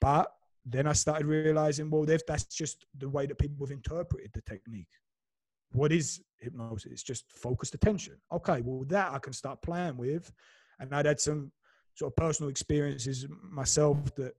[0.00, 0.32] But
[0.64, 4.42] then I started realizing, well, if that's just the way that people have interpreted the
[4.42, 4.88] technique
[5.72, 6.92] what is hypnosis?
[6.92, 8.16] It's just focused attention.
[8.32, 10.32] Okay, well, that I can start playing with.
[10.78, 11.52] And I'd had some
[11.94, 14.32] sort of personal experiences myself that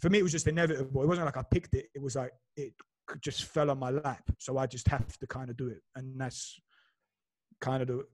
[0.00, 1.02] for me, it was just inevitable.
[1.02, 2.74] It wasn't like I picked it, it was like it
[3.20, 4.22] just fell on my lap.
[4.38, 5.80] So I just have to kind of do it.
[5.94, 6.60] And that's
[7.60, 8.04] kind of the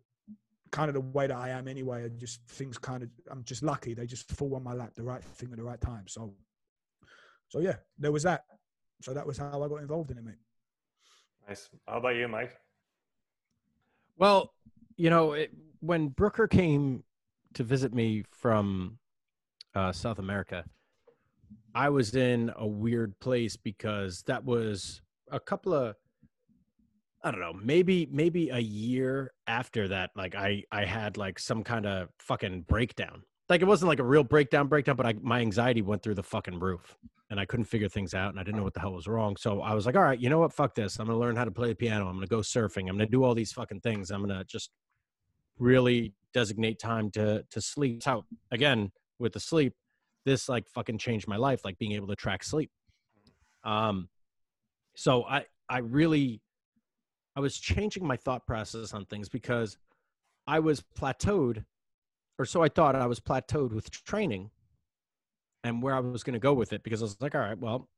[0.70, 2.04] kind of the way that I am anyway.
[2.04, 3.94] I just things kind of I'm just lucky.
[3.94, 6.04] They just fall on my lap, the right thing at the right time.
[6.06, 6.34] So
[7.48, 8.44] so yeah, there was that.
[9.02, 10.36] So that was how I got involved in it, mate.
[11.48, 11.68] Nice.
[11.86, 12.56] How about you, Mike?
[14.16, 14.52] Well,
[14.96, 15.50] you know, it,
[15.80, 17.02] when Brooker came
[17.54, 18.98] to visit me from
[19.74, 20.64] uh, South America,
[21.74, 25.00] I was in a weird place because that was
[25.30, 25.96] a couple of
[27.24, 31.62] I don't know, maybe maybe a year after that, like I I had like some
[31.62, 33.22] kind of fucking breakdown.
[33.52, 36.22] Like it wasn't like a real breakdown breakdown, but I my anxiety went through the
[36.22, 36.96] fucking roof
[37.28, 39.36] and I couldn't figure things out and I didn't know what the hell was wrong.
[39.36, 40.54] So I was like, all right, you know what?
[40.54, 40.98] Fuck this.
[40.98, 42.08] I'm to learn how to play the piano.
[42.08, 42.88] I'm to go surfing.
[42.88, 44.10] I'm to do all these fucking things.
[44.10, 44.70] I'm to just
[45.58, 48.02] really designate time to to sleep.
[48.02, 49.74] So again, with the sleep,
[50.24, 52.70] this like fucking changed my life, like being able to track sleep.
[53.64, 54.08] Um,
[54.96, 56.40] so I I really
[57.36, 59.76] I was changing my thought process on things because
[60.46, 61.66] I was plateaued,
[62.38, 64.50] or so I thought I was plateaued with training
[65.64, 67.58] and where I was going to go with it because I was like, all right,
[67.58, 67.88] well,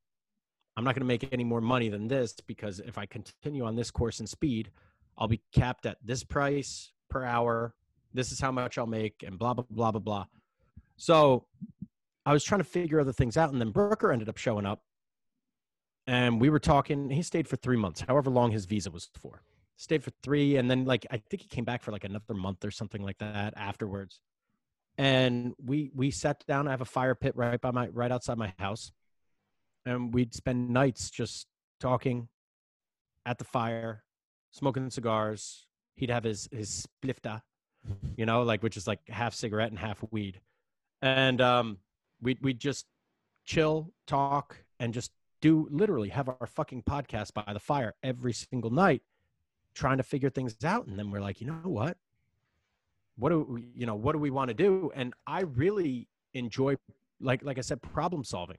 [0.77, 3.77] I'm not going to make any more money than this because if I continue on
[3.77, 4.71] this course and speed,
[5.17, 7.75] I'll be capped at this price per hour.
[8.13, 10.27] This is how much I'll make, and blah blah blah blah blah.
[10.97, 11.47] So
[12.27, 14.83] I was trying to figure other things out, and then Brooker ended up showing up,
[16.07, 17.11] and we were talking.
[17.11, 19.43] He stayed for three months, however long his visa was for.
[19.77, 22.65] Stayed for three, and then like I think he came back for like another month
[22.65, 24.21] or something like that afterwards
[24.97, 26.69] and we we sat down.
[26.69, 28.93] I have a fire pit right by my right outside my house,
[29.85, 31.47] and we'd spend nights just
[31.81, 32.29] talking
[33.27, 34.05] at the fire,
[34.53, 35.67] smoking cigars.
[35.97, 37.43] He'd have his his splifta,
[38.17, 40.41] you know, like which is like half cigarette and half weed,
[41.03, 41.79] and um,
[42.21, 42.87] we we'd just
[43.45, 45.11] chill, talk, and just
[45.41, 49.03] do literally have our fucking podcast by the fire every single night,
[49.75, 50.87] trying to figure things out.
[50.87, 51.97] And then we're like, you know what?
[53.17, 56.75] what do we, you know what do we want to do and i really enjoy
[57.21, 58.59] like like i said problem solving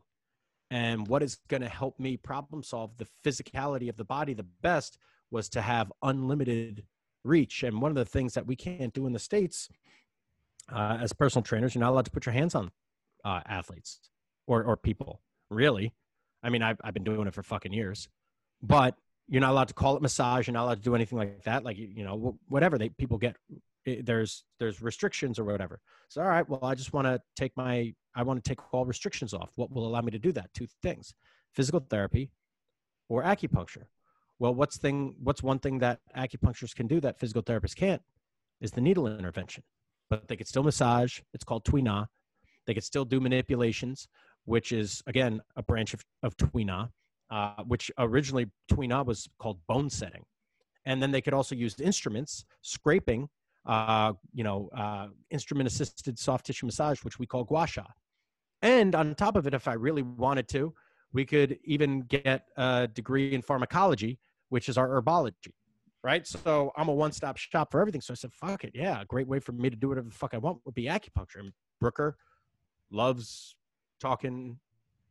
[0.72, 4.46] and what is going to help me problem solve the physicality of the body the
[4.62, 4.98] best
[5.32, 6.84] was to have unlimited
[7.24, 9.70] reach and one of the things that we can't do in the states
[10.72, 12.72] uh, as personal trainers you're not allowed to put your hands on
[13.24, 14.00] uh, athletes
[14.48, 15.94] or or people really
[16.44, 18.08] i mean I've, I've been doing it for fucking years
[18.62, 18.96] but
[19.28, 21.64] you're not allowed to call it massage you're not allowed to do anything like that
[21.64, 23.36] like you know whatever they people get
[23.86, 25.80] it, there's there's restrictions or whatever.
[26.10, 28.86] So all right, well I just want to take my I want to take all
[28.86, 29.52] restrictions off.
[29.56, 30.54] What will allow me to do that?
[30.54, 31.14] Two things:
[31.54, 32.32] physical therapy
[33.10, 33.86] or acupuncture.
[34.40, 38.02] Well, what's thing what's one thing that acupuncturists can do that physical therapists can't
[38.62, 39.64] is the needle intervention.
[40.10, 41.20] But they could still massage.
[41.34, 42.08] It's called Tuina.
[42.68, 44.08] They could still do manipulations,
[44.46, 46.90] which is again a branch of, of Tuina,
[47.30, 50.24] uh, which originally Tuina was called bone setting.
[50.86, 53.28] And then they could also use instruments, scraping,
[53.66, 57.84] uh, you know, uh, instrument assisted soft tissue massage, which we call gua sha.
[58.62, 60.74] And on top of it, if I really wanted to,
[61.14, 64.20] we could even get a degree in pharmacology,
[64.50, 65.54] which is our herbology,
[66.04, 66.28] right?
[66.28, 68.02] So I'm a one stop shop for everything.
[68.02, 68.74] So I said, fuck it.
[68.76, 70.86] Yeah, a great way for me to do whatever the fuck I want would be
[70.86, 71.40] acupuncture.
[71.40, 72.18] And Brooker
[72.92, 73.56] loves
[74.00, 74.60] talking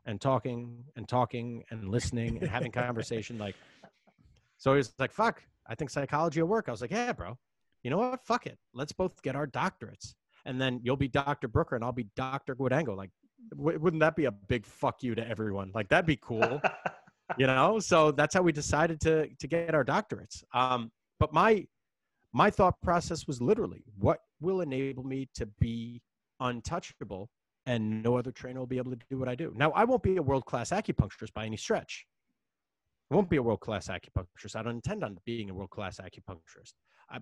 [0.07, 3.39] and talking and talking and listening and having conversation.
[3.39, 3.57] Like,
[4.59, 6.69] so he's like, fuck, I think psychology will work.
[6.69, 7.39] I was like, yeah, bro.
[7.83, 8.25] You know what?
[8.25, 8.59] Fuck it.
[8.73, 10.15] Let's both get our doctorates.
[10.47, 11.49] And then you'll be Dr.
[11.49, 12.55] Brooker and I'll be Dr.
[12.55, 12.97] Guadango.
[12.97, 13.11] Like,
[13.57, 15.71] w- wouldn't that be a big fuck you to everyone?
[15.75, 16.61] Like, that'd be cool.
[17.39, 17.79] you know?
[17.79, 20.45] So that's how we decided to, to get our doctorates.
[20.53, 21.67] Um, but my,
[22.33, 26.03] my thought process was literally what will enable me to be
[26.41, 27.31] untouchable
[27.67, 29.53] and no other trainer will be able to do what I do.
[29.57, 32.07] Now, I won't be a world class acupuncturist by any stretch.
[33.11, 34.57] I won't be a world class acupuncturist.
[34.57, 36.73] I don't intend on being a world class acupuncturist,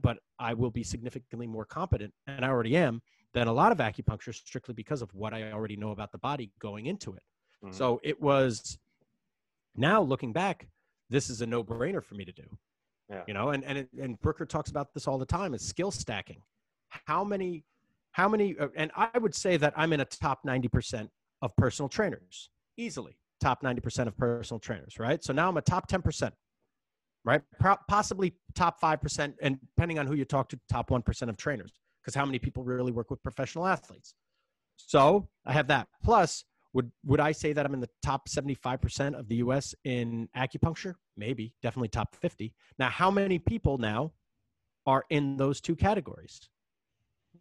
[0.01, 3.03] but I will be significantly more competent, and I already am,
[3.35, 6.51] than a lot of acupuncturists strictly because of what I already know about the body
[6.61, 7.23] going into it.
[7.65, 7.75] Mm-hmm.
[7.75, 8.79] So it was
[9.77, 10.69] now looking back,
[11.09, 12.45] this is a no brainer for me to do.
[13.09, 13.23] Yeah.
[13.27, 16.43] You know, and, and, and Brooker talks about this all the time is skill stacking.
[16.89, 17.65] How many
[18.13, 21.09] how many uh, and i would say that i'm in a top 90%
[21.43, 23.17] of personal trainers easily.
[23.41, 25.23] Top 90% of personal trainers right?
[25.23, 26.31] So now i'm a top 10%
[27.25, 27.43] right?
[27.61, 31.73] Pro- possibly top 5% and depending on who you talk to top 1% of trainers
[32.03, 34.15] because how many people really work with professional athletes.
[34.77, 35.89] So i have that.
[36.05, 36.45] Plus
[36.75, 40.95] would would i say that i'm in the top 75% of the us in acupuncture?
[41.17, 41.55] Maybe.
[41.63, 44.13] Definitely top 50 now how many people now
[44.87, 46.49] are in those two categories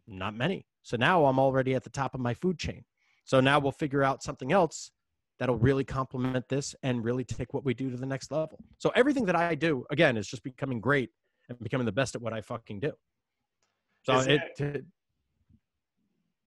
[0.06, 0.66] not many.
[0.82, 2.84] So now I'm already at the top of my food chain.
[3.24, 4.90] So now we'll figure out something else
[5.38, 8.58] that'll really complement this and really take what we do to the next level.
[8.78, 11.10] So everything that I do, again, is just becoming great
[11.48, 12.92] and becoming the best at what I fucking do.
[14.04, 14.84] So it, it,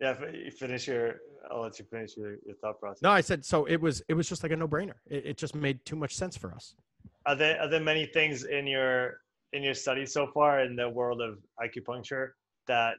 [0.02, 1.16] yeah, you finish your.
[1.50, 3.02] I'll let you finish your, your thought process.
[3.02, 3.66] No, I said so.
[3.66, 4.96] It was it was just like a no brainer.
[5.06, 6.76] It, it just made too much sense for us.
[7.26, 9.22] Are there are there many things in your
[9.54, 12.32] in your studies so far in the world of acupuncture
[12.68, 12.96] that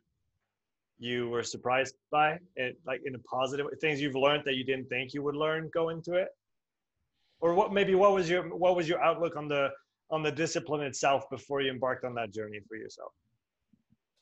[0.98, 4.88] you were surprised by it like in a positive things you've learned that you didn't
[4.88, 6.28] think you would learn go into it?
[7.40, 9.70] Or what maybe what was your what was your outlook on the
[10.10, 13.12] on the discipline itself before you embarked on that journey for yourself?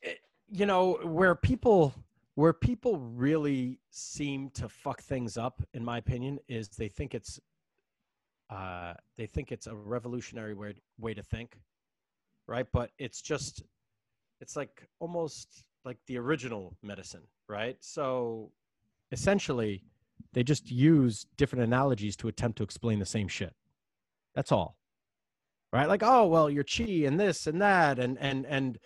[0.01, 0.13] It, eh,
[0.49, 1.93] you know where people
[2.35, 7.39] where people really seem to fuck things up in my opinion is they think it's
[8.49, 11.57] uh they think it's a revolutionary way way to think
[12.47, 12.67] right?
[12.71, 13.63] But it's just
[14.41, 17.77] it's like almost like the original medicine, right?
[17.79, 18.51] So
[19.11, 19.83] essentially,
[20.33, 23.53] they just use different analogies to attempt to explain the same shit.
[24.33, 24.75] That's all.
[25.71, 25.87] Right?
[25.87, 28.77] Like, oh, well, your chi and this and that and and and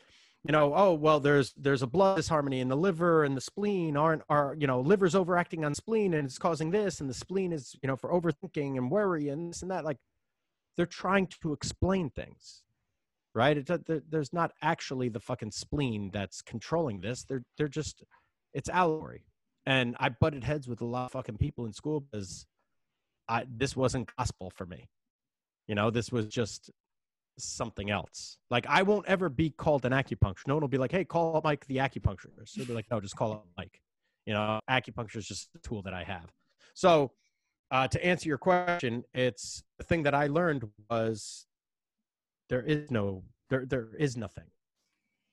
[0.43, 3.97] you know, oh, well, there's there's a blood disharmony in the liver and the spleen
[3.97, 7.51] aren't are, you know, liver's overacting on spleen and it's causing this and the spleen
[7.51, 9.97] is, you know, for overthinking and worry and this and that like
[10.77, 12.63] they're trying to explain things
[13.35, 13.57] right?
[13.57, 17.23] It, there's not actually the fucking spleen that's controlling this.
[17.23, 18.03] They're they're just
[18.53, 19.25] it's allegory.
[19.65, 22.45] And I butted heads with a lot of fucking people in school because
[23.27, 24.89] I this wasn't gospel for me.
[25.67, 26.71] You know, this was just
[27.37, 28.37] something else.
[28.49, 30.47] Like I won't ever be called an acupuncturist.
[30.47, 33.15] No one will be like, "Hey, call Mike the acupuncturist." They'll be like, "No, just
[33.15, 33.81] call up Mike."
[34.25, 36.31] You know, acupuncture is just a tool that I have.
[36.73, 37.11] So,
[37.71, 41.45] uh, to answer your question, it's the thing that I learned was
[42.49, 44.45] there is no there there is nothing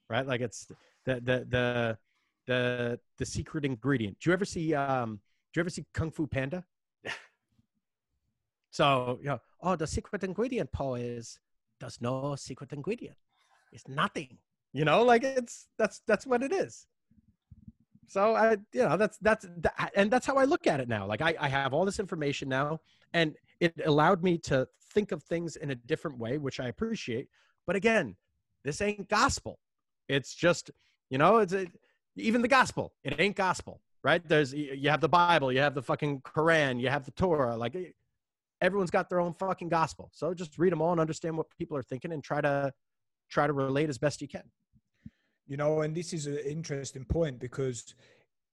[0.08, 0.26] right?
[0.26, 0.66] Like it's
[1.04, 1.98] the the the
[2.46, 4.18] the the secret ingredient.
[4.20, 5.20] Do you ever see um
[5.52, 6.64] do you ever see kung fu panda?
[8.70, 11.38] So you know oh the secret ingredient paul is
[11.80, 13.16] there's no secret ingredient.
[13.72, 14.36] It's nothing.
[14.72, 16.86] You know like it's that's that's what it is.
[18.06, 21.06] So i you know that's that's that, and that's how i look at it now.
[21.06, 22.80] Like I, I have all this information now
[23.14, 27.28] and it allowed me to think of things in a different way, which I appreciate.
[27.66, 28.16] But again,
[28.64, 29.58] this ain't gospel.
[30.08, 30.70] It's just,
[31.10, 31.66] you know, it's a,
[32.16, 32.94] even the gospel.
[33.04, 34.26] It ain't gospel, right?
[34.26, 37.56] There's you have the Bible, you have the fucking Quran, you have the Torah.
[37.58, 37.90] Like eh,
[38.62, 40.08] everyone's got their own fucking gospel.
[40.14, 42.72] So just read them all and understand what people are thinking and try to
[43.28, 44.44] try to relate as best you can.
[45.46, 47.94] You know, and this is an interesting point because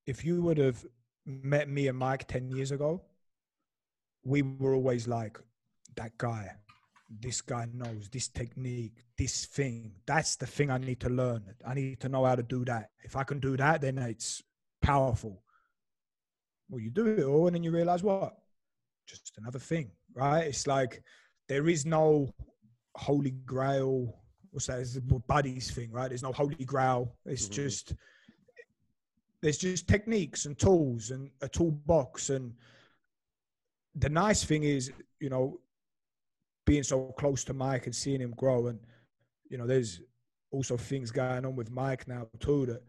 [0.05, 0.85] if you would have
[1.25, 3.01] met me and Mike 10 years ago,
[4.25, 5.39] we were always like,
[5.95, 6.49] that guy,
[7.21, 9.91] this guy knows this technique, this thing.
[10.05, 11.43] That's the thing I need to learn.
[11.65, 12.89] I need to know how to do that.
[13.03, 14.41] If I can do that, then it's
[14.81, 15.43] powerful.
[16.69, 18.35] Well, you do it all, and then you realize what?
[19.07, 20.41] Just another thing, right?
[20.41, 21.03] It's like
[21.47, 22.33] there is no
[22.95, 24.17] holy grail.
[24.51, 24.79] What's that?
[24.79, 26.07] It's the buddies thing, right?
[26.07, 27.13] There's no holy grail.
[27.25, 27.53] It's mm-hmm.
[27.53, 27.93] just
[29.41, 32.53] there's just techniques and tools and a toolbox and
[33.95, 35.59] the nice thing is, you know,
[36.65, 38.79] being so close to Mike and seeing him grow, and
[39.49, 40.01] you know, there's
[40.51, 42.81] also things going on with Mike now too that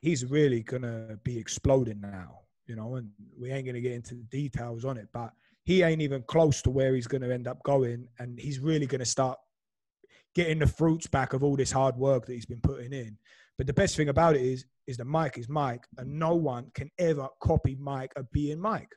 [0.00, 4.24] he's really gonna be exploding now, you know, and we ain't gonna get into the
[4.24, 5.32] details on it, but
[5.64, 9.04] he ain't even close to where he's gonna end up going, and he's really gonna
[9.04, 9.38] start
[10.34, 13.18] getting the fruits back of all this hard work that he's been putting in.
[13.56, 16.70] But the best thing about it is, is that Mike is Mike, and no one
[16.74, 18.94] can ever copy Mike of being Mike,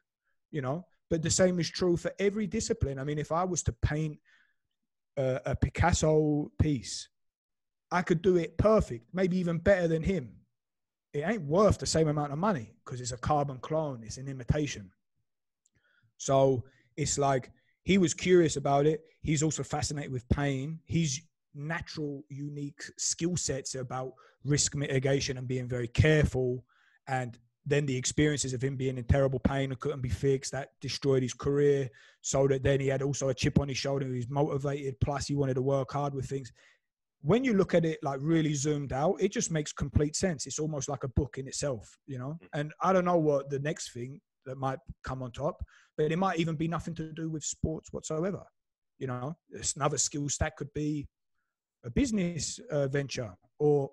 [0.52, 0.86] you know.
[1.12, 2.98] But the same is true for every discipline.
[2.98, 4.18] I mean, if I was to paint
[5.18, 7.10] a, a Picasso piece,
[7.92, 10.32] I could do it perfect, maybe even better than him.
[11.14, 14.30] It ain't worth the same amount of money because it's a carbon clone, it's an
[14.30, 14.90] imitation.
[16.16, 16.64] So
[16.96, 17.52] it's like
[17.84, 19.02] he was curious about it.
[19.22, 20.80] He's also fascinated with pain.
[20.86, 21.20] He's
[21.54, 24.14] natural, unique skill sets about
[24.46, 26.64] risk mitigation and being very careful.
[27.06, 30.70] And then the experiences of him being in terrible pain and couldn't be fixed that
[30.82, 31.90] destroyed his career.
[32.22, 34.08] So that then he had also a chip on his shoulder.
[34.08, 35.00] He was motivated.
[35.00, 36.52] Plus, he wanted to work hard with things.
[37.22, 40.48] When you look at it like really zoomed out, it just makes complete sense.
[40.48, 42.40] It's almost like a book in itself, you know.
[42.42, 42.48] Mm.
[42.54, 45.64] And I don't know what the next thing that might come on top,
[45.98, 48.44] but it might even be nothing to do with sports whatsoever.
[48.98, 49.36] You know,
[49.76, 51.08] another skill stack could be
[51.84, 53.92] a business uh, venture or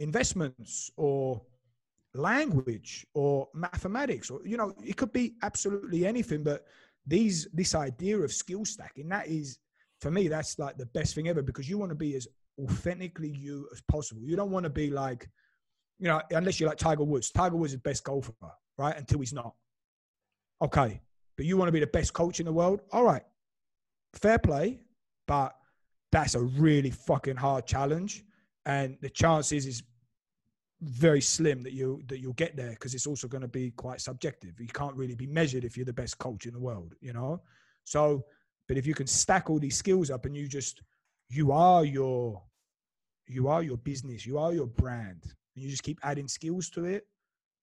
[0.00, 1.42] investments or
[2.14, 6.64] language or mathematics or you know it could be absolutely anything but
[7.06, 9.58] these this idea of skill stacking that is
[10.00, 12.26] for me that's like the best thing ever because you want to be as
[12.60, 14.20] authentically you as possible.
[14.24, 15.28] You don't want to be like
[15.98, 17.30] you know unless you're like tiger woods.
[17.30, 18.32] Tiger woods is the best golfer
[18.78, 19.54] right until he's not.
[20.62, 21.00] Okay
[21.36, 22.80] but you want to be the best coach in the world?
[22.90, 23.22] All right
[24.14, 24.80] fair play
[25.26, 25.54] but
[26.10, 28.24] that's a really fucking hard challenge,
[28.66, 29.82] and the chances is
[30.82, 34.00] very slim that you that you'll get there because it's also going to be quite
[34.00, 34.60] subjective.
[34.60, 37.40] You can't really be measured if you're the best coach in the world, you know.
[37.84, 38.24] So,
[38.68, 40.82] but if you can stack all these skills up and you just
[41.28, 42.42] you are your
[43.26, 46.84] you are your business, you are your brand, and you just keep adding skills to
[46.84, 47.06] it,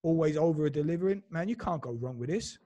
[0.04, 2.58] always over delivering, man, you can't go wrong with this.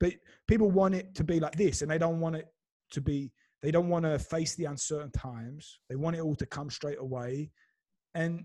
[0.00, 0.14] But
[0.48, 2.48] people want it to be like this, and they don't want it
[2.90, 3.30] to be
[3.62, 5.78] they don't want to face the uncertain times.
[5.88, 7.52] They want it all to come straight away.
[8.14, 8.44] And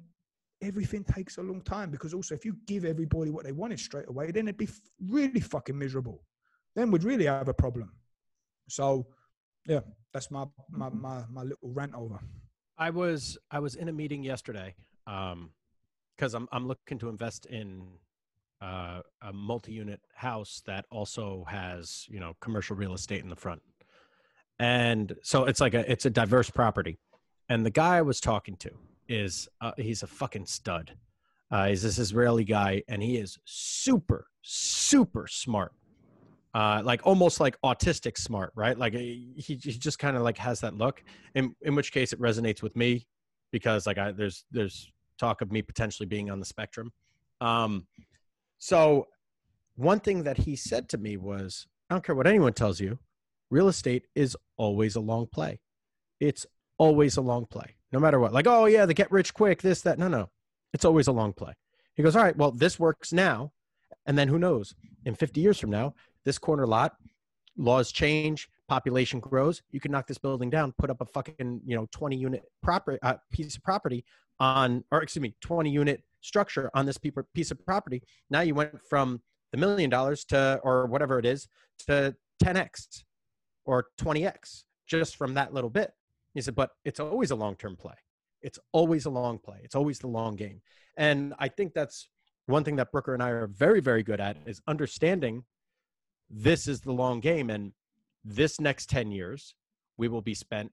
[0.61, 4.07] everything takes a long time because also if you give everybody what they wanted straight
[4.07, 4.69] away, then it'd be
[5.09, 6.23] really fucking miserable.
[6.75, 7.91] Then we'd really have a problem.
[8.69, 9.07] So
[9.67, 9.81] yeah,
[10.13, 12.19] that's my my my, my little rant over.
[12.77, 14.75] I was I was in a meeting yesterday
[15.05, 15.51] um
[16.15, 17.87] because I'm I'm looking to invest in
[18.61, 23.61] uh, a multi-unit house that also has you know commercial real estate in the front
[24.59, 26.97] and so it's like a it's a diverse property
[27.49, 28.71] and the guy i was talking to
[29.09, 30.95] is uh, he's a fucking stud.
[31.49, 35.73] Uh, he's this israeli guy and he is super super smart.
[36.53, 38.77] Uh, like almost like autistic smart right?
[38.77, 41.03] Like he, he just kind of like has that look
[41.35, 43.05] in, in which case it resonates with me
[43.51, 46.91] because like I, there's there's talk of me potentially being on the spectrum.
[47.41, 47.87] Um,
[48.57, 49.07] so
[49.75, 52.97] one thing that he said to me was i don't care what anyone tells you
[53.49, 55.59] real estate is always a long play.
[56.19, 56.45] It's
[56.77, 58.33] always a long play, no matter what.
[58.33, 59.99] Like, oh, yeah, the get rich quick, this, that.
[59.99, 60.29] No, no.
[60.73, 61.53] It's always a long play.
[61.95, 63.51] He goes, all right, well, this works now.
[64.05, 64.75] And then who knows?
[65.05, 65.93] In 50 years from now,
[66.25, 66.93] this corner lot,
[67.57, 69.61] laws change, population grows.
[69.71, 72.99] You can knock this building down, put up a fucking, you know, 20 unit property,
[73.01, 74.05] uh, piece of property
[74.39, 76.97] on, or excuse me, 20 unit structure on this
[77.33, 78.03] piece of property.
[78.29, 81.47] Now you went from the million dollars to, or whatever it is,
[81.87, 83.03] to 10x
[83.65, 85.91] or 20x just from that little bit.
[86.37, 87.95] He said, but it's always a long term play.
[88.43, 89.57] It's always a long play.
[89.63, 90.61] It's always the long game.
[90.95, 92.09] And I think that's
[92.45, 95.45] one thing that Brooker and I are very, very good at is understanding
[96.29, 97.49] this is the long game.
[97.49, 97.71] And
[98.23, 99.55] this next 10 years,
[99.97, 100.71] we will be spent.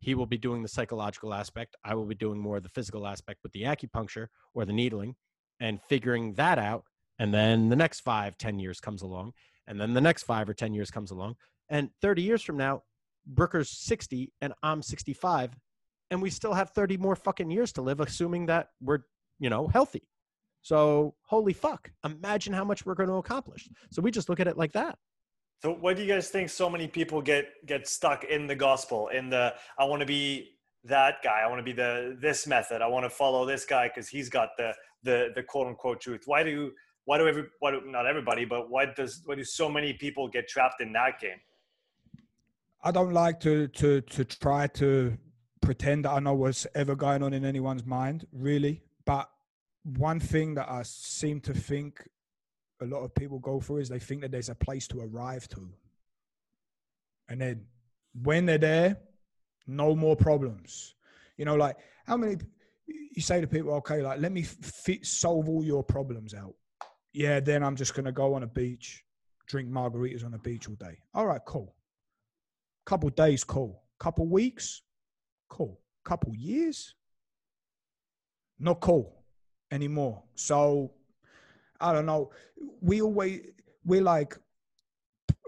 [0.00, 1.74] He will be doing the psychological aspect.
[1.82, 5.16] I will be doing more of the physical aspect with the acupuncture or the needling
[5.58, 6.84] and figuring that out.
[7.18, 9.32] And then the next five, 10 years comes along.
[9.66, 11.36] And then the next five or 10 years comes along.
[11.70, 12.82] And 30 years from now,
[13.26, 15.56] Brooker's 60 and I'm 65,
[16.10, 19.00] and we still have 30 more fucking years to live, assuming that we're,
[19.38, 20.08] you know, healthy.
[20.62, 23.68] So, holy fuck, imagine how much we're going to accomplish.
[23.90, 24.98] So, we just look at it like that.
[25.62, 29.08] So, what do you guys think so many people get get stuck in the gospel,
[29.08, 30.50] in the I want to be
[30.84, 33.88] that guy, I want to be the this method, I want to follow this guy
[33.88, 34.74] because he's got the
[35.04, 36.22] the the quote unquote truth.
[36.26, 36.72] Why do
[37.04, 40.28] why do every why do, not everybody, but why does why do so many people
[40.28, 41.38] get trapped in that game?
[42.82, 45.16] I don't like to to to try to
[45.60, 48.82] pretend that I know what's ever going on in anyone's mind, really.
[49.04, 49.30] But
[49.84, 52.08] one thing that I seem to think
[52.80, 55.48] a lot of people go through is they think that there's a place to arrive
[55.50, 55.68] to.
[57.28, 57.66] And then
[58.20, 58.96] when they're there,
[59.66, 60.96] no more problems.
[61.36, 61.76] You know, like
[62.06, 62.36] how many
[62.86, 66.54] you say to people, okay, like let me fit, solve all your problems out.
[67.12, 69.04] Yeah, then I'm just gonna go on a beach,
[69.46, 70.98] drink margaritas on the beach all day.
[71.14, 71.74] All right, cool.
[72.84, 73.82] Couple days, cool.
[73.98, 74.82] Couple weeks,
[75.48, 75.80] cool.
[76.04, 76.94] Couple years,
[78.58, 79.22] not cool
[79.70, 80.22] anymore.
[80.34, 80.92] So
[81.80, 82.30] I don't know.
[82.80, 83.40] We always
[83.84, 84.36] we're like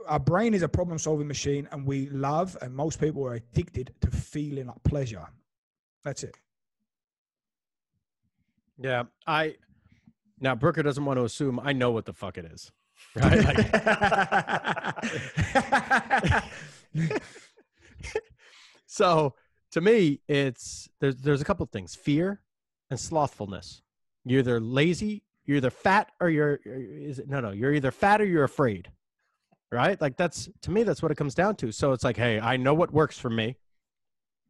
[0.07, 3.95] our brain is a problem solving machine and we love and most people are addicted
[4.01, 5.27] to feeling like pleasure.
[6.05, 6.37] That's it.
[8.79, 9.57] Yeah, I
[10.41, 12.73] now Brooker doesn't want to assume I know what the fuck it is,
[13.15, 13.45] right?
[13.45, 13.57] Like,
[18.87, 19.35] so
[19.73, 22.41] to me, it's there's there's a couple of things: fear
[22.91, 23.83] and slothfulness.
[24.25, 28.21] You're either lazy, you're either fat, or you're is it no no you're either fat
[28.21, 28.91] or you're afraid,
[29.73, 30.01] right?
[30.01, 31.73] Like that's to me that's what it comes down to.
[31.73, 33.57] So it's like, hey, I know what works for me.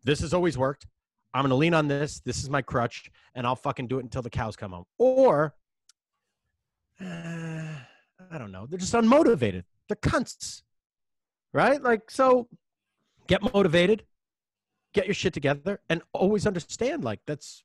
[0.05, 0.87] This has always worked.
[1.33, 2.21] I'm to lean on this.
[2.21, 4.85] This is my crutch, and I'll fucking do it until the cows come home.
[4.99, 5.55] Or,
[7.01, 7.05] uh,
[8.31, 8.67] I don't know.
[8.67, 9.65] They're just unmotivated.
[9.89, 10.63] They're cunts,
[11.55, 11.83] right?
[11.83, 12.49] Like, so
[13.27, 14.05] get motivated,
[14.93, 17.65] get your shit together, and always understand like that's.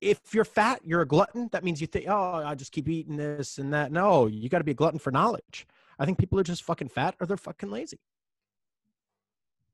[0.00, 1.48] If you're fat, you're a glutton.
[1.52, 3.90] That means you think, oh, I just keep eating this and that.
[3.90, 5.66] No, you got to be a glutton for knowledge.
[5.98, 8.00] I think people are just fucking fat or they're fucking lazy.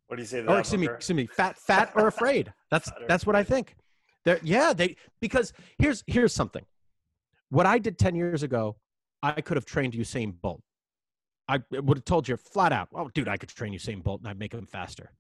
[0.06, 0.42] What do you say?
[0.42, 2.52] That, Or excuse me, excuse me, fat, fat or afraid.
[2.70, 3.76] That's that's what I think.
[4.24, 6.64] They're, yeah, they because here's here's something.
[7.48, 8.76] What I did ten years ago,
[9.22, 10.62] I could have trained Usain Bolt.
[11.50, 14.20] I would have told you flat out, "Oh, dude, I could train you, Usain Bolt
[14.20, 15.10] and I'd make him faster."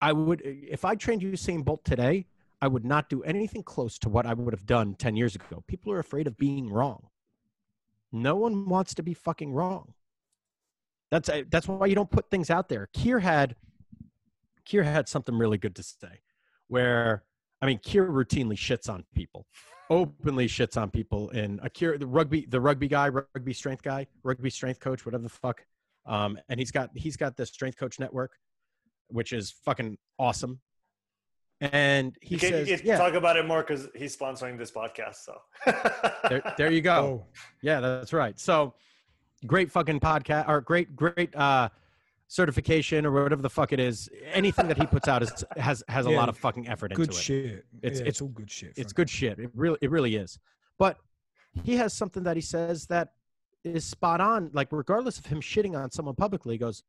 [0.00, 2.26] I would, if I trained Usain Bolt today,
[2.60, 5.62] I would not do anything close to what I would have done ten years ago.
[5.68, 7.08] People are afraid of being wrong.
[8.10, 9.94] No one wants to be fucking wrong.
[11.12, 12.88] That's uh, that's why you don't put things out there.
[12.92, 13.54] Keir had
[14.64, 16.22] Keir had something really good to say,
[16.66, 17.22] where
[17.62, 19.46] I mean, Keir routinely shits on people,
[19.90, 21.30] openly shits on people.
[21.30, 25.22] In a Keir, the rugby, the rugby guy, rugby strength guy, rugby strength coach, whatever
[25.22, 25.64] the fuck.
[26.06, 28.32] Um, and he's got he's got the strength coach network,
[29.08, 30.60] which is fucking awesome.
[31.60, 32.98] And he you can, says, you can yeah.
[32.98, 35.16] talk about it more because he's sponsoring this podcast.
[35.24, 35.38] So
[36.28, 36.94] there, there you go.
[36.94, 37.26] Oh,
[37.62, 38.38] Yeah, that's right.
[38.38, 38.74] So
[39.46, 41.70] great fucking podcast or great, great uh
[42.28, 44.08] certification or whatever the fuck it is.
[44.32, 47.02] Anything that he puts out is has has a Yeah, lot of fucking effort into
[47.06, 47.14] good it.
[47.14, 47.44] shit.
[47.46, 48.70] It's- It's it's- it's all good shit.
[48.70, 48.94] It's Frank.
[48.96, 49.38] good shit.
[49.38, 50.38] It really it really is.
[50.78, 50.98] But
[51.62, 53.14] he has something that he says that
[53.64, 54.50] is spot on.
[54.52, 56.82] Like regardless of him shitting on someone publicly, he goes,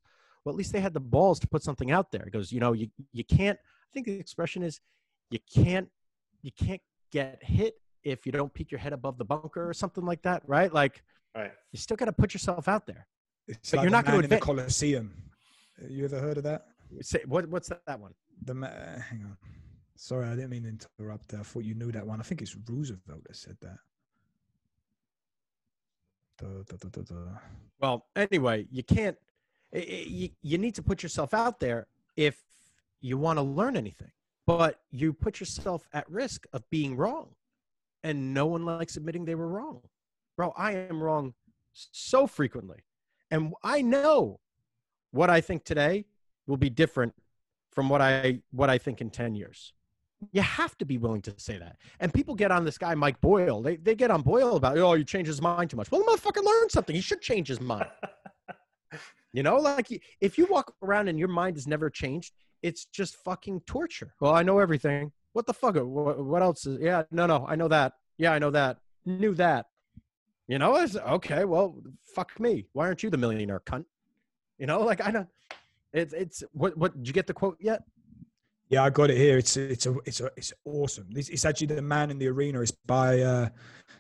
[0.44, 2.24] Well, at least they had the balls to put something out there.
[2.26, 4.80] He goes, you know, you you can't I think the expression is
[5.30, 5.90] you can't
[6.42, 6.82] you can't
[7.12, 10.42] get hit if you don't peek your head above the bunker or something like that,
[10.48, 10.72] right?
[10.74, 11.04] Like
[11.36, 11.52] right.
[11.72, 13.08] you still got to put yourself out there.
[13.48, 15.24] It's but like you're the not gonna man in the admit- Colosseum.
[15.90, 16.66] You ever heard of that?
[17.02, 18.14] Say, what, what's that, that one?
[18.44, 19.38] The uh, hang on.
[19.96, 21.34] Sorry, I didn't mean to interrupt.
[21.34, 22.20] I thought you knew that one.
[22.20, 23.78] I think it's Roosevelt that said that.
[26.38, 26.48] Da,
[26.78, 27.16] da, da.
[27.80, 29.18] Well, anyway, you can't.
[29.74, 32.42] You, you need to put yourself out there if
[33.02, 34.12] you want to learn anything,
[34.46, 37.30] but you put yourself at risk of being wrong,
[38.04, 39.82] and no one likes admitting they were wrong.
[40.38, 41.34] Bro, I am wrong
[41.74, 42.84] so frequently,
[43.32, 44.40] and I know
[45.12, 46.06] what I think today
[46.48, 47.14] will be different
[47.72, 49.74] from what I what I think in ten years.
[50.32, 51.76] You have to be willing to say that.
[52.00, 53.62] And people get on this guy, Mike Boyle.
[53.62, 55.92] They, they get on Boyle about, oh, you changed his mind too much.
[55.92, 56.96] Well, the motherfucker learned something.
[56.96, 57.86] He should change his mind.
[59.34, 59.88] You know, like
[60.20, 64.14] if you walk around and your mind has never changed, it's just fucking torture.
[64.20, 65.12] Well, I know everything.
[65.34, 65.76] What the fuck?
[65.76, 66.80] What, what else is?
[66.82, 67.94] Yeah, no, no, I know that.
[68.18, 68.78] Yeah, I know that.
[69.06, 69.68] Knew that.
[70.48, 71.46] You know, it's okay.
[71.46, 71.80] Well,
[72.16, 72.66] fuck me.
[72.74, 73.86] Why aren't you the millionaire cunt?
[74.58, 75.28] You know, like I don't.
[75.94, 77.84] It's it's what what did you get the quote yet?
[78.70, 79.38] Yeah, I got it here.
[79.38, 81.08] It's it's a it's a it's awesome.
[81.10, 82.62] This it's actually the man in the arena.
[82.62, 83.50] It's by uh,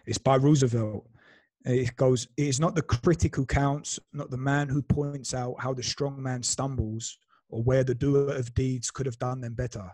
[0.05, 1.07] it's by Roosevelt.
[1.65, 2.27] It goes.
[2.37, 5.83] It is not the critic who counts, not the man who points out how the
[5.83, 7.17] strong man stumbles
[7.49, 9.89] or where the doer of deeds could have done them better.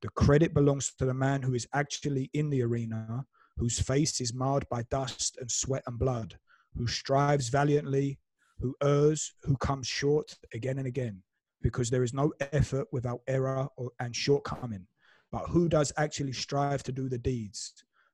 [0.00, 3.24] The credit belongs to the man who is actually in the arena,
[3.56, 6.38] whose face is marred by dust and sweat and blood,
[6.76, 8.18] who strives valiantly,
[8.60, 11.22] who errs, who comes short again and again
[11.64, 14.86] because there is no effort without error or, and shortcoming.
[15.32, 17.72] But who does actually strive to do the deeds?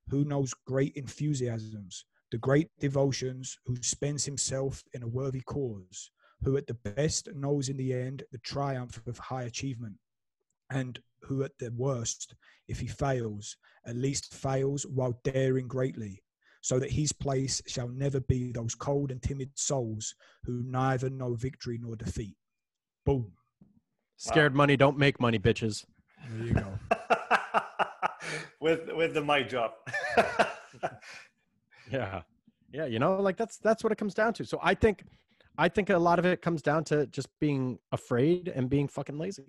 [0.08, 6.12] Who knows great enthusiasms, the great devotions, who spends himself in a worthy cause,
[6.42, 9.96] who at the best knows in the end the triumph of high achievement,
[10.70, 12.34] and who at the worst,
[12.68, 16.22] if he fails, at least fails while daring greatly,
[16.60, 20.14] so that his place shall never be those cold and timid souls
[20.44, 22.36] who neither know victory nor defeat.
[23.04, 23.32] Boom.
[24.16, 25.84] Scared money don't make money, bitches.
[26.28, 26.78] There you go.
[28.60, 29.88] with with the mic drop.
[31.90, 32.22] yeah,
[32.70, 32.84] yeah.
[32.84, 34.44] You know, like that's that's what it comes down to.
[34.44, 35.04] So I think,
[35.56, 39.16] I think a lot of it comes down to just being afraid and being fucking
[39.16, 39.46] lazy.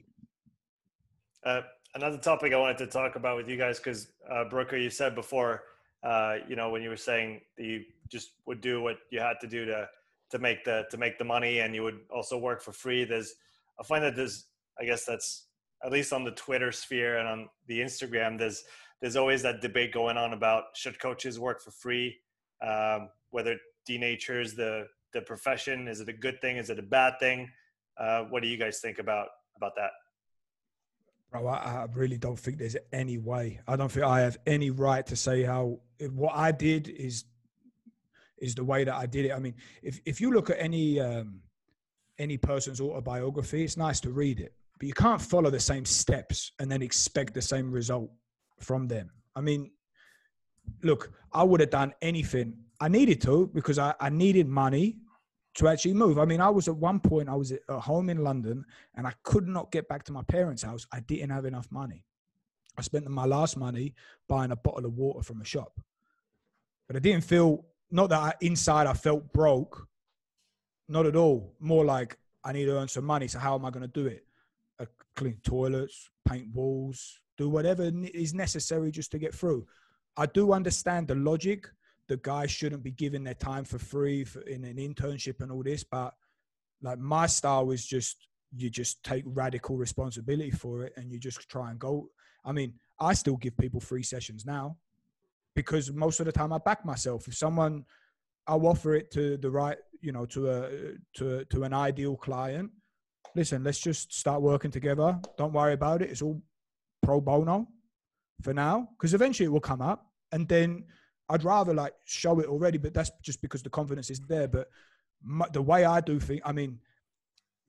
[1.44, 1.62] Uh,
[1.96, 5.16] another topic I wanted to talk about with you guys because uh, Brooker, you said
[5.16, 5.64] before,
[6.04, 9.48] uh, you know, when you were saying you just would do what you had to
[9.48, 9.88] do to
[10.32, 13.04] to make the to make the money, and you would also work for free.
[13.04, 13.36] There's,
[13.80, 14.48] I find that there's,
[14.80, 15.48] I guess that's
[15.84, 18.64] at least on the Twitter sphere and on the Instagram, there's
[19.02, 22.18] there's always that debate going on about should coaches work for free,
[22.66, 23.60] um, whether it
[23.90, 25.88] denatures the the profession.
[25.88, 26.58] Is it a good thing?
[26.58, 27.50] Is it a bad thing?
[27.98, 29.92] Uh, what do you guys think about about that?
[31.32, 33.62] Bro, I, I, really don't think there's any way.
[33.66, 35.80] I don't think I have any right to say how
[36.10, 37.24] what I did is
[38.40, 39.32] is the way that I did it.
[39.32, 41.40] I mean, if if you look at any um,
[42.20, 46.52] any person's autobiography, it's nice to read it, but you can't follow the same steps
[46.60, 48.12] and then expect the same result
[48.60, 49.10] from them.
[49.34, 49.72] I mean,
[50.84, 54.98] look, I would have done anything I needed to because I, I needed money
[55.56, 56.18] to actually move.
[56.18, 58.66] I mean, I was at one point, I was at home in London
[58.96, 60.88] and I could not get back to my parents' house.
[60.92, 62.06] I didn't have enough money.
[62.78, 63.94] I spent my last money
[64.30, 65.80] buying a bottle of water from a shop.
[66.88, 69.88] But I didn't feel, not that I, inside I felt broke,
[70.88, 71.54] not at all.
[71.60, 73.28] More like I need to earn some money.
[73.28, 74.26] So how am I going to do it?
[74.80, 79.68] I clean toilets, paint walls, do whatever is necessary just to get through.
[80.16, 81.70] I do understand the logic
[82.12, 85.64] the guys shouldn't be given their time for free for, in an internship and all
[85.64, 85.86] this.
[85.86, 86.14] But
[86.82, 91.48] like my style is just you just take radical responsibility for it and you just
[91.48, 92.10] try and go.
[92.44, 94.76] I mean, I still give people free sessions now
[95.56, 97.30] because most of the time I back myself.
[97.30, 97.86] If someone,
[98.46, 100.70] I'll offer it to the right, you know, to a
[101.16, 102.72] to to an ideal client.
[103.38, 105.18] Listen, let's just start working together.
[105.38, 106.10] Don't worry about it.
[106.10, 106.42] It's all
[107.02, 107.70] pro bono
[108.42, 110.84] for now because eventually it will come up and then
[111.32, 114.50] I'd rather like show it already, but that's just because the confidence is there.
[114.50, 114.70] But
[115.24, 116.80] my, the way I do things, I mean,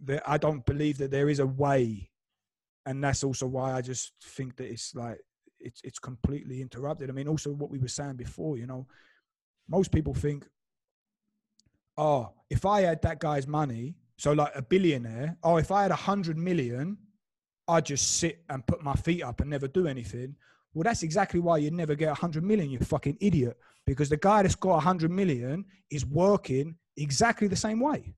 [0.00, 2.10] the, I don't believe that there is a way,
[2.86, 5.20] and that's also why I just think that it's like
[5.60, 7.08] it's it's completely interrupted.
[7.08, 8.88] I mean, also what we were saying before, you know,
[9.68, 10.44] most people think,
[11.96, 15.92] oh, if I had that guy's money, so like a billionaire, oh, if I had
[15.92, 16.98] a hundred million,
[17.68, 20.34] I'd just sit and put my feet up and never do anything.
[20.74, 23.56] Well, that's exactly why you never get 100 million, you fucking idiot.
[23.86, 28.14] Because the guy that's got 100 million is working exactly the same way.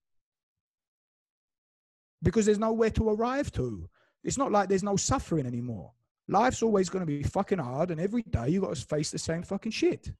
[2.22, 3.88] Because there's nowhere to arrive to.
[4.22, 5.92] It's not like there's no suffering anymore.
[6.28, 9.18] Life's always going to be fucking hard, and every day you got to face the
[9.18, 10.12] same fucking shit.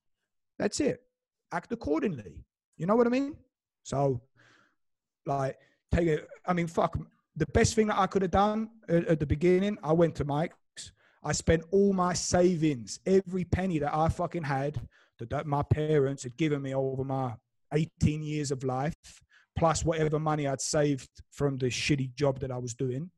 [0.59, 1.03] That's it.
[1.53, 2.45] Act accordingly.
[2.77, 3.37] You know what I mean?
[3.85, 4.21] So,
[5.25, 5.57] like,
[5.93, 6.29] take it.
[6.47, 6.99] I mean, fuck.
[7.37, 10.25] The best thing that I could have done at, at the beginning, I went to
[10.25, 10.53] Mike
[11.25, 14.79] I spent all my savings, every penny that I fucking had,
[15.19, 17.35] that, that my parents had given me over my
[17.73, 19.23] 18 years of life,
[19.57, 23.11] plus whatever money I'd saved from the shitty job that I was doing.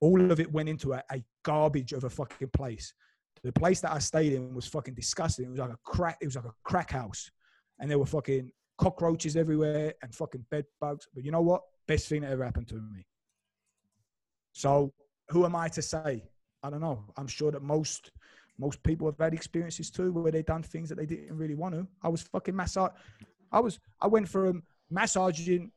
[0.00, 2.94] All of it went into a, a garbage of a fucking place.
[3.42, 5.46] The place that I stayed in was fucking disgusting.
[5.46, 6.18] It was like a crack.
[6.20, 7.30] It was like a crack house,
[7.78, 11.08] and there were fucking cockroaches everywhere and fucking bed bugs.
[11.14, 11.62] But you know what?
[11.86, 13.06] Best thing that ever happened to me.
[14.52, 14.92] So
[15.28, 16.22] who am I to say?
[16.62, 17.04] I don't know.
[17.16, 18.10] I'm sure that most
[18.58, 21.74] most people have had experiences too where they've done things that they didn't really want
[21.74, 21.86] to.
[22.02, 22.90] I was fucking massage.
[23.52, 23.78] I was.
[24.00, 25.70] I went from massaging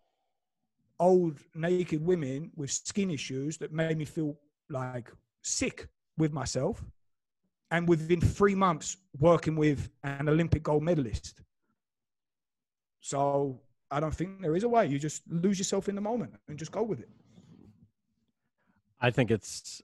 [1.00, 4.38] old naked women with skin issues that made me feel
[4.70, 5.88] like sick
[6.18, 6.84] with myself,
[7.72, 11.42] and within three months working with an Olympic gold medalist.
[13.00, 13.60] So
[13.90, 14.88] I don't think there is a way.
[14.88, 17.10] You just lose yourself in the moment and just go with it.
[19.00, 19.82] I think it's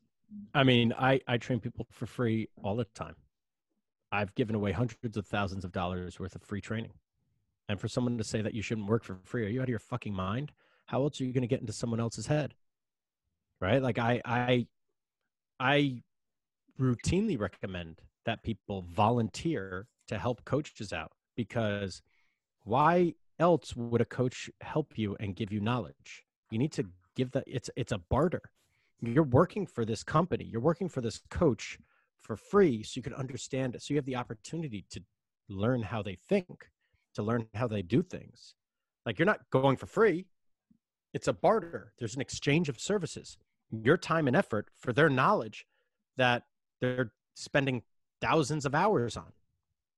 [0.53, 3.15] I mean, I, I train people for free all the time.
[4.11, 6.93] I've given away hundreds of thousands of dollars worth of free training.
[7.69, 9.69] And for someone to say that you shouldn't work for free, are you out of
[9.69, 10.51] your fucking mind?
[10.85, 12.53] How else are you going to get into someone else's head?
[13.59, 13.81] Right?
[13.81, 14.67] Like I I
[15.59, 16.03] I
[16.79, 22.01] routinely recommend that people volunteer to help coaches out because
[22.63, 26.23] why else would a coach help you and give you knowledge?
[26.51, 26.85] You need to
[27.15, 28.43] give that it's it's a barter
[29.01, 31.77] you're working for this company you're working for this coach
[32.19, 35.01] for free so you can understand it so you have the opportunity to
[35.49, 36.69] learn how they think
[37.17, 38.53] to learn how they do things.
[39.03, 40.27] Like you're not going for free.
[41.15, 41.93] It's a barter.
[41.97, 43.37] There's an exchange of services.
[43.71, 45.65] Your time and effort for their knowledge
[46.17, 46.43] that
[46.79, 47.81] they're spending
[48.21, 49.31] thousands of hours on.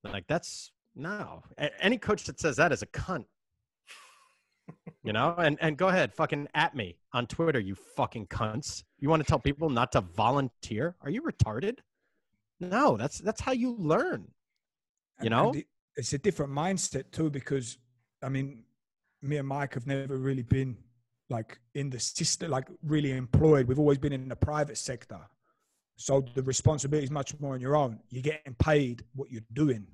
[0.05, 1.43] Like that's no.
[1.81, 3.25] Any coach that says that is a cunt
[5.03, 9.09] you know and and go ahead fucking at me on twitter you fucking cunts you
[9.09, 11.77] want to tell people not to volunteer are you retarded
[12.59, 14.27] No, that's that's how you learn.
[15.21, 15.51] You know?
[15.51, 15.63] and
[15.95, 17.77] it's a different mindset too because
[18.21, 18.63] I mean,
[19.21, 20.77] me and Mike have never really been
[21.29, 23.67] like in the system, like really employed.
[23.67, 25.19] We've always been in the private sector,
[25.95, 27.99] so the responsibility is much more on your own.
[28.09, 29.87] You're getting paid what you're doing.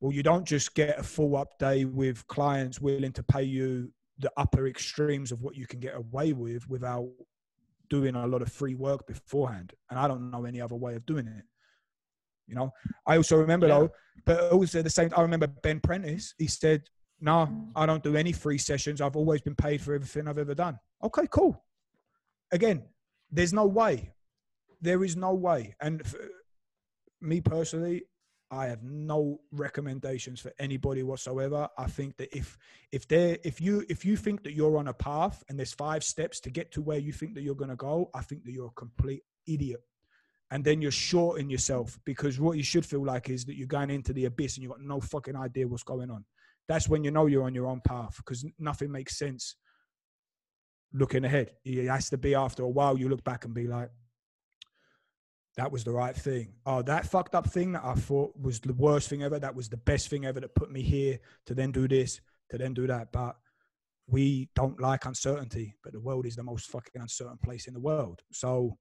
[0.00, 3.92] Well, you don't just get a full up day with clients willing to pay you
[4.18, 7.08] the upper extremes of what you can get away with without
[7.88, 9.72] doing a lot of free work beforehand.
[9.90, 11.44] And I don't know any other way of doing it.
[12.46, 12.72] You know,
[13.06, 13.78] I also remember Yeah.
[13.78, 13.90] though,
[14.24, 15.10] but also the same.
[15.16, 16.34] I remember Ben Prentiss.
[16.38, 16.88] He said,
[17.20, 19.00] "No, I don't do any free sessions.
[19.00, 21.64] I've always been paid for everything I've ever done." Okay, cool.
[22.50, 22.88] Again,
[23.30, 24.14] there's no way.
[24.80, 25.74] There is no way.
[25.80, 26.18] And for
[27.20, 28.04] me personally,
[28.50, 31.68] I have no recommendations for anybody whatsoever.
[31.76, 32.56] I think that if
[32.92, 36.02] if there if you if you think that you're on a path and there's five
[36.02, 38.52] steps to get to where you think that you're going to go, I think that
[38.52, 39.80] you're a complete idiot.
[40.50, 43.90] And then you're shorting yourself because what you should feel like is that you're going
[43.90, 46.24] into the abyss and you've got no fucking idea what's going on.
[46.68, 49.56] That's when you know you're on your own path because nothing makes sense
[50.94, 51.52] looking ahead.
[51.64, 53.90] It has to be after a while you look back and be like,
[55.58, 56.52] that was the right thing.
[56.66, 59.40] Oh, that fucked up thing that I thought was the worst thing ever.
[59.40, 62.20] That was the best thing ever that put me here to then do this,
[62.50, 63.10] to then do that.
[63.10, 63.34] But
[64.06, 67.80] we don't like uncertainty, but the world is the most fucking uncertain place in the
[67.80, 68.20] world.
[68.32, 68.78] So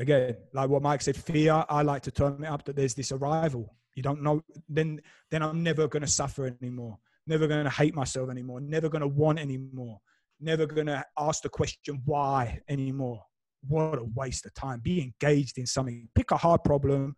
[0.00, 3.12] again, like what Mike said, fear, I like to turn it up that there's this
[3.12, 3.76] arrival.
[3.94, 5.00] You don't know, then
[5.30, 6.98] then I'm never gonna suffer anymore,
[7.28, 10.00] never gonna hate myself anymore, never gonna want anymore,
[10.40, 13.22] never gonna ask the question why anymore
[13.68, 14.80] what a waste of time.
[14.80, 16.08] Be engaged in something.
[16.14, 17.16] Pick a hard problem,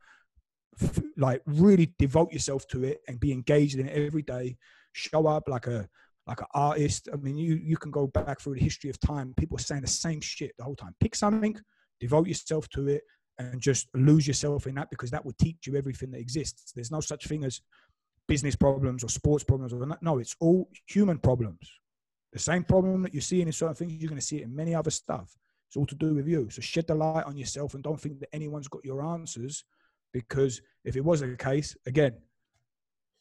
[1.17, 4.57] like really devote yourself to it, and be engaged in it every day.
[4.93, 5.89] Show up like a
[6.27, 7.09] like an artist.
[7.13, 9.35] I mean, you you can go back through the history of time.
[9.37, 10.95] People are saying the same shit the whole time.
[11.01, 11.57] Pick something,
[12.01, 13.03] devote yourself to it,
[13.39, 16.73] and just lose yourself in that because that will teach you everything that exists.
[16.73, 17.61] There's no such thing as
[18.29, 20.19] business problems or sports problems or no.
[20.19, 21.59] It's all human problems.
[22.33, 24.55] The same problem that you're seeing in certain things, you're going to see it in
[24.55, 25.37] many other stuff.
[25.71, 26.51] It's all to do with you.
[26.51, 29.63] So shed the light on yourself and don't think that anyone's got your answers
[30.13, 32.15] because if it was the case, again,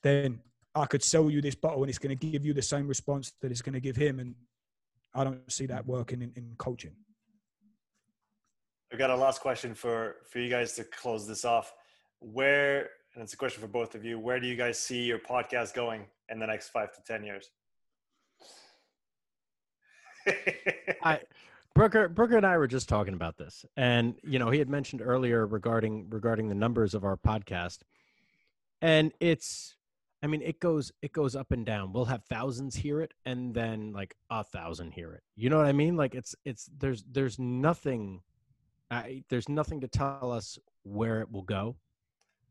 [0.01, 0.39] then
[0.73, 3.33] I could sell you this bottle and it's going to give you the same response
[3.41, 4.19] that it's going to give him.
[4.19, 4.33] And
[5.13, 6.95] I don't see that working in, in coaching.
[8.91, 11.71] I've got a last question for for you guys to close this off.
[12.19, 14.17] Where and it's a question for both of you.
[14.17, 17.51] Where do you guys see your podcast going in the next five to ten years?
[21.03, 21.19] I
[21.75, 25.01] Brooker Brooker and I were just talking about this, and you know he had mentioned
[25.01, 27.79] earlier regarding regarding the numbers of our podcast,
[28.81, 29.75] and it's,
[30.21, 31.93] I mean, it goes it goes up and down.
[31.93, 35.23] We'll have thousands hear it, and then like a thousand hear it.
[35.35, 35.95] You know what I mean?
[35.95, 38.23] Like it's it's there's there's nothing,
[38.91, 41.77] I, there's nothing to tell us where it will go.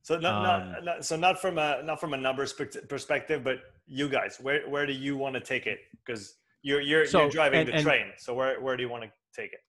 [0.03, 3.59] so not, Um, not, not so not from a not from a numbers perspective, but
[3.87, 5.81] you guys, where where do you want to take it?
[6.07, 8.07] Because you're you're So, you're driving and- the and- train.
[8.19, 9.61] So where where do you want to take it?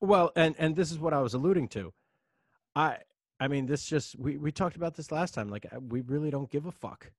[0.00, 1.92] Well, and and this is what I was alluding to.
[2.76, 2.98] I
[3.40, 5.48] I mean, this just we we talked about this last time.
[5.48, 7.10] Like uh, we really don't give a fuck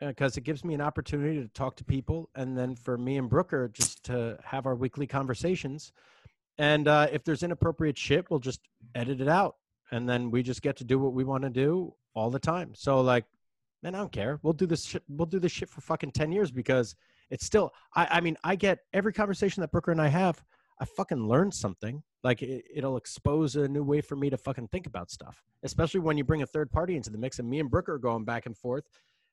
[0.00, 3.28] because it gives me an opportunity to talk to people, and then for me and
[3.28, 5.92] Brooker just to have our weekly conversations.
[6.58, 8.60] And uh, if there's inappropriate shit, we'll just
[8.94, 9.56] edit it out,
[9.90, 12.74] and then we just get to do what we want to do all the time.
[12.74, 13.24] So like,
[13.82, 14.38] man, I don't care.
[14.42, 15.02] We'll do this shit.
[15.08, 16.94] We'll do this shit for fucking ten years because
[17.30, 17.72] it's still.
[17.94, 20.42] I I mean, I get every conversation that Brooker and I have.
[20.80, 22.02] I fucking learn something.
[22.22, 26.00] Like it, it'll expose a new way for me to fucking think about stuff, especially
[26.00, 27.38] when you bring a third party into the mix.
[27.38, 28.84] And me and Brooker are going back and forth,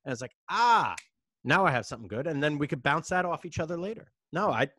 [0.06, 0.96] and it's like, ah,
[1.44, 4.12] now I have something good, and then we could bounce that off each other later.
[4.32, 4.70] No, I.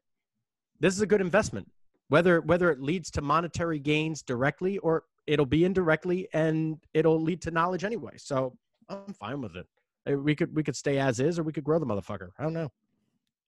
[0.81, 1.71] This is a good investment,
[2.09, 7.43] whether whether it leads to monetary gains directly or it'll be indirectly, and it'll lead
[7.43, 8.15] to knowledge anyway.
[8.17, 8.57] So
[8.89, 9.67] I'm fine with it.
[10.11, 12.31] Uh, We could we could stay as is, or we could grow the motherfucker.
[12.39, 12.71] I don't know.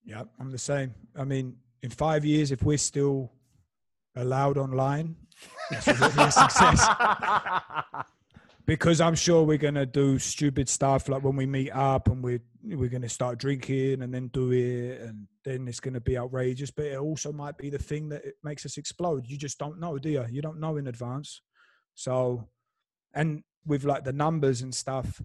[0.04, 0.94] Yeah, I'm the same.
[1.16, 3.32] I mean, in five years, if we're still
[4.16, 5.16] allowed online,
[5.70, 6.86] that's a bit a success.
[8.66, 12.40] because I'm sure we're gonna do stupid stuff like when we meet up and we're
[12.62, 16.70] we're gonna start drinking and then do it and then it's gonna be outrageous.
[16.70, 19.24] But it also might be the thing that it makes us explode.
[19.26, 20.24] You just don't know, do you?
[20.30, 21.42] You don't know in advance.
[21.94, 22.48] So,
[23.12, 25.20] and with like the numbers and stuff,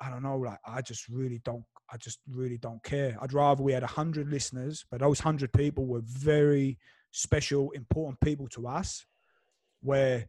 [0.00, 0.38] I don't know.
[0.38, 1.64] Like I just really don't.
[1.92, 3.16] I just really don't care.
[3.20, 6.78] I'd rather we had a hundred listeners, but those hundred people were very
[7.10, 9.04] special, important people to us,
[9.82, 10.28] where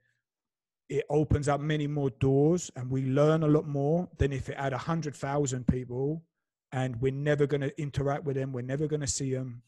[0.90, 4.58] it opens up many more doors and we learn a lot more than if it
[4.58, 6.24] had a hundred thousand people
[6.74, 8.52] and we're never going to interact with them.
[8.52, 9.62] We're never going to see them.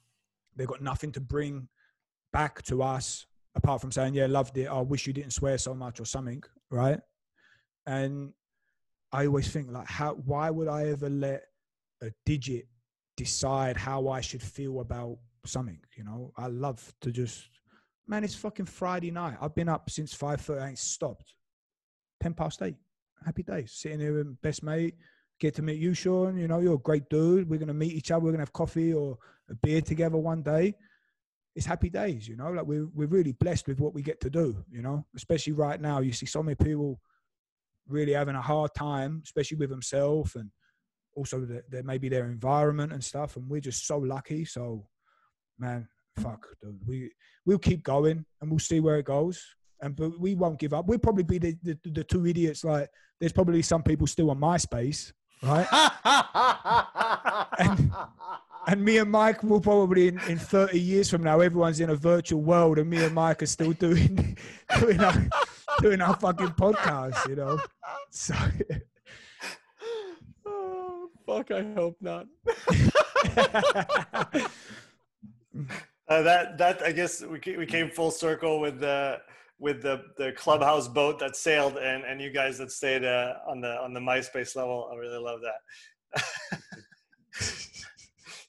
[0.55, 1.69] They've got nothing to bring
[2.31, 3.25] back to us.
[3.55, 4.67] apart from saying, yeah, loved it.
[4.67, 6.99] Oh, I wish you didn't swear so much or something, right?
[7.85, 8.33] And
[9.11, 10.13] I always think like, how?
[10.13, 11.43] Why would I ever let
[12.03, 12.67] a digit
[13.17, 15.79] decide how I should feel about something?
[15.97, 17.49] You know, I love to just,
[18.07, 18.23] man.
[18.23, 19.37] It's fucking Friday night.
[19.41, 20.61] I've been up since five thirty.
[20.61, 21.33] I ain't stopped.
[22.21, 22.75] Ten past eight.
[23.25, 23.73] Happy days.
[23.73, 24.95] Sitting here with best mate.
[25.39, 26.37] Get to meet you, Sean.
[26.37, 27.49] You know, you're a great dude.
[27.49, 28.23] We're gonna meet each other.
[28.23, 29.17] We're gonna have coffee or
[29.49, 30.75] a beer together one day
[31.55, 32.51] it's happy days, you know.
[32.51, 35.05] Like we're we're really blessed with what we get to do, you know.
[35.15, 36.99] Especially right now, you see so many people
[37.87, 40.49] really having a hard time, especially with themselves and
[41.15, 43.35] also the, the, maybe their environment and stuff.
[43.35, 44.45] And we're just so lucky.
[44.45, 44.85] So,
[45.59, 45.87] man,
[46.17, 46.79] fuck, dude.
[46.85, 47.11] We
[47.45, 49.43] we'll keep going and we'll see where it goes.
[49.81, 50.87] And but we won't give up.
[50.87, 52.63] We'll probably be the, the, the two idiots.
[52.63, 55.11] Like there's probably some people still on MySpace,
[55.41, 55.67] right?
[57.59, 57.91] and,
[58.67, 61.95] and me and Mike will probably in, in 30 years from now, everyone's in a
[61.95, 64.37] virtual world, and me and Mike are still doing
[64.79, 65.27] doing our
[65.79, 67.59] doing our fucking podcast, you know.
[68.09, 68.35] So
[71.37, 72.27] fuck, I hope not.
[76.07, 79.19] uh, that that I guess we we came full circle with the
[79.59, 83.61] with the the clubhouse boat that sailed and and you guys that stayed uh, on
[83.61, 84.89] the on the MySpace level.
[84.91, 86.21] I really love that.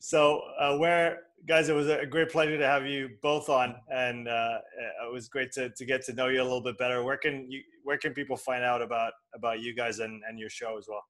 [0.07, 4.29] So, uh, where guys, it was a great pleasure to have you both on, and
[4.29, 4.59] uh,
[5.07, 7.03] it was great to, to get to know you a little bit better.
[7.03, 10.51] Where can you where can people find out about about you guys and, and your
[10.51, 11.03] show as well?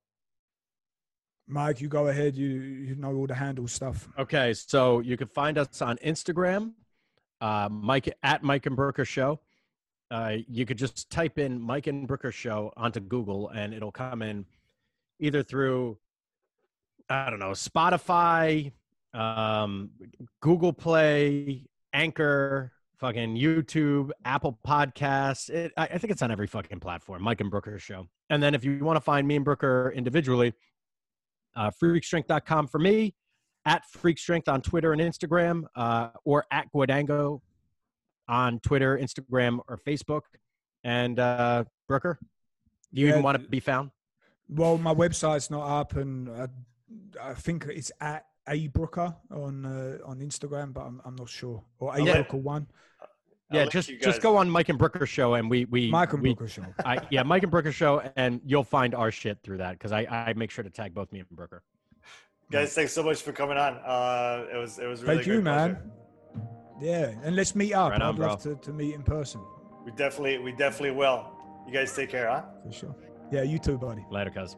[1.47, 2.37] Mike, you go ahead.
[2.37, 4.09] You you know all the handle stuff.
[4.19, 6.73] Okay, so you can find us on Instagram,
[7.41, 9.41] uh, Mike at Mike and Brooker Show.
[10.11, 14.23] Uh, you could just type in Mike and Brooker Show onto Google, and it'll come
[14.23, 14.47] in
[15.21, 15.99] either through
[17.09, 18.73] I don't know Spotify,
[19.13, 19.91] um,
[20.41, 25.51] Google Play, Anchor, fucking YouTube, Apple Podcasts.
[25.51, 27.23] It, I, I, think it's on every fucking platform.
[27.23, 28.09] Mike and Brooker show.
[28.31, 30.55] And then if you want to find me and Brooker individually,
[31.57, 33.15] uh, freakstrength.com for me,
[33.67, 37.41] at freakstrength on Twitter and Instagram, uh, or at Guadango
[38.29, 40.23] on Twitter, Instagram, or Facebook.
[40.83, 42.19] And uh, Brooker,
[42.93, 43.91] do you yeah, even want to be found?
[44.49, 46.49] Well, my website's not up, and I,
[47.23, 51.63] I think it's at a Brooker on uh, on Instagram, but I'm, I'm not sure.
[51.79, 52.15] Or A yeah.
[52.15, 52.67] Brooker one.
[53.55, 56.35] Yeah, just just go on Mike and Brooker show, and we we Mike and we,
[56.35, 56.67] Brooker show.
[56.85, 60.07] I, yeah, Mike and Brooker show, and you'll find our shit through that because I
[60.11, 61.63] I make sure to tag both me and Brooker.
[62.51, 63.75] Guys, thanks so much for coming on.
[63.85, 65.79] Uh, it was it was really thank you, man.
[66.81, 67.93] Yeah, and let's meet up.
[67.93, 69.41] Right on, I'd love to, to meet in person.
[69.85, 71.31] We definitely we definitely will.
[71.67, 72.43] You guys take care, huh?
[72.67, 72.97] For sure.
[73.33, 74.05] Yeah, you too, buddy.
[74.11, 74.57] Later, cuz.